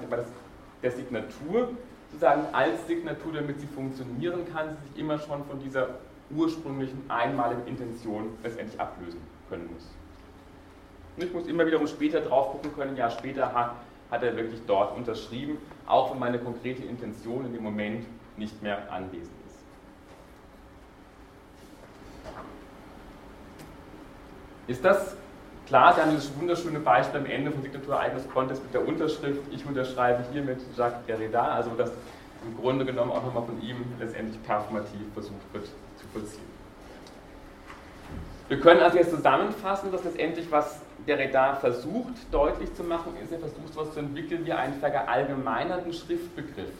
[0.83, 1.71] der Signatur
[2.11, 5.89] sozusagen als Signatur, damit sie funktionieren kann, sie sich immer schon von dieser
[6.31, 9.89] ursprünglichen einmaligen Intention letztendlich ablösen können muss.
[11.17, 13.77] Und ich muss immer wiederum später drauf gucken können, ja, später hat,
[14.11, 18.93] hat er wirklich dort unterschrieben, auch wenn meine konkrete Intention in dem Moment nicht mehr
[18.93, 19.57] anwesend ist.
[24.69, 25.17] Ist das
[25.67, 25.95] klar?
[25.95, 30.25] Sie haben dieses wunderschöne Beispiel am Ende von Signaturereignis Contest mit der Unterschrift, ich unterschreibe
[30.33, 31.93] hier mit Jacques Derrida, also dass
[32.47, 36.57] im Grunde genommen auch nochmal von ihm letztendlich performativ versucht wird zu vollziehen.
[38.49, 43.41] Wir können also jetzt zusammenfassen, dass letztendlich, was Derrida versucht deutlich zu machen, ist, er
[43.41, 46.73] versucht etwas zu entwickeln wie einen verallgemeinerten Schriftbegriff.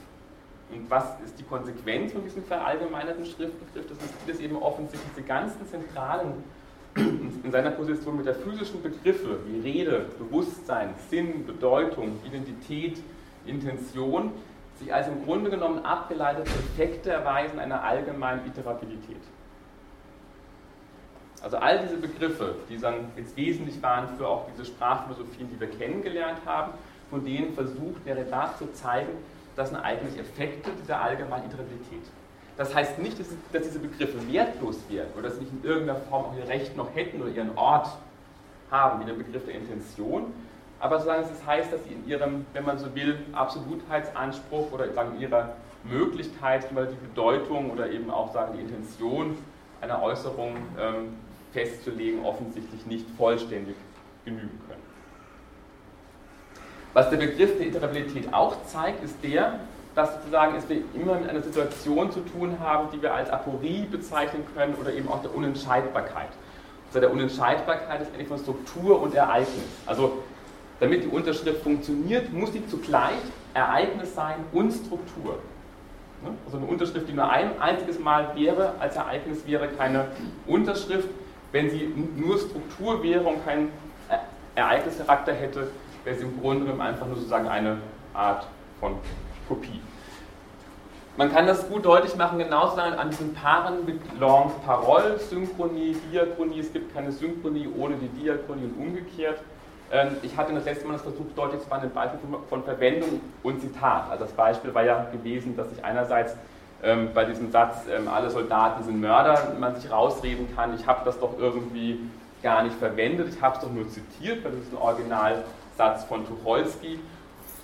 [0.73, 3.89] Und was ist die Konsequenz von diesem verallgemeinerten Schriftbegriff?
[3.89, 6.45] Das ist, dass eben offensichtlich diese ganzen zentralen
[6.97, 12.99] in seiner Position mit der physischen Begriffe wie Rede, Bewusstsein, Sinn, Bedeutung, Identität,
[13.45, 14.33] Intention
[14.79, 19.21] sich als im Grunde genommen abgeleitete Effekte erweisen einer allgemeinen Iterabilität.
[21.43, 25.71] Also all diese Begriffe, die dann jetzt wesentlich waren für auch diese Sprachphilosophien, die wir
[25.71, 26.73] kennengelernt haben,
[27.11, 29.13] von denen versucht Derrida zu zeigen,
[29.55, 32.03] das sind eigentlich Effekte dieser allgemeinen Iterabilität.
[32.57, 36.27] Das heißt nicht, dass diese Begriffe wertlos werden oder dass sie nicht in irgendeiner Form
[36.27, 37.89] auch ihr Recht noch hätten oder ihren Ort
[38.71, 40.33] haben, wie der Begriff der Intention,
[40.81, 45.19] aber sozusagen das heißt, dass sie in ihrem, wenn man so will, Absolutheitsanspruch oder sagen
[45.21, 49.39] ihrer Möglichkeit, die Bedeutung oder eben auch sagen die Intention
[49.81, 51.17] einer Äußerung ähm,
[51.53, 53.77] festzulegen, offensichtlich nicht vollständig
[54.25, 54.83] genügen können.
[56.93, 59.61] Was der Begriff der Iterabilität auch zeigt, ist der,
[59.95, 63.87] dass sozusagen es wir immer mit einer Situation zu tun haben, die wir als Aporie
[63.91, 66.29] bezeichnen können oder eben auch der Unentscheidbarkeit.
[66.89, 69.65] Also der Unentscheidbarkeit ist eigentlich von Struktur und Ereignis.
[69.87, 70.23] Also
[70.81, 73.19] damit die Unterschrift funktioniert, muss sie zugleich
[73.55, 75.39] Ereignis sein und Struktur.
[76.23, 76.31] Ne?
[76.45, 80.09] Also eine Unterschrift, die nur ein einziges Mal wäre, als Ereignis wäre keine
[80.47, 81.09] Unterschrift.
[81.53, 83.71] Wenn sie nur Struktur wäre und keinen
[84.55, 85.69] Ereignischarakter hätte,
[86.05, 87.79] wäre sie im Grunde genommen einfach nur sozusagen eine
[88.13, 88.47] Art
[88.81, 88.97] von
[89.49, 89.81] Kopie.
[91.17, 96.61] Man kann das gut deutlich machen, genauso an diesen Paaren mit Longs Parole, Synchronie, Diachronie.
[96.61, 99.41] Es gibt keine Synchronie ohne die Diachronie und umgekehrt.
[99.93, 102.19] Ähm, ich hatte das letzte Mal das versucht, deutlich zu machen, ein Beispiel
[102.49, 104.11] von Verwendung und Zitat.
[104.11, 106.37] Also das Beispiel war ja gewesen, dass ich einerseits
[106.83, 111.05] ähm, bei diesem Satz, ähm, alle Soldaten sind Mörder, man sich rausreden kann, ich habe
[111.05, 112.01] das doch irgendwie
[112.43, 116.27] gar nicht verwendet, ich habe es doch nur zitiert, weil das ist ein Originalsatz von
[116.27, 117.01] Tucholsky.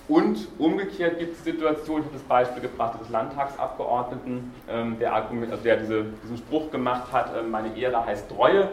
[0.08, 5.52] Und umgekehrt gibt es Situationen, ich habe das Beispiel gebracht des Landtagsabgeordneten, ähm, der, Argument,
[5.52, 8.68] also der diese, diesen Spruch gemacht hat, äh, meine Ehre heißt Treue,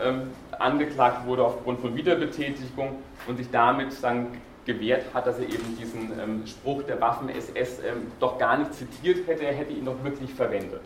[0.00, 4.28] ähm, angeklagt wurde aufgrund von Wiederbetätigung und sich damit dann
[4.64, 9.26] gewährt hat, dass er eben diesen ähm, Spruch der Waffen-SS ähm, doch gar nicht zitiert
[9.26, 10.82] hätte, er hätte ihn doch wirklich verwendet.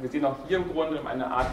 [0.00, 1.48] Wir sehen auch hier im Grunde eine Art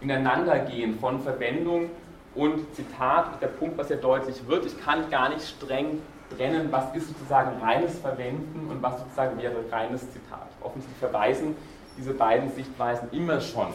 [0.00, 1.90] Ineinandergehen von Verwendung
[2.34, 6.02] und Zitat, der Punkt, was ja deutlich wird, ich kann gar nicht streng
[6.36, 10.48] trennen, was ist sozusagen reines Verwenden und was sozusagen wäre reines Zitat.
[10.60, 11.56] Offensichtlich verweisen
[11.96, 13.68] diese beiden Sichtweisen immer schon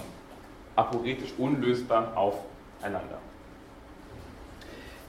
[0.76, 3.20] aporetisch unlösbar aufeinander.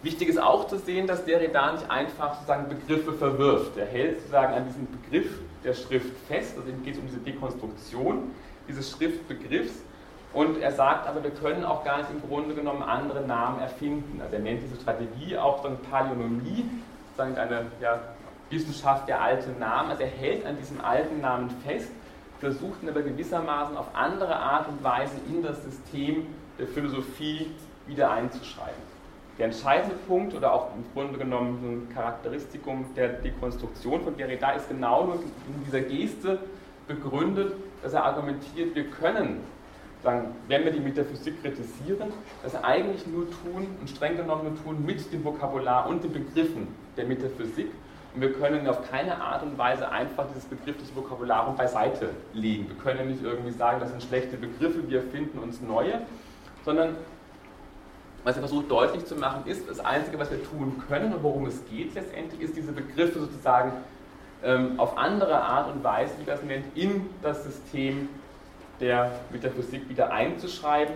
[0.03, 3.77] Wichtig ist auch zu sehen, dass Derrida nicht einfach sozusagen Begriffe verwirft.
[3.77, 7.19] Er hält sozusagen an diesem Begriff der Schrift fest, also ihm geht es um diese
[7.19, 8.31] Dekonstruktion
[8.67, 9.75] dieses Schriftbegriffs
[10.33, 14.21] und er sagt aber, wir können auch gar nicht im Grunde genommen andere Namen erfinden.
[14.23, 16.65] Also er nennt diese Strategie auch dann Paläonomie,
[17.09, 18.01] sozusagen eine ja,
[18.49, 19.91] Wissenschaft der alten Namen.
[19.91, 21.91] Also er hält an diesem alten Namen fest,
[22.39, 26.27] versucht ihn aber gewissermaßen auf andere Art und Weise in das System
[26.59, 27.51] der Philosophie
[27.87, 28.90] wieder einzuschreiben.
[29.41, 34.69] Der entscheidende Punkt oder auch im Grunde genommen ein Charakteristikum der Dekonstruktion von Derrida ist
[34.69, 36.41] genau nur in dieser Geste
[36.87, 39.41] begründet, dass er argumentiert, wir können,
[40.03, 42.13] sagen, wenn wir die Metaphysik kritisieren,
[42.43, 46.69] das eigentlich nur tun und streng genommen nur tun mit dem Vokabular und den Begriffen
[46.99, 47.71] der Metaphysik.
[48.15, 52.69] Und wir können auf keine Art und Weise einfach dieses begriffliche Vokabular beiseite legen.
[52.69, 56.03] Wir können nicht irgendwie sagen, das sind schlechte Begriffe, wir finden uns neue,
[56.63, 56.97] sondern
[58.25, 61.47] was er versucht deutlich zu machen ist, das Einzige, was wir tun können und worum
[61.47, 63.73] es geht letztendlich, ist diese Begriffe sozusagen
[64.43, 68.09] ähm, auf andere Art und Weise, wie das nennt, in das System
[68.81, 70.95] der Metaphysik wieder einzuschreiben.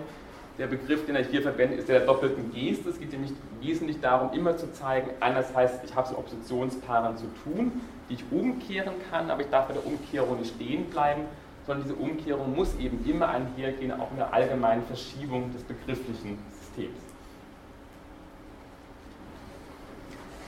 [0.59, 2.89] Der Begriff, den er hier verwendet, ist der doppelten Geste.
[2.89, 7.27] Es geht nämlich wesentlich darum, immer zu zeigen, einerseits, ich habe es mit Oppositionspaaren zu
[7.43, 11.23] tun, die ich umkehren kann, aber ich darf bei der Umkehrung nicht stehen bleiben,
[11.67, 17.14] sondern diese Umkehrung muss eben immer einhergehen, auch mit einer allgemeinen Verschiebung des begrifflichen Systems.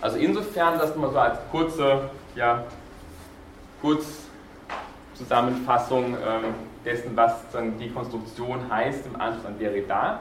[0.06, 2.62] Also insofern, das mal so als kurze, ja,
[3.82, 6.54] Kurzzusammenfassung ähm,
[6.84, 10.20] dessen, was dann die Konstruktion heißt im Anschluss an Derrida,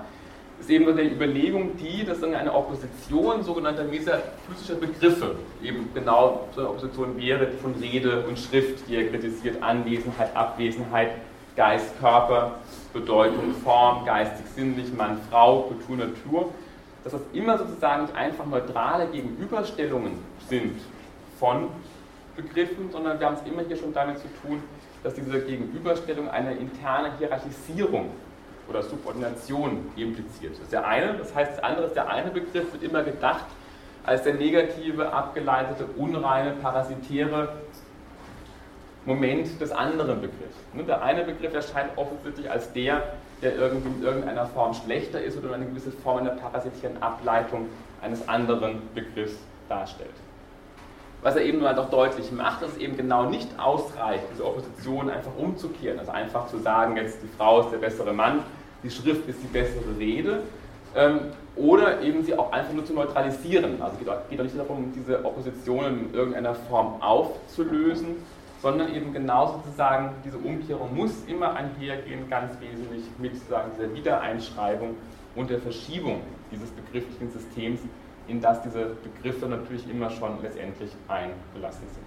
[0.59, 6.71] ist eben die Überlegung, die, dass eine Opposition sogenannter metaphysischer Begriffe eben genau so eine
[6.71, 11.11] Opposition wäre von Rede und Schrift, die er kritisiert, Anwesenheit, Abwesenheit,
[11.55, 12.55] Geist, Körper,
[12.91, 16.49] Bedeutung, Form, geistig, sinnlich, Mann, Frau, Kultur, Natur
[17.05, 20.13] dass das immer sozusagen nicht einfach neutrale Gegenüberstellungen
[20.49, 20.81] sind
[21.39, 21.69] von
[22.35, 24.61] Begriffen, sondern wir haben es immer hier schon damit zu tun,
[25.03, 28.09] dass diese Gegenüberstellung eine interne Hierarchisierung
[28.67, 30.53] oder Subordination impliziert.
[30.53, 33.45] Das ist der eine, das heißt, das andere ist der eine Begriff, wird immer gedacht
[34.03, 37.53] als der negative, abgeleitete, unreine, parasitäre
[39.05, 40.57] Moment des anderen Begriffs.
[40.73, 43.03] Ne, der eine Begriff erscheint offensichtlich als der,
[43.41, 47.67] der irgendwie in irgendeiner Form schlechter ist oder eine gewisse Form einer parasitären Ableitung
[48.01, 49.35] eines anderen Begriffs
[49.69, 50.09] darstellt.
[51.21, 54.45] Was er eben nur halt auch deutlich macht, dass es eben genau nicht ausreicht, diese
[54.45, 58.43] Opposition einfach umzukehren, also einfach zu sagen, jetzt die Frau ist der bessere Mann,
[58.83, 60.43] die Schrift ist die bessere Rede,
[60.95, 61.19] ähm,
[61.55, 63.81] oder eben sie auch einfach nur zu neutralisieren.
[63.81, 68.17] Also es geht auch nicht darum, diese Oppositionen in irgendeiner Form aufzulösen,
[68.61, 74.95] sondern eben genau sozusagen diese Umkehrung muss immer einhergehen, ganz wesentlich mit sozusagen dieser Wiedereinschreibung
[75.35, 76.21] und der Verschiebung
[76.51, 77.81] dieses begrifflichen Systems,
[78.27, 82.05] in das diese Begriffe natürlich immer schon letztendlich eingelassen sind.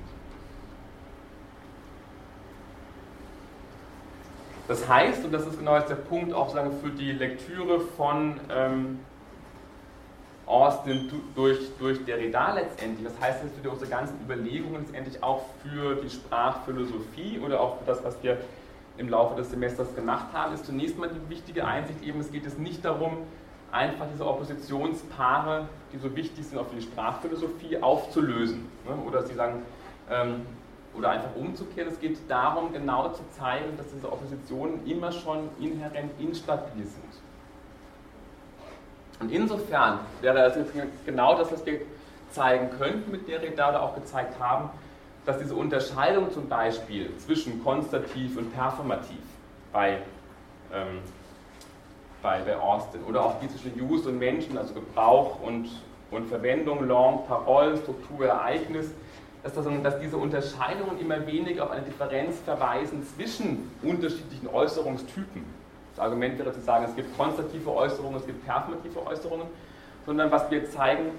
[4.67, 8.39] Das heißt, und das ist genau jetzt der Punkt auch sagen, für die Lektüre von
[8.51, 8.99] ähm,
[10.49, 13.07] Austin durch, durch Derrida letztendlich.
[13.07, 17.85] Das heißt jetzt für unsere ganzen Überlegungen letztendlich auch für die Sprachphilosophie oder auch für
[17.85, 18.39] das, was wir
[18.97, 22.47] im Laufe des Semesters gemacht haben, ist zunächst mal die wichtige Einsicht eben, es geht
[22.47, 23.19] es nicht darum,
[23.71, 28.67] einfach diese Oppositionspaare, die so wichtig sind auch für die Sprachphilosophie, aufzulösen.
[28.87, 28.97] Ne?
[29.07, 29.63] Oder sie sagen,
[30.11, 30.47] ähm,
[30.97, 31.93] oder einfach umzukehren.
[31.93, 37.08] Es geht darum, genau zu zeigen, dass diese Oppositionen immer schon inhärent instabil sind.
[39.21, 40.73] Und insofern wäre das jetzt
[41.05, 41.81] genau das, was wir
[42.31, 44.71] zeigen könnten mit Derrida oder auch gezeigt haben,
[45.25, 49.19] dass diese Unterscheidung zum Beispiel zwischen konstativ und performativ
[49.73, 49.99] bei,
[50.73, 51.01] ähm,
[52.23, 55.69] bei, bei Austin oder auch die zwischen Use und Menschen, also Gebrauch und
[56.11, 58.91] und Verwendung, Langue, Parole, Struktur, Ereignis,
[59.43, 65.45] dass, das, dass diese Unterscheidungen immer weniger auf eine Differenz verweisen zwischen unterschiedlichen Äußerungstypen.
[65.99, 69.49] Das Argument wäre zu sagen, es gibt konstative Äußerungen, es gibt performative Äußerungen,
[70.07, 71.11] sondern was wir zeigen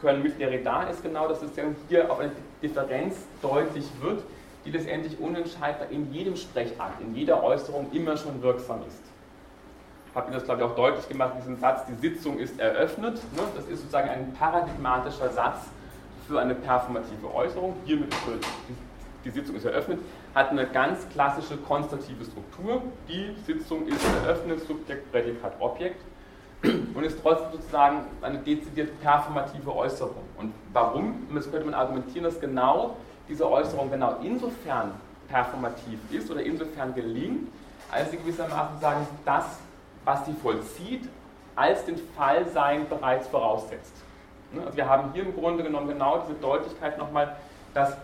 [0.00, 1.50] können mit Derrida ist genau, dass es
[1.88, 4.24] hier auf eine Differenz deutlich wird,
[4.64, 9.02] die letztendlich unentscheidbar in jedem Sprechakt, in jeder Äußerung immer schon wirksam ist.
[10.08, 13.14] Ich habe Ihnen das, glaube ich, auch deutlich gemacht, diesen Satz, die Sitzung ist eröffnet.
[13.36, 13.42] Ne?
[13.54, 15.58] Das ist sozusagen ein paradigmatischer Satz
[16.26, 17.76] für eine performative Äußerung.
[17.84, 18.12] Hiermit
[19.24, 20.00] die Sitzung ist eröffnet,
[20.34, 22.82] hat eine ganz klassische konstative Struktur.
[23.08, 26.02] Die Sitzung ist eröffnet, Subjekt, Prädikat, Objekt
[26.62, 30.24] und ist trotzdem sozusagen eine dezidiert performative Äußerung.
[30.38, 31.28] Und warum?
[31.34, 32.96] Das könnte man argumentieren, dass genau
[33.28, 34.92] diese Äußerung genau insofern
[35.28, 37.48] performativ ist oder insofern gelingt,
[37.90, 39.44] als sie gewissermaßen sagen, das,
[40.04, 41.08] was sie vollzieht,
[41.54, 43.94] als den Fallsein bereits voraussetzt.
[44.64, 47.36] Also wir haben hier im Grunde genommen genau diese Deutlichkeit nochmal,
[47.72, 47.96] dass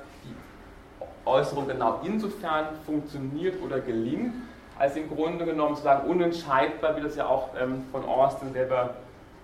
[1.25, 4.35] Äußerung genau insofern funktioniert oder gelingt,
[4.79, 8.95] als im Grunde genommen sozusagen unentscheidbar, wie das ja auch ähm, von Austin selber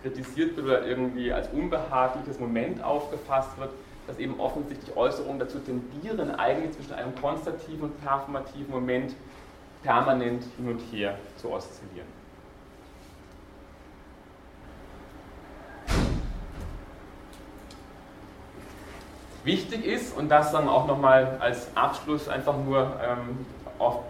[0.03, 3.71] kritisiert wird oder irgendwie als unbehagliches Moment aufgefasst wird,
[4.07, 9.15] dass eben offensichtlich Äußerungen dazu tendieren, eigentlich zwischen einem konstativen und performativen Moment
[9.83, 12.26] permanent hin und her zu oszillieren.
[19.47, 23.47] Wichtig ist, und das dann auch nochmal als Abschluss einfach nur ähm,
[23.79, 24.01] auf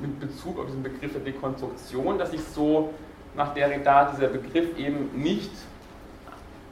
[0.00, 2.94] mit Bezug auf diesen Begriff der Dekonstruktion, dass sich so
[3.34, 5.50] nach Derrida dieser Begriff eben nicht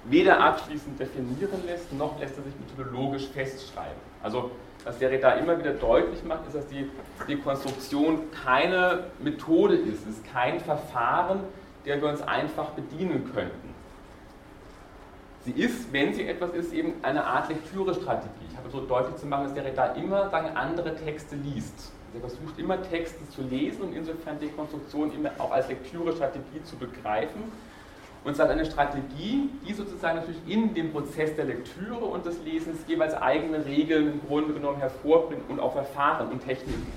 [0.04, 3.98] weder abschließend definieren lässt, noch lässt er sich methodologisch festschreiben.
[4.22, 4.50] Also
[4.84, 6.90] was Derrida immer wieder deutlich macht, ist, dass die
[7.28, 11.40] Dekonstruktion keine Methode ist, es ist kein Verfahren,
[11.84, 13.69] der wir uns einfach bedienen könnten.
[15.44, 18.44] Sie ist, wenn sie etwas ist, eben eine Art Lektürestrategie.
[18.50, 21.92] Ich habe so deutlich zu machen, dass Derrida immer sagen, andere Texte liest.
[22.12, 27.44] Er versucht immer Texte zu lesen und insofern Dekonstruktion immer auch als Lektüre-Strategie zu begreifen.
[28.22, 32.42] Und es hat eine Strategie, die sozusagen natürlich in dem Prozess der Lektüre und des
[32.44, 36.92] Lesens jeweils eigene Regeln im Grunde genommen hervorbringt und auch Verfahren und Techniken.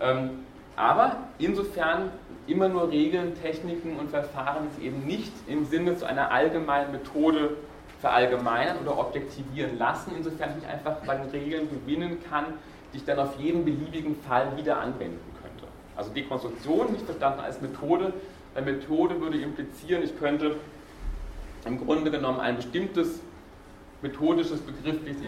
[0.00, 0.44] Ähm,
[0.76, 2.12] aber insofern
[2.48, 7.56] immer nur Regeln, Techniken und Verfahren, die eben nicht im Sinne zu einer allgemeinen Methode
[8.00, 12.44] verallgemeinern oder objektivieren lassen, insofern ich einfach bei den Regeln gewinnen kann,
[12.92, 15.66] die ich dann auf jeden beliebigen Fall wieder anwenden könnte.
[15.96, 18.12] Also Dekonstruktion nicht verstanden als Methode.
[18.54, 20.56] Eine Methode würde implizieren, ich könnte
[21.64, 23.20] im Grunde genommen ein bestimmtes
[24.00, 25.20] methodisches begriffliches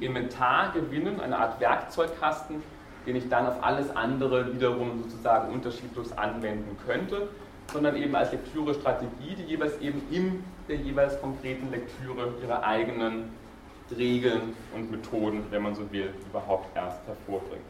[0.00, 2.62] Inventar gewinnen, eine Art Werkzeugkasten,
[3.06, 7.28] den ich dann auf alles andere wiederum sozusagen unterschiedlos anwenden könnte,
[7.72, 13.30] sondern eben als Lektüre-Strategie, die jeweils eben in der jeweils konkreten Lektüre ihre eigenen
[13.96, 17.62] Regeln und Methoden, wenn man so will, überhaupt erst hervorbringt.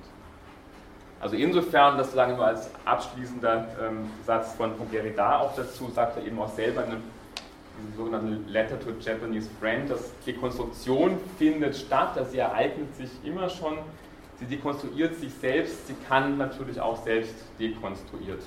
[1.20, 6.16] Also insofern, das sagen wir als abschließender ähm, Satz von, von Derrida auch dazu, sagt
[6.16, 6.96] er eben auch selber in
[7.76, 13.10] diesem sogenannten Letter to a Japanese Friend, dass Dekonstruktion findet statt, dass sie ereignet sich
[13.22, 13.78] immer schon,
[14.40, 18.42] sie dekonstruiert sich selbst, sie kann natürlich auch selbst dekonstruiert.